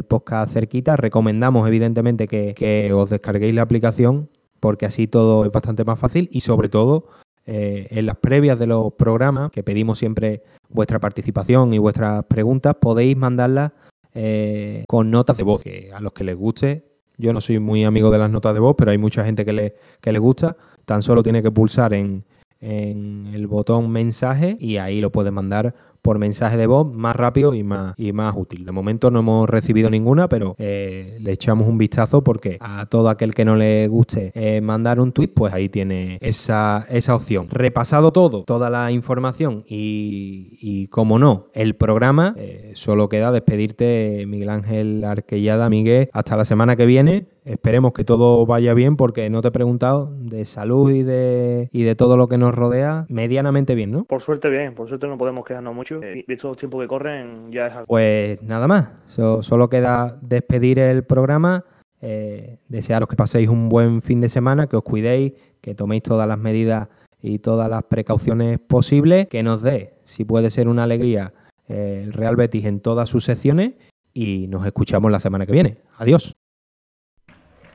[0.07, 0.95] podcast cerquita.
[0.95, 6.41] Recomendamos evidentemente que, os descarguéis la aplicación porque así todo es bastante más fácil y
[6.41, 7.07] sobre todo
[7.45, 12.75] eh, en las previas de los programas, que pedimos siempre vuestra participación y vuestras preguntas,
[12.79, 13.71] podéis mandarlas
[14.13, 17.83] eh, con notas de voz, que a los que les guste yo no soy muy
[17.83, 20.57] amigo de las notas de voz, pero hay mucha gente que le, que le gusta.
[20.85, 22.25] Tan solo tiene que pulsar en,
[22.59, 25.73] en el botón mensaje y ahí lo puede mandar
[26.05, 28.63] por mensaje de voz más rápido y más, y más útil.
[28.63, 33.09] De momento no hemos recibido ninguna, pero eh, le echamos un vistazo porque a todo
[33.09, 37.47] aquel que no le guste eh, mandar un tweet, pues ahí tiene esa, esa opción.
[37.49, 44.25] Repasado todo, toda la información y, y como no, el programa, eh, solo queda despedirte
[44.27, 47.29] Miguel Ángel Arquellada, Miguel, hasta la semana que viene.
[47.45, 51.83] Esperemos que todo vaya bien porque no te he preguntado de salud y de, y
[51.83, 54.05] de todo lo que nos rodea medianamente bien, ¿no?
[54.05, 55.94] Por suerte bien, por suerte no podemos quejarnos mucho.
[56.03, 57.85] Eh, visto los tiempos que corren ya es algo.
[57.87, 61.65] Pues nada más, solo queda despedir el programa.
[62.01, 66.27] Eh, desearos que paséis un buen fin de semana, que os cuidéis, que toméis todas
[66.27, 66.87] las medidas
[67.21, 71.33] y todas las precauciones posibles, que nos dé, si puede ser una alegría,
[71.67, 73.73] eh, el Real Betis en todas sus secciones
[74.13, 75.77] y nos escuchamos la semana que viene.
[75.97, 76.33] Adiós.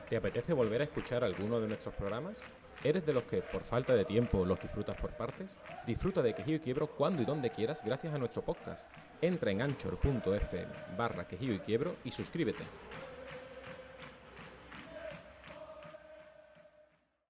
[0.09, 2.41] ¿Te apetece volver a escuchar alguno de nuestros programas?
[2.83, 5.55] ¿Eres de los que por falta de tiempo los disfrutas por partes?
[5.85, 8.89] Disfruta de Quejío y Quiebro cuando y donde quieras gracias a nuestro podcast.
[9.21, 12.63] Entra en anchor.fm barra Quejío y Quiebro y suscríbete.